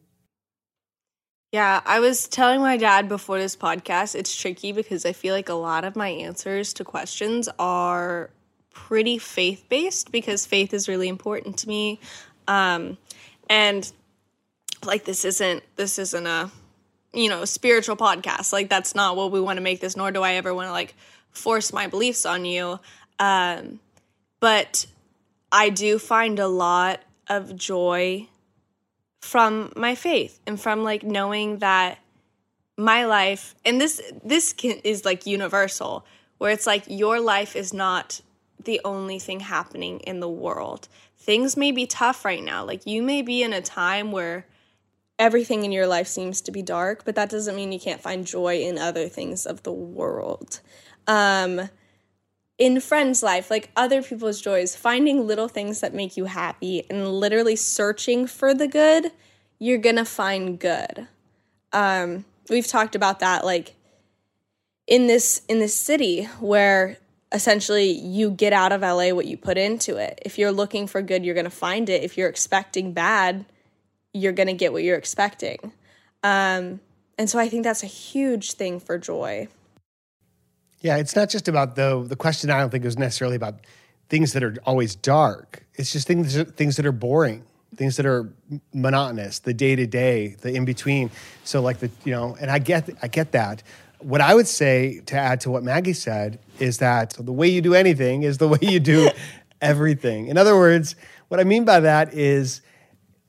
Yeah, 1.51 1.81
I 1.87 2.01
was 2.01 2.29
telling 2.29 2.61
my 2.61 2.77
dad 2.77 3.09
before 3.09 3.39
this 3.39 3.57
podcast, 3.57 4.15
it's 4.15 4.37
tricky 4.37 4.73
because 4.73 5.07
I 5.07 5.13
feel 5.13 5.35
like 5.35 5.49
a 5.49 5.55
lot 5.55 5.85
of 5.85 5.97
my 5.97 6.09
answers 6.09 6.75
to 6.75 6.85
questions 6.85 7.49
are 7.59 8.31
pretty 8.71 9.19
faith 9.19 9.65
based 9.69 10.13
because 10.13 10.47
faith 10.47 10.75
is 10.75 10.89
really 10.89 11.09
important 11.09 11.57
to 11.59 11.69
me. 11.69 12.01
Um, 12.49 12.99
and 13.49 13.91
like 14.85 15.05
this 15.05 15.25
isn't 15.25 15.63
this 15.77 15.99
isn't 15.99 16.27
a 16.27 16.51
you 17.13 17.29
know 17.29 17.45
spiritual 17.45 17.97
podcast. 17.97 18.53
Like 18.53 18.69
that's 18.69 18.95
not 18.95 19.17
what 19.17 19.31
we 19.31 19.41
want 19.41 19.59
to 19.59 19.63
make 19.63 19.81
this. 19.81 19.97
Nor 19.97 20.11
do 20.11 20.23
I 20.23 20.35
ever 20.35 20.53
want 20.53 20.67
to 20.67 20.73
like 20.73 20.97
force 21.31 21.73
my 21.73 21.87
beliefs 21.87 22.27
on 22.27 22.45
you. 22.45 22.81
Um, 23.21 23.79
but 24.41 24.87
I 25.53 25.71
do 25.71 25.99
find 25.99 26.39
a 26.39 26.49
lot 26.49 27.01
of 27.29 27.57
joy 27.57 28.29
from 29.21 29.73
my 29.77 29.95
faith 29.95 30.41
and 30.47 30.61
from 30.61 30.85
like 30.85 31.03
knowing 31.03 31.59
that 31.59 31.99
my 32.77 33.05
life 33.05 33.55
and 33.65 33.81
this 33.81 34.01
this 34.25 34.53
can, 34.53 34.79
is 34.85 35.05
like 35.05 35.27
universal 35.27 36.07
where 36.39 36.53
it's 36.53 36.67
like 36.67 36.85
your 36.87 37.21
life 37.21 37.57
is 37.57 37.75
not 37.75 38.21
the 38.63 38.81
only 38.85 39.19
thing 39.19 39.41
happening 39.41 39.99
in 40.01 40.21
the 40.21 40.29
world 40.29 40.89
things 41.29 41.59
may 41.59 41.71
be 41.71 41.87
tough 41.87 42.25
right 42.25 42.43
now 42.43 42.65
like 42.65 42.87
you 42.87 43.03
may 43.03 43.21
be 43.21 43.43
in 43.43 43.53
a 43.53 43.61
time 43.61 44.13
where 44.13 44.47
everything 45.19 45.63
in 45.63 45.73
your 45.73 45.87
life 45.87 46.07
seems 46.07 46.41
to 46.41 46.51
be 46.51 46.63
dark 46.63 47.05
but 47.05 47.15
that 47.15 47.29
doesn't 47.29 47.55
mean 47.55 47.71
you 47.71 47.79
can't 47.79 48.01
find 48.01 48.27
joy 48.27 48.57
in 48.57 48.79
other 48.79 49.09
things 49.09 49.45
of 49.45 49.63
the 49.63 49.73
world 49.73 50.61
um 51.07 51.69
in 52.59 52.81
friends' 52.81 53.23
life, 53.23 53.51
like 53.51 53.71
other 53.77 54.03
people's 54.03 54.41
joys, 54.41 54.75
finding 54.75 55.27
little 55.27 55.49
things 55.49 55.81
that 55.81 55.95
make 55.95 56.17
you 56.17 56.25
happy 56.25 56.85
and 56.91 57.09
literally 57.09 57.57
searching 57.57 58.27
for 58.27 58.53
the 58.53 58.67
good, 58.67 59.13
you're 59.61 59.79
gonna 59.79 60.05
find 60.05 60.59
good. 60.59 61.07
Um, 61.73 62.25
we've 62.51 62.67
talked 62.67 62.97
about 62.97 63.21
that, 63.21 63.45
like 63.45 63.75
in 64.87 65.07
this 65.07 65.43
in 65.49 65.61
this 65.61 65.75
city 65.75 66.25
where 66.41 66.99
essentially 67.33 67.91
you 67.91 68.31
get 68.31 68.53
out 68.53 68.73
of 68.73 68.81
LA 68.81 69.11
what 69.11 69.27
you 69.27 69.37
put 69.37 69.59
into 69.59 69.97
it. 69.97 70.19
If 70.25 70.39
you're 70.39 70.53
looking 70.53 70.87
for 70.87 71.03
good, 71.03 71.25
you're 71.25 71.35
gonna 71.35 71.51
find 71.51 71.89
it. 71.89 72.03
If 72.03 72.17
you're 72.17 72.29
expecting 72.29 72.93
bad, 72.93 73.45
you're 74.13 74.33
gonna 74.33 74.55
get 74.55 74.73
what 74.73 74.83
you're 74.83 74.97
expecting. 74.97 75.73
Um, 76.23 76.81
and 77.19 77.29
so 77.29 77.39
I 77.39 77.49
think 77.49 77.65
that's 77.65 77.83
a 77.83 77.87
huge 77.87 78.53
thing 78.53 78.81
for 78.81 78.99
joy. 78.99 79.49
Yeah, 80.81 80.97
it's 80.97 81.17
not 81.17 81.29
just 81.29 81.49
about 81.49 81.75
the 81.75 82.05
the 82.07 82.17
question. 82.17 82.51
I 82.51 82.61
don't 82.61 82.71
think 82.71 82.85
is 82.85 82.97
necessarily 82.97 83.37
about 83.37 83.61
things 84.09 84.33
that 84.33 84.43
are 84.43 84.57
always 84.65 84.95
dark. 84.95 85.65
It's 85.75 85.93
just 85.93 86.07
things 86.07 86.41
things 86.53 86.77
that 86.77 86.87
are 86.87 86.93
boring, 86.93 87.45
things 87.75 87.97
that 87.97 88.07
are 88.07 88.33
monotonous, 88.73 89.41
the 89.41 89.53
day 89.53 89.77
to 89.77 89.87
day, 89.87 90.37
the 90.41 90.55
in 90.55 90.65
between. 90.65 91.11
So 91.45 91.61
like 91.61 91.79
the 91.79 91.91
you 92.05 92.13
know, 92.13 92.37
and 92.41 92.51
I 92.51 92.59
get 92.59 92.89
I 93.03 93.09
get 93.09 93.33
that. 93.33 93.63
What 94.01 94.21
I 94.21 94.35
would 94.35 94.49
say 94.49 95.01
to 95.07 95.17
add 95.17 95.41
to 95.41 95.51
what 95.51 95.63
Maggie 95.63 95.93
said 95.93 96.39
is 96.59 96.79
that 96.79 97.15
the 97.19 97.33
way 97.33 97.49
you 97.49 97.61
do 97.61 97.75
anything 97.75 98.23
is 98.23 98.39
the 98.39 98.49
way 98.49 98.59
you 98.61 98.81
do 98.81 99.11
everything. 99.61 100.29
In 100.29 100.39
other 100.39 100.57
words, 100.57 100.95
what 101.29 101.41
I 101.41 101.45
mean 101.45 101.65
by 101.65 101.81
that 101.81 102.15
is, 102.15 102.63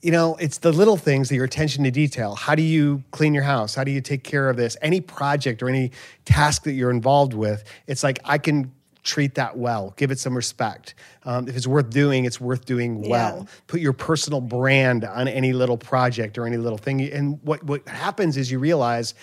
you 0.02 0.12
know, 0.12 0.36
it's 0.40 0.60
the 0.60 0.72
little 0.72 0.96
things 0.96 1.30
that 1.30 1.36
your 1.36 1.46
attention 1.46 1.84
to 1.84 1.92
detail. 1.92 2.36
How 2.36 2.56
do 2.56 2.62
you 2.62 3.04
clean 3.12 3.34
your 3.34 3.44
house? 3.44 3.76
How 3.76 3.84
do 3.84 3.92
you 3.92 4.02
take 4.02 4.24
care 4.24 4.50
of 4.50 4.58
this? 4.58 4.78
Any 4.82 5.02
project 5.02 5.62
or 5.62 5.70
any 5.70 5.92
task 6.26 6.64
that 6.64 6.74
you're 6.74 6.92
involved 6.92 7.34
with, 7.34 7.64
it's 7.88 8.04
like 8.04 8.20
I 8.24 8.38
can 8.38 8.72
treat 9.04 9.36
that 9.36 9.58
well, 9.58 9.94
give 9.98 10.12
it 10.12 10.20
some 10.20 10.36
respect. 10.36 10.94
Um, 11.24 11.48
if 11.48 11.56
it's 11.56 11.68
worth 11.68 11.90
doing, 11.90 12.26
it's 12.26 12.40
worth 12.40 12.66
doing 12.66 13.02
well. 13.10 13.40
Yeah. 13.40 13.54
Put 13.68 13.80
your 13.82 13.94
personal 13.94 14.42
brand 14.42 15.04
on 15.04 15.28
any 15.28 15.54
little 15.54 15.78
project 15.78 16.38
or 16.38 16.46
any 16.46 16.58
little 16.58 16.78
thing. 16.78 17.02
And 17.02 17.40
what, 17.44 17.64
what 17.64 17.88
happens 17.88 18.38
is 18.38 18.52
you 18.52 18.60
realize 18.60 19.16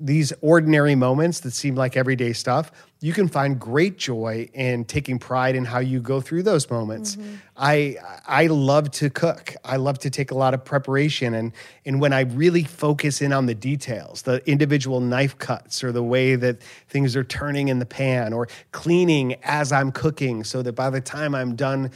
these 0.00 0.32
ordinary 0.40 0.94
moments 0.94 1.40
that 1.40 1.52
seem 1.52 1.74
like 1.74 1.96
everyday 1.96 2.32
stuff, 2.32 2.72
you 3.00 3.12
can 3.12 3.28
find 3.28 3.60
great 3.60 3.98
joy 3.98 4.48
in 4.54 4.84
taking 4.84 5.18
pride 5.18 5.54
in 5.54 5.64
how 5.64 5.78
you 5.78 6.00
go 6.00 6.20
through 6.20 6.42
those 6.42 6.70
moments. 6.70 7.16
I 7.56 7.96
I 8.26 8.46
love 8.46 8.90
to 8.92 9.10
cook. 9.10 9.54
I 9.64 9.76
love 9.76 9.98
to 10.00 10.10
take 10.10 10.30
a 10.30 10.34
lot 10.34 10.54
of 10.54 10.64
preparation 10.64 11.34
and 11.34 11.52
and 11.84 12.00
when 12.00 12.12
I 12.12 12.20
really 12.20 12.64
focus 12.64 13.20
in 13.20 13.32
on 13.32 13.46
the 13.46 13.54
details, 13.54 14.22
the 14.22 14.42
individual 14.48 15.00
knife 15.00 15.36
cuts 15.38 15.84
or 15.84 15.92
the 15.92 16.02
way 16.02 16.36
that 16.36 16.62
things 16.88 17.16
are 17.16 17.24
turning 17.24 17.68
in 17.68 17.78
the 17.78 17.86
pan 17.86 18.32
or 18.32 18.48
cleaning 18.72 19.36
as 19.42 19.72
I'm 19.72 19.92
cooking 19.92 20.44
so 20.44 20.62
that 20.62 20.72
by 20.72 20.90
the 20.90 21.00
time 21.00 21.34
I'm 21.34 21.56
done 21.56 21.90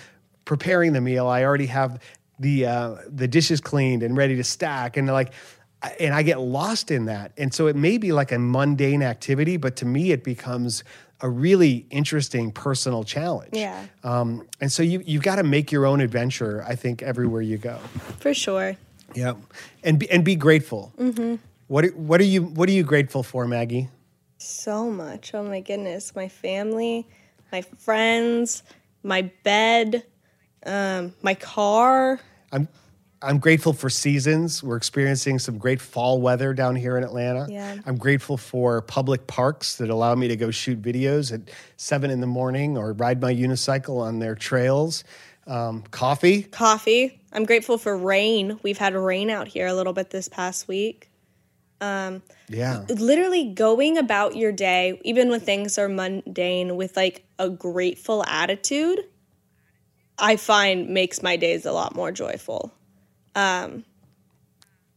preparing 0.45 0.93
the 0.93 1.01
meal, 1.01 1.27
I 1.29 1.45
already 1.45 1.67
have 1.67 2.01
the 2.41 2.67
uh, 2.67 2.97
the 3.07 3.29
dishes 3.29 3.61
cleaned 3.61 4.03
and 4.03 4.17
ready 4.17 4.37
to 4.37 4.45
stack 4.45 4.97
and 4.97 5.07
like 5.07 5.33
and 5.99 6.15
I 6.15 6.23
get 6.23 6.41
lost 6.41 6.91
in 6.91 7.07
that. 7.07 7.33
And 7.37 7.53
so 7.53 7.67
it 7.67 7.77
may 7.77 7.99
be 7.99 8.13
like 8.13 8.33
a 8.33 8.39
mundane 8.39 9.03
activity, 9.03 9.57
but 9.57 9.77
to 9.77 9.87
me 9.87 10.13
it 10.13 10.23
becomes 10.25 10.85
a 11.23 11.29
really 11.29 11.87
interesting 11.91 12.51
personal 12.51 13.05
challenge. 13.05 13.51
Yeah. 13.53 13.85
Um, 14.05 14.47
and 14.61 14.71
so 14.73 14.83
you 14.83 15.03
you've 15.05 15.23
got 15.23 15.37
to 15.37 15.43
make 15.43 15.71
your 15.73 15.87
own 15.87 16.01
adventure. 16.01 16.65
I 16.67 16.75
think 16.77 17.03
everywhere 17.03 17.43
you 17.43 17.59
go. 17.59 17.77
For 18.21 18.33
sure. 18.35 18.77
Yeah, 19.15 19.35
and 19.83 19.99
be, 19.99 20.09
and 20.11 20.25
be 20.25 20.37
grateful. 20.37 20.93
Mm-hmm. 20.99 21.37
What 21.67 21.85
are- 21.85 21.97
what 21.97 22.21
are 22.21 22.25
you 22.25 22.45
what 22.45 22.69
are 22.69 22.73
you 22.73 22.83
grateful 22.85 23.23
for, 23.23 23.47
Maggie? 23.47 23.89
So 24.39 24.91
much. 24.91 25.35
Oh 25.35 25.43
my 25.43 25.61
goodness. 25.61 26.15
My 26.17 26.29
family, 26.29 27.07
my 27.53 27.63
friends, 27.63 28.63
my 29.03 29.23
bed, 29.43 30.05
um, 30.65 31.13
my 31.23 31.35
car. 31.35 32.21
I'm 32.53 32.69
I'm 33.23 33.39
grateful 33.39 33.75
for 33.75 33.91
seasons. 33.91 34.63
We're 34.63 34.77
experiencing 34.77 35.39
some 35.39 35.59
great 35.59 35.81
fall 35.81 36.21
weather 36.21 36.55
down 36.55 36.75
here 36.75 36.97
in 36.97 37.05
Atlanta. 37.05 37.47
Yeah. 37.51 37.77
I'm 37.85 37.99
grateful 37.99 38.39
for 38.39 38.81
public 38.81 39.27
parks 39.27 39.77
that 39.77 39.91
allow 39.91 40.15
me 40.15 40.29
to 40.29 40.37
go 40.37 40.51
shoot 40.51 40.81
videos 40.81 41.31
at 41.33 41.43
seven 41.77 42.11
in 42.11 42.21
the 42.21 42.27
morning 42.27 42.79
or 42.79 42.95
ride 42.95 43.21
my 43.21 43.35
unicycle 43.35 44.01
on 44.01 44.21
their 44.21 44.35
trails. 44.35 45.05
Um, 45.47 45.83
coffee. 45.91 46.45
Coffee. 46.45 47.21
I'm 47.33 47.45
grateful 47.45 47.77
for 47.77 47.97
rain. 47.97 48.59
We've 48.63 48.79
had 48.79 48.95
rain 48.95 49.29
out 49.29 49.49
here 49.49 49.67
a 49.67 49.75
little 49.75 49.93
bit 49.93 50.11
this 50.11 50.29
past 50.29 50.67
week. 50.67 51.11
Yeah. 52.49 52.85
Literally 52.89 53.53
going 53.53 53.99
about 53.99 54.37
your 54.37 54.53
day, 54.53 55.01
even 55.05 55.29
when 55.29 55.41
things 55.41 55.79
are 55.79 55.89
mundane, 55.89 56.77
with 56.77 56.97
like 56.97 57.25
a 57.39 57.49
grateful 57.49 58.25
attitude, 58.25 59.01
I 60.19 60.37
find 60.37 60.89
makes 60.89 61.23
my 61.23 61.37
days 61.37 61.67
a 61.67 61.73
lot 61.73 61.95
more 61.95 62.13
joyful. 62.13 62.73
Um, 63.35 63.85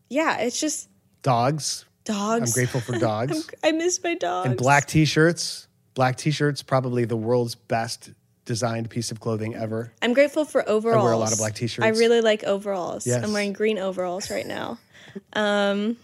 yeah, 0.10 0.40
it's 0.40 0.60
just 0.60 0.90
Dogs. 1.22 1.86
dogs. 2.04 2.50
I'm 2.52 2.54
grateful 2.54 2.82
for 2.82 2.98
dogs. 3.00 3.50
I 3.64 3.72
miss 3.72 4.04
my 4.04 4.16
dogs. 4.16 4.50
and 4.50 4.58
black 4.58 4.88
t-shirts. 4.88 5.68
Black 5.94 6.18
t-shirts, 6.18 6.64
probably 6.64 7.06
the 7.06 7.16
world's 7.16 7.54
best 7.56 8.12
designed 8.46 8.90
piece 8.90 9.12
of 9.12 9.20
clothing 9.20 9.56
ever. 9.56 9.94
I'm 10.02 10.14
grateful 10.14 10.44
for 10.44 10.68
overalls. 10.68 11.02
I 11.02 11.04
wear 11.04 11.14
a 11.14 11.18
lot 11.18 11.32
of 11.32 11.38
black 11.38 11.56
t-shirts. 11.56 11.86
I 11.86 11.90
really 11.90 12.20
like 12.22 12.44
overalls. 12.44 13.06
Yes. 13.08 13.24
I'm 13.24 13.32
wearing 13.32 13.54
green 13.54 13.78
overalls 13.78 14.30
right 14.32 14.46
now. 14.46 14.80
Um, 15.34 15.98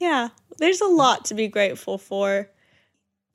yeah, 0.00 0.28
there's 0.58 0.80
a 0.80 0.86
lot 0.86 1.26
to 1.26 1.34
be 1.34 1.46
grateful 1.48 1.98
for. 1.98 2.48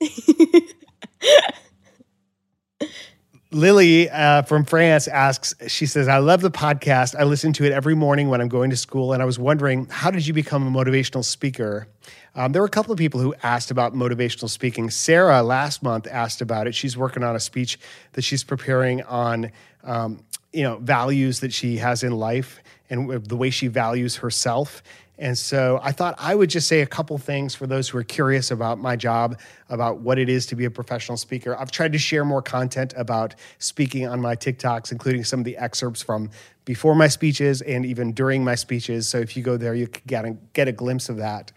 Lily 3.52 4.08
uh, 4.08 4.42
from 4.42 4.64
France 4.64 5.08
asks, 5.08 5.54
she 5.66 5.84
says, 5.84 6.06
I 6.06 6.18
love 6.18 6.40
the 6.40 6.52
podcast. 6.52 7.18
I 7.18 7.24
listen 7.24 7.52
to 7.54 7.64
it 7.64 7.72
every 7.72 7.96
morning 7.96 8.28
when 8.28 8.40
I'm 8.40 8.48
going 8.48 8.70
to 8.70 8.76
school. 8.76 9.12
And 9.12 9.20
I 9.20 9.24
was 9.24 9.40
wondering, 9.40 9.88
how 9.90 10.12
did 10.12 10.24
you 10.24 10.32
become 10.32 10.64
a 10.68 10.70
motivational 10.70 11.24
speaker? 11.24 11.88
Um, 12.36 12.52
there 12.52 12.62
were 12.62 12.66
a 12.66 12.70
couple 12.70 12.92
of 12.92 12.98
people 12.98 13.20
who 13.20 13.34
asked 13.42 13.72
about 13.72 13.92
motivational 13.92 14.48
speaking. 14.48 14.88
Sarah 14.88 15.42
last 15.42 15.82
month 15.82 16.06
asked 16.08 16.40
about 16.40 16.68
it. 16.68 16.76
She's 16.76 16.96
working 16.96 17.24
on 17.24 17.34
a 17.34 17.40
speech 17.40 17.80
that 18.12 18.22
she's 18.22 18.44
preparing 18.44 19.02
on, 19.02 19.50
um, 19.82 20.22
you 20.52 20.62
know, 20.62 20.76
values 20.76 21.40
that 21.40 21.52
she 21.52 21.78
has 21.78 22.04
in 22.04 22.12
life 22.12 22.60
and 22.88 23.24
the 23.24 23.36
way 23.36 23.50
she 23.50 23.66
values 23.66 24.16
herself. 24.16 24.80
And 25.20 25.36
so 25.36 25.78
I 25.82 25.92
thought 25.92 26.14
I 26.16 26.34
would 26.34 26.48
just 26.48 26.66
say 26.66 26.80
a 26.80 26.86
couple 26.86 27.18
things 27.18 27.54
for 27.54 27.66
those 27.66 27.90
who 27.90 27.98
are 27.98 28.02
curious 28.02 28.50
about 28.50 28.78
my 28.78 28.96
job, 28.96 29.38
about 29.68 29.98
what 30.00 30.18
it 30.18 30.30
is 30.30 30.46
to 30.46 30.56
be 30.56 30.64
a 30.64 30.70
professional 30.70 31.18
speaker. 31.18 31.54
I've 31.54 31.70
tried 31.70 31.92
to 31.92 31.98
share 31.98 32.24
more 32.24 32.40
content 32.40 32.94
about 32.96 33.34
speaking 33.58 34.08
on 34.08 34.18
my 34.22 34.34
TikToks, 34.34 34.90
including 34.90 35.24
some 35.24 35.38
of 35.38 35.44
the 35.44 35.58
excerpts 35.58 36.02
from 36.02 36.30
before 36.64 36.94
my 36.94 37.06
speeches 37.06 37.60
and 37.60 37.84
even 37.84 38.12
during 38.14 38.42
my 38.42 38.54
speeches. 38.54 39.06
So 39.06 39.18
if 39.18 39.36
you 39.36 39.42
go 39.42 39.58
there, 39.58 39.74
you 39.74 39.88
can 39.88 40.02
get 40.06 40.24
a, 40.24 40.30
get 40.54 40.68
a 40.68 40.72
glimpse 40.72 41.10
of 41.10 41.18
that. 41.18 41.52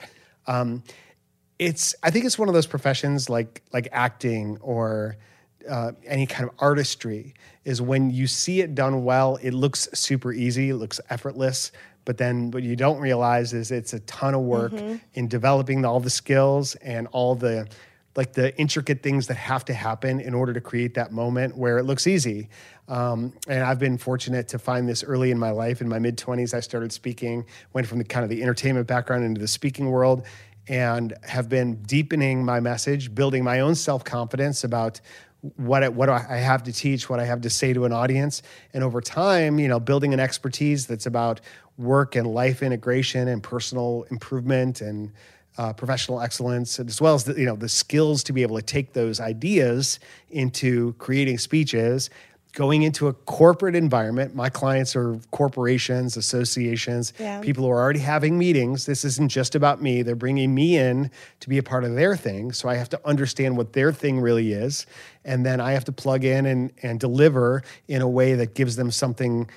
Um, 0.45 0.84
it's 1.57 1.95
I 2.03 2.09
think 2.09 2.26
it's 2.26 2.38
one 2.38 2.49
of 2.49 2.53
those 2.53 2.68
professions 2.68 3.30
like 3.30 3.61
like 3.72 3.88
acting 3.93 4.57
or 4.59 5.16
uh, 5.70 5.93
any 6.05 6.26
kind 6.26 6.49
of 6.49 6.53
artistry 6.59 7.34
is 7.64 7.82
when 7.82 8.09
you 8.09 8.28
see 8.28 8.59
it 8.59 8.76
done 8.76 9.05
well, 9.05 9.38
it 9.41 9.53
looks 9.53 9.88
super 9.93 10.34
easy, 10.34 10.72
it 10.72 10.76
looks 10.76 10.99
effortless. 11.09 11.72
But 12.06 12.18
then 12.18 12.51
what 12.51 12.64
you 12.64 12.76
don't 12.76 12.99
realize 12.99 13.54
is 13.54 13.72
it's 13.72 13.93
a 13.93 13.99
ton 14.01 14.34
of 14.34 14.41
work 14.41 14.74
in 15.14 15.28
developing 15.28 15.86
all 15.86 15.99
the 15.99 16.10
skills 16.10 16.76
and 16.76 17.08
all 17.12 17.36
the 17.36 17.68
like 18.16 18.34
the 18.34 18.56
intricate 18.58 19.01
things 19.01 19.28
that 19.28 19.38
have 19.38 19.66
to 19.66 19.74
happen 19.74 20.20
in 20.20 20.34
order 20.34 20.54
to 20.54 20.62
create 20.62 20.93
that 20.93 21.12
moment 21.12 21.58
where 21.58 21.80
it 21.80 21.84
looks 21.84 22.06
easy. 22.06 22.47
Um, 22.88 23.34
and 23.47 23.64
I've 23.64 23.80
been 23.80 23.97
fortunate 23.97 24.47
to 24.49 24.60
find 24.60 24.88
this 24.88 25.04
early 25.04 25.32
in 25.32 25.39
my 25.39 25.51
life. 25.51 25.82
In 25.82 25.89
my 25.89 25.99
mid 25.99 26.18
20s, 26.18 26.54
I 26.54 26.60
started 26.60 26.91
speaking, 26.91 27.45
went 27.74 27.88
from 27.88 27.97
the 27.97 28.04
kind 28.04 28.24
of 28.24 28.30
the 28.30 28.43
entertainment 28.43 28.88
background 28.88 29.24
into 29.24 29.41
the 29.41 29.47
speaking 29.47 29.89
world, 29.89 30.26
and 30.68 31.14
have 31.24 31.49
been 31.49 31.82
deepening 31.84 32.45
my 32.45 32.60
message, 32.60 33.14
building 33.16 33.43
my 33.43 33.62
own 33.62 33.76
self 33.76 34.04
confidence 34.04 34.64
about 34.64 35.01
what 35.58 35.84
I, 35.84 35.89
what 35.89 36.08
I 36.08 36.38
have 36.38 36.64
to 36.64 36.72
teach, 36.72 37.10
what 37.10 37.20
I 37.20 37.26
have 37.26 37.41
to 37.41 37.49
say 37.49 37.74
to 37.74 37.84
an 37.84 37.91
audience, 37.91 38.41
and 38.74 38.84
over 38.84 39.01
time, 39.01 39.60
you 39.60 39.68
know, 39.68 39.80
building 39.80 40.14
an 40.14 40.20
expertise 40.20 40.88
that's 40.88 41.06
about 41.06 41.41
work 41.78 42.16
and 42.16 42.28
life 42.28 42.62
integration 42.64 43.28
and 43.28 43.42
personal 43.42 44.06
improvement 44.12 44.82
and 44.82 45.12
uh, 45.58 45.72
professional 45.74 46.20
excellence, 46.22 46.80
as 46.80 47.00
well 47.00 47.14
as 47.14 47.26
the, 47.26 47.34
you 47.36 47.46
know 47.46 47.56
the 47.56 47.70
skills 47.70 48.24
to 48.24 48.34
be 48.34 48.42
able 48.42 48.56
to 48.56 48.62
take 48.64 48.94
those 48.94 49.20
ideas 49.20 50.00
into 50.32 50.94
creating 50.94 51.38
speeches. 51.38 52.10
Going 52.54 52.84
into 52.84 53.08
a 53.08 53.14
corporate 53.14 53.76
environment, 53.76 54.36
my 54.36 54.48
clients 54.48 54.96
are 54.96 55.18
corporations, 55.32 56.18
associations, 56.18 57.12
Yeah. 57.20 57.40
people 57.42 57.64
who 57.64 57.72
are 57.72 57.82
already 57.82 58.00
having 58.00 58.38
meetings. 58.38 58.86
This 58.86 59.04
isn't 59.04 59.30
just 59.30 59.56
about 59.56 59.82
me. 59.82 60.04
They're 60.04 60.16
bringing 60.16 60.54
me 60.54 60.78
in 60.78 61.10
to 61.40 61.50
be 61.50 61.58
a 61.58 61.64
part 61.64 61.84
of 61.84 61.96
their 61.96 62.16
thing. 62.16 62.52
So 62.52 62.70
I 62.70 62.76
have 62.76 62.90
to 62.90 63.02
understand 63.06 63.58
what 63.58 63.74
their 63.74 63.92
thing 63.92 64.20
really 64.20 64.54
is. 64.54 64.86
And 65.26 65.44
then 65.44 65.60
I 65.60 65.72
have 65.72 65.86
to 65.86 65.92
plug 65.92 66.26
in 66.26 66.46
and, 66.46 66.72
and 66.84 67.00
deliver 67.00 67.64
in 67.88 68.04
a 68.04 68.08
way 68.08 68.36
that 68.36 68.54
gives 68.54 68.76
them 68.76 68.92
something 68.92 69.50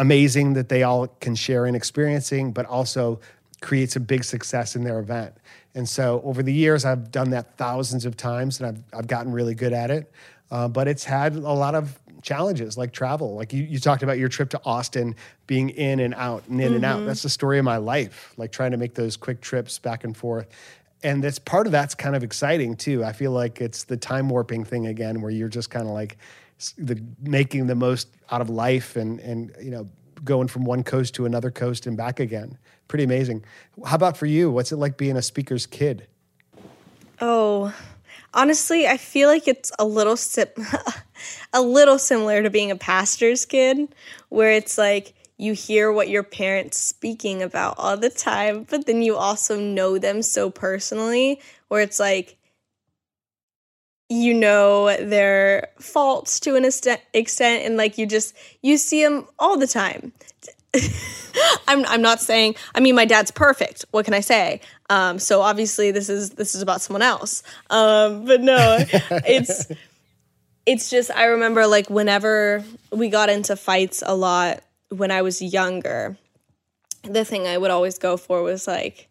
amazing 0.00 0.54
that 0.54 0.70
they 0.70 0.82
all 0.82 1.06
can 1.20 1.34
share 1.34 1.66
in 1.66 1.74
experiencing, 1.74 2.52
but 2.52 2.64
also 2.64 3.20
creates 3.60 3.96
a 3.96 4.00
big 4.00 4.24
success 4.24 4.74
in 4.74 4.82
their 4.82 4.98
event. 4.98 5.34
And 5.74 5.86
so 5.86 6.22
over 6.24 6.42
the 6.42 6.52
years, 6.52 6.86
I've 6.86 7.12
done 7.12 7.30
that 7.30 7.58
thousands 7.58 8.06
of 8.06 8.16
times 8.16 8.60
and 8.60 8.68
I've, 8.68 8.98
I've 8.98 9.06
gotten 9.06 9.30
really 9.30 9.54
good 9.54 9.74
at 9.74 9.90
it. 9.90 10.10
Uh, 10.50 10.68
but 10.68 10.88
it's 10.88 11.04
had 11.04 11.36
a 11.36 11.38
lot 11.38 11.74
of 11.74 12.00
challenges 12.22 12.78
like 12.78 12.92
travel. 12.92 13.34
Like 13.34 13.52
you, 13.52 13.62
you 13.62 13.78
talked 13.78 14.02
about 14.02 14.18
your 14.18 14.30
trip 14.30 14.48
to 14.50 14.60
Austin 14.64 15.14
being 15.46 15.68
in 15.68 16.00
and 16.00 16.14
out 16.14 16.44
and 16.48 16.60
in 16.60 16.74
and 16.74 16.84
out. 16.84 17.04
That's 17.04 17.22
the 17.22 17.28
story 17.28 17.58
of 17.58 17.66
my 17.66 17.76
life, 17.76 18.32
like 18.38 18.52
trying 18.52 18.70
to 18.70 18.78
make 18.78 18.94
those 18.94 19.18
quick 19.18 19.42
trips 19.42 19.78
back 19.78 20.02
and 20.02 20.16
forth. 20.16 20.48
And 21.02 21.22
that's 21.22 21.38
part 21.38 21.66
of 21.66 21.72
that's 21.72 21.94
kind 21.94 22.16
of 22.16 22.24
exciting 22.24 22.74
too. 22.74 23.04
I 23.04 23.12
feel 23.12 23.32
like 23.32 23.60
it's 23.60 23.84
the 23.84 23.96
time 23.98 24.30
warping 24.30 24.64
thing 24.64 24.86
again, 24.86 25.20
where 25.20 25.30
you're 25.30 25.48
just 25.48 25.70
kind 25.70 25.86
of 25.86 25.92
like 25.92 26.16
the 26.78 27.02
making 27.22 27.66
the 27.66 27.74
most 27.74 28.08
out 28.30 28.40
of 28.40 28.50
life 28.50 28.96
and 28.96 29.20
and 29.20 29.54
you 29.60 29.70
know 29.70 29.88
going 30.24 30.48
from 30.48 30.64
one 30.64 30.82
coast 30.82 31.14
to 31.14 31.24
another 31.24 31.50
coast 31.50 31.86
and 31.86 31.96
back 31.96 32.20
again. 32.20 32.58
Pretty 32.88 33.04
amazing. 33.04 33.44
How 33.86 33.96
about 33.96 34.16
for 34.16 34.26
you? 34.26 34.50
What's 34.50 34.72
it 34.72 34.76
like 34.76 34.96
being 34.96 35.16
a 35.16 35.22
speaker's 35.22 35.66
kid? 35.66 36.06
Oh, 37.20 37.74
honestly, 38.34 38.86
I 38.86 38.96
feel 38.96 39.28
like 39.28 39.48
it's 39.48 39.72
a 39.78 39.84
little 39.84 40.16
sim- 40.16 40.48
a 41.52 41.62
little 41.62 41.98
similar 41.98 42.42
to 42.42 42.50
being 42.50 42.70
a 42.70 42.76
pastor's 42.76 43.44
kid, 43.46 43.94
where 44.28 44.52
it's 44.52 44.76
like 44.76 45.14
you 45.36 45.54
hear 45.54 45.90
what 45.90 46.08
your 46.08 46.22
parents 46.22 46.78
speaking 46.78 47.42
about 47.42 47.76
all 47.78 47.96
the 47.96 48.10
time, 48.10 48.66
but 48.68 48.84
then 48.86 49.02
you 49.02 49.16
also 49.16 49.58
know 49.58 49.96
them 49.98 50.20
so 50.20 50.50
personally 50.50 51.40
where 51.68 51.80
it's 51.80 51.98
like 51.98 52.36
you 54.10 54.34
know 54.34 54.94
their 54.96 55.68
faults 55.78 56.40
to 56.40 56.56
an 56.56 56.64
extent, 56.64 57.00
extent 57.14 57.64
and 57.64 57.76
like 57.76 57.96
you 57.96 58.06
just 58.06 58.34
you 58.60 58.76
see 58.76 59.02
them 59.02 59.26
all 59.38 59.56
the 59.56 59.68
time. 59.68 60.12
I'm 61.68 61.86
I'm 61.86 62.02
not 62.02 62.20
saying 62.20 62.56
I 62.74 62.80
mean 62.80 62.96
my 62.96 63.04
dad's 63.04 63.30
perfect. 63.30 63.84
What 63.92 64.04
can 64.04 64.12
I 64.12 64.20
say? 64.20 64.60
Um 64.90 65.18
so 65.20 65.40
obviously 65.40 65.92
this 65.92 66.08
is 66.08 66.30
this 66.30 66.54
is 66.54 66.60
about 66.60 66.80
someone 66.80 67.02
else. 67.02 67.44
Um 67.70 68.24
but 68.24 68.40
no, 68.40 68.78
it's 68.90 69.66
it's 70.66 70.90
just 70.90 71.12
I 71.12 71.26
remember 71.26 71.66
like 71.68 71.88
whenever 71.88 72.64
we 72.92 73.08
got 73.08 73.30
into 73.30 73.54
fights 73.54 74.02
a 74.04 74.14
lot 74.14 74.60
when 74.88 75.12
I 75.12 75.22
was 75.22 75.40
younger, 75.40 76.16
the 77.04 77.24
thing 77.24 77.46
I 77.46 77.56
would 77.56 77.70
always 77.70 77.98
go 77.98 78.16
for 78.16 78.42
was 78.42 78.66
like 78.66 79.09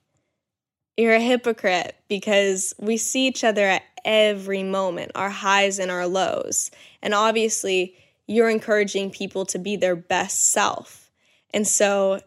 you're 0.97 1.15
a 1.15 1.19
hypocrite 1.19 1.95
because 2.07 2.73
we 2.79 2.97
see 2.97 3.27
each 3.27 3.43
other 3.43 3.65
at 3.65 3.83
every 4.03 4.63
moment, 4.63 5.11
our 5.15 5.29
highs 5.29 5.79
and 5.79 5.91
our 5.91 6.07
lows. 6.07 6.71
And 7.01 7.13
obviously, 7.13 7.95
you're 8.27 8.49
encouraging 8.49 9.11
people 9.11 9.45
to 9.45 9.59
be 9.59 9.75
their 9.75 9.95
best 9.95 10.51
self. 10.51 11.09
And 11.53 11.67
so 11.67 12.19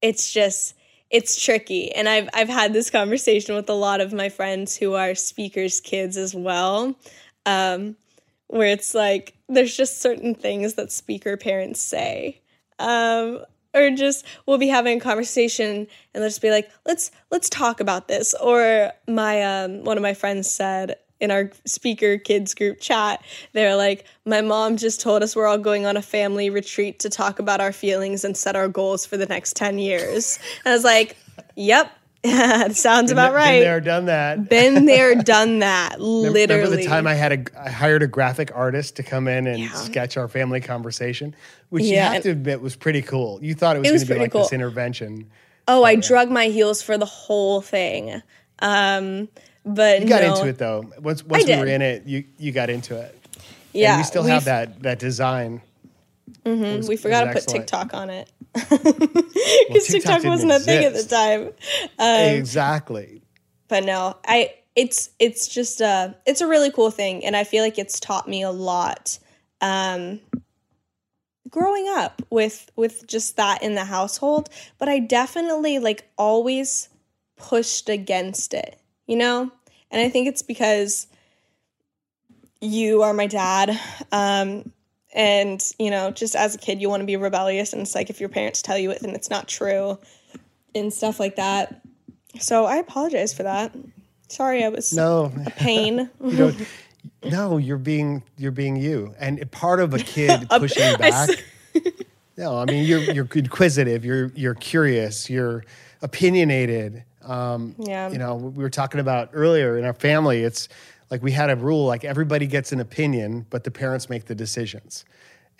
it's 0.00 0.32
just 0.32 0.74
it's 1.10 1.40
tricky. 1.40 1.92
And 1.92 2.08
I've 2.08 2.28
I've 2.34 2.48
had 2.48 2.72
this 2.72 2.90
conversation 2.90 3.54
with 3.54 3.68
a 3.68 3.74
lot 3.74 4.00
of 4.00 4.12
my 4.12 4.28
friends 4.28 4.76
who 4.76 4.94
are 4.94 5.14
speakers 5.14 5.80
kids 5.80 6.16
as 6.16 6.34
well. 6.34 6.96
Um, 7.44 7.96
where 8.48 8.68
it's 8.68 8.94
like 8.94 9.34
there's 9.48 9.76
just 9.76 10.00
certain 10.00 10.34
things 10.34 10.74
that 10.74 10.92
speaker 10.92 11.36
parents 11.36 11.80
say. 11.80 12.40
Um, 12.78 13.44
or 13.76 13.90
just 13.90 14.24
we'll 14.46 14.58
be 14.58 14.68
having 14.68 14.98
a 14.98 15.00
conversation 15.00 15.76
and 15.76 15.88
they'll 16.14 16.28
just 16.28 16.42
be 16.42 16.50
like 16.50 16.70
let's 16.84 17.10
let's 17.30 17.48
talk 17.48 17.80
about 17.80 18.08
this. 18.08 18.34
Or 18.34 18.92
my 19.06 19.42
um 19.42 19.84
one 19.84 19.96
of 19.96 20.02
my 20.02 20.14
friends 20.14 20.50
said 20.50 20.96
in 21.20 21.30
our 21.30 21.50
speaker 21.64 22.18
kids 22.18 22.54
group 22.54 22.78
chat 22.78 23.24
they're 23.54 23.74
like 23.74 24.04
my 24.26 24.42
mom 24.42 24.76
just 24.76 25.00
told 25.00 25.22
us 25.22 25.34
we're 25.34 25.46
all 25.46 25.56
going 25.56 25.86
on 25.86 25.96
a 25.96 26.02
family 26.02 26.50
retreat 26.50 26.98
to 26.98 27.08
talk 27.08 27.38
about 27.38 27.58
our 27.58 27.72
feelings 27.72 28.22
and 28.22 28.36
set 28.36 28.54
our 28.54 28.68
goals 28.68 29.06
for 29.06 29.16
the 29.16 29.24
next 29.24 29.56
10 29.56 29.78
years. 29.78 30.38
And 30.64 30.72
i 30.72 30.74
was 30.74 30.84
like 30.84 31.16
yep 31.54 31.90
sounds 32.72 33.10
about 33.10 33.28
Been 33.30 33.34
right 33.36 33.52
Been 33.52 33.60
there, 33.62 33.80
done 33.80 34.04
that. 34.06 34.48
been 34.48 34.84
there 34.92 35.14
done 35.14 35.60
that 35.60 36.00
literally 36.00 36.60
Remember 36.62 36.76
the 36.76 36.84
time 36.86 37.06
I 37.06 37.14
had 37.14 37.32
a 37.32 37.60
I 37.60 37.70
hired 37.70 38.02
a 38.02 38.06
graphic 38.06 38.50
artist 38.54 38.96
to 38.96 39.02
come 39.02 39.28
in 39.28 39.46
and 39.46 39.58
Yeah. 39.60 39.72
sketch 39.72 40.16
our 40.16 40.28
family 40.28 40.60
conversation, 40.60 41.34
which 41.70 41.84
you 41.84 41.94
Yeah, 41.94 42.12
have 42.12 42.22
to 42.24 42.30
admit 42.30 42.60
was 42.60 42.76
pretty 42.76 43.02
cool. 43.02 43.38
You 43.42 43.54
thought 43.54 43.76
it 43.76 43.80
was, 43.80 43.90
was 43.92 44.04
going 44.04 44.20
to 44.20 44.28
be 44.28 44.38
like 44.38 44.44
this 44.44 44.52
intervention. 44.52 45.30
oh 45.68 45.82
i 45.84 45.96
drug 45.96 46.30
my 46.30 46.46
heels 46.46 46.80
for 46.82 46.96
the 46.98 47.06
whole 47.06 47.60
thing 47.60 48.22
um 48.60 49.28
but 49.64 50.00
You 50.00 50.08
got 50.08 50.22
no. 50.22 50.34
into 50.36 50.48
it 50.48 50.58
though. 50.58 50.90
Once 51.00 51.24
once 51.24 51.44
we 51.46 51.56
were 51.56 51.66
in 51.66 51.82
it, 51.82 52.04
you 52.06 52.24
you 52.38 52.52
got 52.52 52.70
into 52.70 52.96
it. 52.96 53.18
yeah 53.72 53.92
and 53.94 54.00
we 54.00 54.04
still 54.04 54.22
have 54.22 54.44
that 54.44 54.82
that 54.82 54.98
design. 55.00 55.60
It 56.46 56.76
was- 56.76 56.88
we 56.88 56.96
forgot 56.96 57.20
to 57.20 57.26
put 57.28 57.36
excellent. 57.38 57.68
TikTok 57.68 57.94
on 57.94 58.10
it 58.10 58.30
because 58.54 59.86
TikTok, 59.86 60.22
didn't 60.22 60.30
wasn't 60.30 60.52
a 60.52 60.60
thing 60.60 60.84
at 60.84 60.94
the 60.94 61.02
time. 61.02 61.52
Um, 61.98 62.34
exactly. 62.36 63.22
but 63.68 63.84
no, 63.84 64.16
I 64.24 64.54
it's 64.74 65.10
it's 65.18 65.48
just 65.48 65.80
a 65.80 66.14
it's 66.26 66.40
a 66.40 66.46
really 66.46 66.70
cool 66.70 66.90
thing, 66.90 67.24
and 67.24 67.36
I 67.36 67.44
feel 67.44 67.64
like 67.64 67.78
it's 67.78 67.98
taught 67.98 68.28
me 68.28 68.42
a 68.42 68.50
lot. 68.50 69.18
Um, 69.60 70.20
growing 71.50 71.88
up 71.88 72.22
with 72.30 72.70
with 72.76 73.06
just 73.06 73.36
that 73.36 73.62
in 73.62 73.74
the 73.74 73.84
household, 73.84 74.48
but 74.78 74.88
I 74.88 74.98
definitely 75.00 75.78
like 75.78 76.08
always 76.16 76.88
pushed 77.36 77.88
against 77.88 78.54
it, 78.54 78.78
you 79.06 79.16
know, 79.16 79.50
and 79.90 80.00
I 80.00 80.08
think 80.08 80.28
it's 80.28 80.42
because 80.42 81.06
you 82.60 83.02
are 83.02 83.12
my 83.12 83.26
dad. 83.26 83.78
Um, 84.12 84.72
and 85.16 85.60
you 85.80 85.90
know, 85.90 86.12
just 86.12 86.36
as 86.36 86.54
a 86.54 86.58
kid, 86.58 86.80
you 86.80 86.88
want 86.88 87.00
to 87.00 87.06
be 87.06 87.16
rebellious, 87.16 87.72
and 87.72 87.82
it's 87.82 87.94
like 87.96 88.10
if 88.10 88.20
your 88.20 88.28
parents 88.28 88.62
tell 88.62 88.78
you 88.78 88.90
it, 88.92 89.00
then 89.00 89.14
it's 89.16 89.30
not 89.30 89.48
true, 89.48 89.98
and 90.74 90.92
stuff 90.92 91.18
like 91.18 91.34
that. 91.36 91.80
So 92.38 92.66
I 92.66 92.76
apologize 92.76 93.32
for 93.34 93.42
that. 93.42 93.74
Sorry, 94.28 94.62
I 94.62 94.68
was 94.68 94.92
No, 94.92 95.32
a 95.46 95.50
pain. 95.50 96.10
you. 96.24 96.54
No, 97.24 97.56
you're 97.56 97.78
being 97.78 98.22
you're 98.36 98.52
being 98.52 98.76
you, 98.76 99.14
and 99.18 99.50
part 99.50 99.80
of 99.80 99.94
a 99.94 99.98
kid 99.98 100.48
pushing 100.50 100.96
back. 100.98 101.30
No, 102.36 102.58
I 102.58 102.66
mean 102.66 102.84
you're 102.84 103.00
you're 103.00 103.28
inquisitive, 103.34 104.04
you're 104.04 104.30
you're 104.34 104.54
curious, 104.54 105.30
you're 105.30 105.64
opinionated. 106.02 107.02
Um, 107.24 107.74
Yeah. 107.78 108.10
You 108.10 108.18
know, 108.18 108.34
we 108.36 108.62
were 108.62 108.70
talking 108.70 109.00
about 109.00 109.30
earlier 109.32 109.78
in 109.78 109.84
our 109.84 109.94
family. 109.94 110.42
It's 110.42 110.68
like 111.10 111.22
we 111.22 111.32
had 111.32 111.50
a 111.50 111.56
rule 111.56 111.86
like 111.86 112.04
everybody 112.04 112.46
gets 112.46 112.72
an 112.72 112.80
opinion, 112.80 113.46
but 113.50 113.64
the 113.64 113.70
parents 113.70 114.08
make 114.10 114.26
the 114.26 114.34
decisions. 114.34 115.04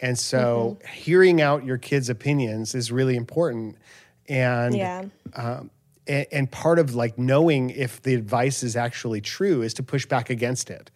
And 0.01 0.19
so, 0.19 0.77
Mm-hmm. 0.83 0.95
hearing 0.95 1.41
out 1.41 1.65
your 1.65 1.79
kids' 1.79 2.11
opinions 2.11 2.75
is 2.75 2.93
really 2.93 3.17
important. 3.17 3.77
And 4.29 4.75
yeah, 4.75 5.05
um, 5.35 5.71
and, 6.07 6.27
and 6.33 6.51
part 6.51 6.79
of 6.79 6.95
like 6.95 7.19
knowing 7.19 7.71
if 7.71 8.03
the 8.03 8.15
advice 8.15 8.63
is 8.63 8.77
actually 8.77 9.21
true 9.21 9.63
is 9.63 9.75
to 9.75 9.83
push 9.83 10.07
back 10.07 10.31
against 10.31 10.71
it 10.71 10.91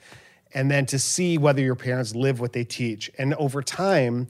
and 0.53 0.71
then 0.71 0.85
to 0.87 0.99
see 0.99 1.39
whether 1.39 1.63
your 1.63 1.77
parents 1.77 2.15
live 2.15 2.41
what 2.41 2.53
they 2.53 2.65
teach 2.65 3.11
and 3.19 3.35
over 3.35 3.63
time 3.63 4.27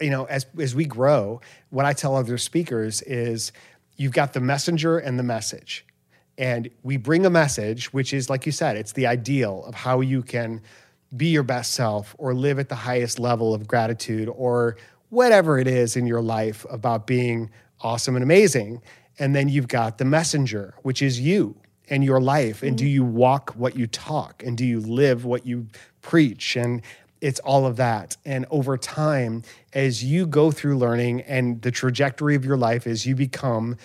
you 0.00 0.10
know 0.10 0.24
as 0.24 0.46
as 0.58 0.74
we 0.74 0.84
grow 0.84 1.40
what 1.70 1.84
i 1.86 1.92
tell 1.92 2.16
other 2.16 2.38
speakers 2.38 3.02
is 3.02 3.52
you've 3.96 4.12
got 4.12 4.32
the 4.32 4.40
messenger 4.40 4.98
and 4.98 5.18
the 5.18 5.22
message 5.22 5.84
and 6.40 6.70
we 6.82 6.96
bring 6.96 7.24
a 7.24 7.30
message 7.30 7.92
which 7.92 8.12
is 8.12 8.28
like 8.28 8.46
you 8.46 8.52
said 8.52 8.76
it's 8.76 8.92
the 8.92 9.06
ideal 9.06 9.62
of 9.66 9.74
how 9.74 10.00
you 10.00 10.22
can 10.22 10.60
be 11.16 11.26
your 11.26 11.42
best 11.42 11.72
self 11.72 12.14
or 12.18 12.34
live 12.34 12.58
at 12.58 12.68
the 12.68 12.74
highest 12.74 13.18
level 13.18 13.54
of 13.54 13.66
gratitude 13.66 14.28
or 14.34 14.76
whatever 15.08 15.58
it 15.58 15.66
is 15.66 15.96
in 15.96 16.06
your 16.06 16.22
life 16.22 16.64
about 16.70 17.06
being 17.06 17.50
awesome 17.80 18.14
and 18.16 18.22
amazing. 18.22 18.80
And 19.18 19.34
then 19.34 19.48
you've 19.48 19.68
got 19.68 19.98
the 19.98 20.04
messenger 20.04 20.74
which 20.82 21.02
is 21.02 21.20
you 21.20 21.56
and 21.88 22.04
your 22.04 22.20
life. 22.20 22.62
And 22.62 22.78
do 22.78 22.84
mm-hmm. 22.84 22.94
you 22.94 23.04
walk 23.04 23.50
what 23.56 23.76
you 23.76 23.86
talk? 23.86 24.42
And 24.44 24.56
do 24.56 24.64
you 24.64 24.80
live 24.80 25.24
what 25.24 25.44
you 25.44 25.66
preach? 26.00 26.56
And 26.56 26.82
it's 27.20 27.40
all 27.40 27.66
of 27.66 27.76
that. 27.76 28.16
And 28.24 28.46
over 28.50 28.78
time 28.78 29.42
as 29.72 30.04
you 30.04 30.26
go 30.26 30.52
through 30.52 30.78
learning 30.78 31.22
and 31.22 31.60
the 31.62 31.72
trajectory 31.72 32.36
of 32.36 32.44
your 32.44 32.56
life 32.56 32.86
as 32.86 33.04
you 33.04 33.16
become 33.16 33.76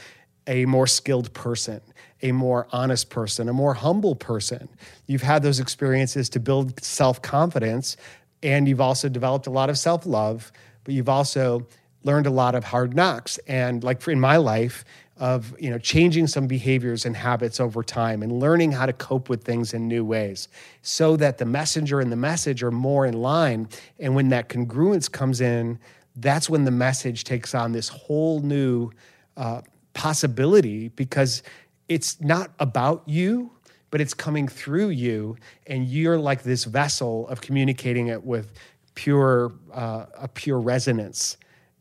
a 0.47 0.65
more 0.67 0.85
skilled 0.85 1.33
person 1.33 1.81
a 2.25 2.31
more 2.31 2.67
honest 2.71 3.09
person 3.09 3.47
a 3.47 3.53
more 3.53 3.73
humble 3.73 4.15
person. 4.15 4.67
You've 5.05 5.21
had 5.21 5.43
those 5.43 5.59
experiences 5.59 6.27
to 6.29 6.39
build 6.39 6.83
self-confidence 6.83 7.97
and 8.41 8.67
you've 8.67 8.81
also 8.81 9.09
developed 9.09 9.47
a 9.47 9.51
lot 9.51 9.69
of 9.69 9.77
self-love 9.77 10.51
but 10.83 10.93
you've 10.93 11.09
also 11.09 11.67
learned 12.03 12.27
a 12.27 12.31
lot 12.31 12.55
of 12.55 12.63
hard 12.63 12.95
knocks 12.95 13.37
and 13.47 13.83
like 13.83 14.07
in 14.07 14.19
my 14.19 14.37
life 14.37 14.85
of 15.17 15.55
you 15.59 15.69
know 15.69 15.77
changing 15.77 16.27
some 16.27 16.47
behaviors 16.47 17.05
and 17.05 17.15
habits 17.15 17.59
over 17.59 17.81
time 17.83 18.21
and 18.21 18.31
learning 18.31 18.71
how 18.71 18.85
to 18.85 18.93
cope 18.93 19.29
with 19.29 19.43
things 19.43 19.73
in 19.73 19.87
new 19.87 20.03
ways 20.03 20.47
so 20.81 21.15
that 21.15 21.37
the 21.37 21.45
messenger 21.45 21.99
and 21.99 22.11
the 22.11 22.17
message 22.17 22.61
are 22.63 22.71
more 22.71 23.05
in 23.05 23.13
line. 23.13 23.67
And 23.99 24.13
when 24.15 24.29
that 24.29 24.49
congruence 24.49 25.09
comes 25.09 25.41
in 25.41 25.79
that's 26.17 26.49
when 26.49 26.63
the 26.63 26.71
message 26.71 27.23
takes 27.23 27.53
on 27.53 27.73
this 27.73 27.89
whole 27.89 28.39
new 28.39 28.91
uh, 29.35 29.61
possibility 29.95 30.89
because 30.89 31.43
it's 31.87 32.19
not 32.21 32.51
about 32.59 33.03
you 33.05 33.51
but 33.91 34.01
it's 34.01 34.13
coming 34.13 34.47
through 34.47 34.89
you 34.89 35.37
and 35.67 35.87
you're 35.87 36.17
like 36.17 36.43
this 36.43 36.65
vessel 36.65 37.27
of 37.29 37.39
communicating 37.41 38.07
it 38.07 38.23
with 38.23 38.51
pure 38.95 39.53
uh, 39.73 40.05
a 40.17 40.27
pure 40.27 40.59
resonance 40.59 41.37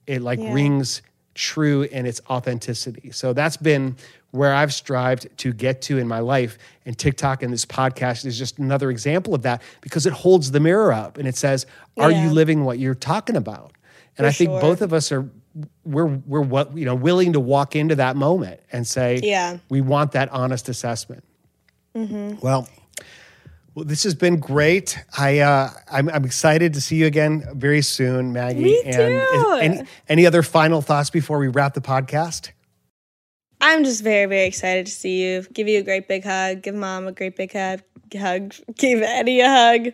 it 0.06 0.20
like 0.22 0.38
Yeah. 0.38 0.52
rings 0.52 1.02
true 1.34 1.82
in 1.82 2.06
its 2.06 2.20
authenticity. 2.30 3.10
So 3.10 3.32
that's 3.32 3.56
been 3.56 3.96
where 4.30 4.54
I've 4.54 4.72
strived 4.72 5.26
to 5.38 5.52
get 5.52 5.82
to 5.82 5.98
in 5.98 6.06
my 6.06 6.20
life. 6.20 6.58
And 6.86 6.96
TikTok 6.96 7.42
and 7.42 7.52
this 7.52 7.66
podcast 7.66 8.24
is 8.24 8.38
just 8.38 8.58
another 8.60 8.90
example 8.90 9.34
of 9.34 9.42
that 9.42 9.62
because 9.80 10.06
it 10.06 10.12
holds 10.12 10.52
the 10.52 10.60
mirror 10.60 10.92
up 10.92 11.18
and 11.18 11.26
it 11.26 11.36
says, 11.36 11.66
Are 11.98 12.10
Yeah. 12.10 12.24
you 12.24 12.30
living 12.30 12.64
what 12.64 12.78
you're 12.78 12.94
talking 12.94 13.34
about? 13.34 13.72
And 14.16 14.24
For 14.24 14.28
I 14.28 14.30
think 14.32 14.50
sure. 14.50 14.60
both 14.60 14.80
of 14.80 14.92
us 14.92 15.10
are 15.10 15.28
we're 15.84 16.06
we're 16.06 16.40
what 16.40 16.76
you 16.76 16.84
know 16.84 16.94
willing 16.94 17.32
to 17.34 17.40
walk 17.40 17.76
into 17.76 17.94
that 17.96 18.16
moment 18.16 18.60
and 18.72 18.86
say, 18.86 19.20
Yeah. 19.22 19.58
we 19.68 19.80
want 19.80 20.12
that 20.12 20.28
honest 20.30 20.68
assessment. 20.68 21.24
Well, 21.94 22.68
well, 23.76 23.84
this 23.84 24.02
has 24.02 24.14
been 24.16 24.40
great. 24.40 24.98
I 25.16 25.38
uh, 25.40 25.70
I'm, 25.90 26.08
I'm 26.08 26.24
excited 26.24 26.74
to 26.74 26.80
see 26.80 26.96
you 26.96 27.06
again 27.06 27.44
very 27.54 27.82
soon, 27.82 28.32
Maggie. 28.32 28.62
Me 28.64 28.82
And 28.84 28.94
too. 28.94 29.58
any 29.60 29.82
any 30.08 30.26
other 30.26 30.42
final 30.42 30.80
thoughts 30.82 31.10
before 31.10 31.38
we 31.38 31.48
wrap 31.48 31.74
the 31.74 31.80
podcast? 31.80 32.50
I'm 33.60 33.84
just 33.84 34.02
very 34.02 34.26
very 34.26 34.46
excited 34.46 34.86
to 34.86 34.92
see 34.92 35.22
you. 35.24 35.42
Give 35.52 35.68
you 35.68 35.78
a 35.78 35.82
great 35.82 36.08
big 36.08 36.24
hug. 36.24 36.62
Give 36.62 36.74
mom 36.74 37.06
a 37.06 37.12
great 37.12 37.36
big 37.36 37.52
hug. 37.52 37.80
Hug. 38.16 38.54
Give 38.76 39.00
Eddie 39.02 39.40
a 39.40 39.48
hug. 39.48 39.92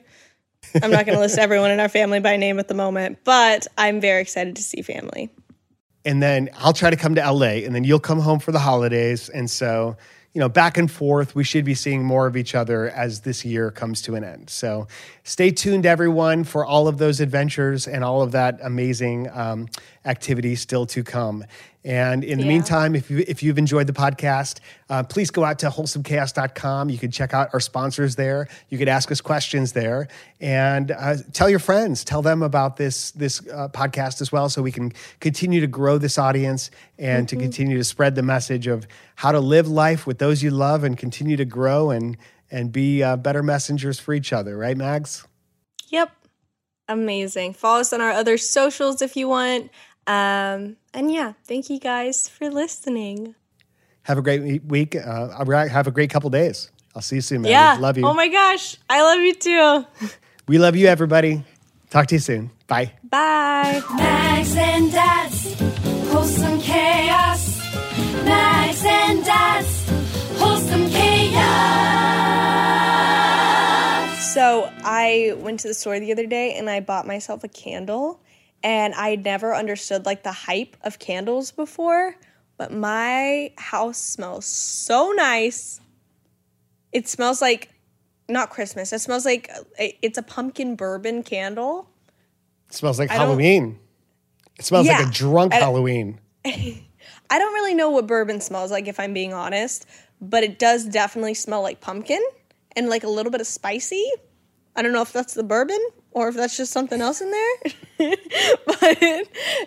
I'm 0.83 0.91
not 0.91 1.07
going 1.07 1.17
to 1.17 1.21
list 1.21 1.39
everyone 1.47 1.71
in 1.71 1.81
our 1.81 1.89
family 1.89 2.21
by 2.21 2.37
name 2.37 2.59
at 2.59 2.69
the 2.69 2.75
moment, 2.75 3.19
but 3.25 3.67
I'm 3.79 4.01
very 4.01 4.21
excited 4.21 4.57
to 4.57 4.63
see 4.63 4.83
family. 4.83 5.31
And 6.05 6.22
then 6.22 6.51
I'll 6.59 6.72
try 6.72 6.90
to 6.90 6.96
come 6.96 7.14
to 7.16 7.32
LA, 7.32 7.64
and 7.64 7.74
then 7.74 7.84
you'll 7.84 8.01
come 8.01 8.20
home 8.20 8.38
for 8.38 8.53
the 8.53 8.59
holidays. 8.59 9.28
And 9.28 9.51
so, 9.51 9.96
you 10.32 10.40
know, 10.40 10.48
back 10.48 10.78
and 10.78 10.90
forth, 10.90 11.34
we 11.34 11.44
should 11.44 11.64
be 11.64 11.74
seeing 11.74 12.05
more 12.05 12.26
of 12.26 12.36
each 12.36 12.55
other 12.55 12.88
as 12.90 13.20
this 13.20 13.44
year 13.44 13.70
comes 13.70 14.01
to 14.03 14.14
an 14.14 14.24
end. 14.24 14.48
So, 14.48 14.86
stay 15.24 15.51
tuned, 15.51 15.86
everyone, 15.86 16.44
for 16.44 16.64
all 16.64 16.88
of 16.88 16.98
those 16.98 17.20
adventures 17.20 17.86
and 17.86 18.05
all 18.05 18.22
of 18.22 18.32
that 18.32 18.59
amazing 18.62 19.28
um, 19.32 19.68
activity 20.05 20.55
still 20.55 20.86
to 20.86 21.03
come. 21.03 21.44
And 21.83 22.24
in 22.24 22.37
the 22.39 22.45
Yeah. 22.45 22.49
meantime, 22.51 22.95
if, 22.95 23.11
you, 23.11 23.24
if 23.26 23.43
you've 23.43 23.57
enjoyed 23.57 23.87
the 23.87 23.95
podcast, 23.95 24.59
uh, 24.91 25.03
please 25.03 25.31
go 25.31 25.45
out 25.45 25.59
to 25.61 25.70
wholesomechaos.com. 25.70 26.91
You 26.91 26.99
can 26.99 27.11
check 27.11 27.33
out 27.33 27.49
our 27.55 27.61
sponsors 27.61 28.16
there. 28.16 28.49
You 28.68 28.76
could 28.76 28.89
ask 28.89 29.11
us 29.11 29.22
questions 29.22 29.72
there 29.72 30.09
and 30.41 30.91
uh, 30.91 31.16
tell 31.33 31.49
your 31.49 31.59
friends, 31.59 32.05
tell 32.05 32.20
them 32.20 32.43
about 32.43 32.76
this, 32.76 33.12
this 33.12 33.41
uh, 33.49 33.68
podcast 33.68 34.20
as 34.20 34.31
well 34.31 34.51
so 34.51 34.61
we 34.61 34.72
can 34.72 34.93
continue 35.20 35.61
to 35.62 35.66
grow 35.66 35.97
this 35.97 36.18
audience 36.18 36.70
and 36.99 37.26
to 37.31 37.37
continue 37.37 37.78
to 37.78 37.85
spread 37.85 38.14
the 38.14 38.22
message 38.22 38.66
of 38.66 38.87
how 39.14 39.33
to 39.33 39.41
live 39.41 39.66
life 39.66 40.07
with 40.07 40.18
those 40.18 40.43
you 40.43 40.51
love 40.51 40.85
and 40.85 40.99
continue 40.99 41.37
to 41.39 41.47
grow 41.47 41.91
and, 41.91 42.18
and 42.51 42.72
be 42.72 43.03
uh, 43.03 43.16
better 43.16 43.43
messengers 43.43 43.99
for 43.99 44.12
each 44.12 44.35
other. 44.35 44.59
Right, 44.59 44.76
Mags? 44.76 45.26
Yep. 45.89 46.11
Amazing. 46.89 47.55
Follow 47.55 47.81
us 47.81 47.93
on 47.93 48.01
our 48.01 48.11
other 48.11 48.37
socials 48.37 49.01
if 49.01 49.16
you 49.16 49.28
want. 49.28 49.70
Um, 50.11 50.77
and 50.93 51.13
yeah, 51.13 51.35
thank 51.45 51.71
you 51.71 51.79
guys 51.79 52.29
for 52.29 52.51
listening. 52.51 53.37
Have 54.03 54.19
a 54.19 54.23
great 54.23 54.65
week. 54.65 54.97
Uh, 54.97 55.45
have 55.69 55.87
a 55.87 55.91
great 55.93 56.11
couple 56.11 56.31
days. 56.31 56.71
I'll 56.97 57.03
see 57.03 57.17
you 57.17 57.23
soon, 57.23 57.43
man. 57.43 57.53
Yeah. 57.53 57.77
Love 57.79 57.97
you. 57.97 58.05
Oh 58.05 58.13
my 58.15 58.27
gosh. 58.27 58.77
I 58.89 59.03
love 59.03 59.21
you 59.21 59.35
too. 59.35 59.87
we 60.49 60.59
love 60.59 60.75
you, 60.75 60.89
everybody. 60.89 61.45
Talk 61.91 62.09
to 62.09 62.17
you 62.17 62.19
soon. 62.19 62.51
Bye. 62.67 62.93
Bye. 63.05 63.83
Mags 63.95 64.57
and 64.57 64.91
Dad's 64.91 65.61
wholesome 66.11 66.61
chaos. 66.61 67.61
Mags 68.25 68.85
and 68.85 69.25
Dad's 69.25 69.89
wholesome 70.41 70.91
chaos. 70.91 71.41
So 74.35 74.73
I 74.83 75.35
went 75.39 75.61
to 75.61 75.69
the 75.69 75.75
store 75.75 76.01
the 76.01 76.11
other 76.11 76.27
day 76.27 76.55
and 76.55 76.69
I 76.69 76.81
bought 76.81 77.07
myself 77.07 77.45
a 77.45 77.49
candle. 77.49 78.21
And 78.63 78.95
I 78.95 79.17
never 79.17 79.55
understood 79.55 80.05
like 80.05 80.23
the 80.23 80.33
hype 80.33 80.77
of 80.83 80.99
candles 80.99 81.51
before, 81.51 82.15
but 82.59 82.73
my 82.73 83.53
house 83.57 83.99
smells 83.99 84.45
so 84.45 85.13
nice. 85.13 85.81
It 86.93 87.09
smells 87.09 87.41
like 87.41 87.71
not 88.29 88.51
Christmas. 88.51 88.93
It 88.93 89.01
smells 89.01 89.25
like 89.25 89.51
uh, 89.51 89.87
it's 90.03 90.19
a 90.19 90.23
pumpkin 90.23 90.77
bourbon 90.77 91.23
candle. 91.23 91.89
It 92.69 92.75
smells 92.75 92.99
like 92.99 93.11
I 93.11 93.15
Halloween. 93.15 93.79
It 94.59 94.65
smells 94.65 94.87
like 94.87 95.09
a 95.09 95.11
drunk 95.11 95.55
I- 95.55 95.59
Halloween. 95.59 96.21
I 96.45 97.39
don't 97.39 97.55
really 97.55 97.75
know 97.75 97.91
what 97.91 98.07
bourbon 98.07 98.41
smells 98.41 98.71
like 98.71 98.89
if 98.89 99.01
I'm 99.01 99.15
being 99.15 99.33
honest, 99.33 99.87
but 100.21 100.43
it 100.43 100.59
does 100.59 100.85
definitely 100.85 101.35
smell 101.35 101.63
like 101.63 101.81
pumpkin 101.81 102.23
and 102.77 102.89
like 102.89 103.05
a 103.05 103.09
little 103.09 103.33
bit 103.33 103.41
of 103.41 103.47
spicy. 103.47 104.11
I 104.77 104.83
don't 104.83 104.93
know 104.93 105.03
if 105.03 105.13
that's 105.13 105.35
the 105.35 105.43
bourbon 105.43 105.81
or 106.13 106.29
if 106.29 106.37
that's 106.37 106.57
just 106.57 106.73
something 106.73 107.01
else 107.01 107.21
in 107.21 107.31
there, 107.31 107.57
but 108.67 108.99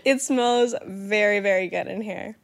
it 0.05 0.21
smells 0.21 0.75
very, 0.85 1.39
very 1.39 1.67
good 1.67 1.87
in 1.87 2.01
here. 2.01 2.37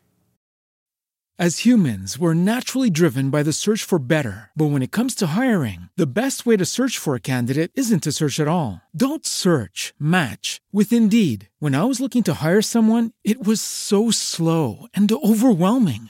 As 1.39 1.59
humans, 1.59 2.19
we're 2.19 2.33
naturally 2.33 2.89
driven 2.89 3.29
by 3.29 3.43
the 3.43 3.53
search 3.53 3.85
for 3.85 3.97
better. 3.97 4.51
But 4.57 4.71
when 4.71 4.81
it 4.81 4.91
comes 4.91 5.15
to 5.15 5.27
hiring, 5.27 5.87
the 5.95 6.19
best 6.19 6.45
way 6.45 6.57
to 6.57 6.65
search 6.65 6.97
for 6.97 7.15
a 7.15 7.21
candidate 7.21 7.71
isn't 7.75 8.03
to 8.03 8.11
search 8.11 8.41
at 8.41 8.47
all. 8.49 8.81
Don't 8.93 9.25
search, 9.25 9.93
match 9.97 10.59
with 10.73 10.91
Indeed. 10.91 11.47
When 11.59 11.75
I 11.75 11.85
was 11.85 12.01
looking 12.01 12.23
to 12.23 12.43
hire 12.43 12.61
someone, 12.61 13.11
it 13.23 13.47
was 13.47 13.61
so 13.61 14.11
slow 14.11 14.87
and 14.93 15.09
overwhelming. 15.09 16.09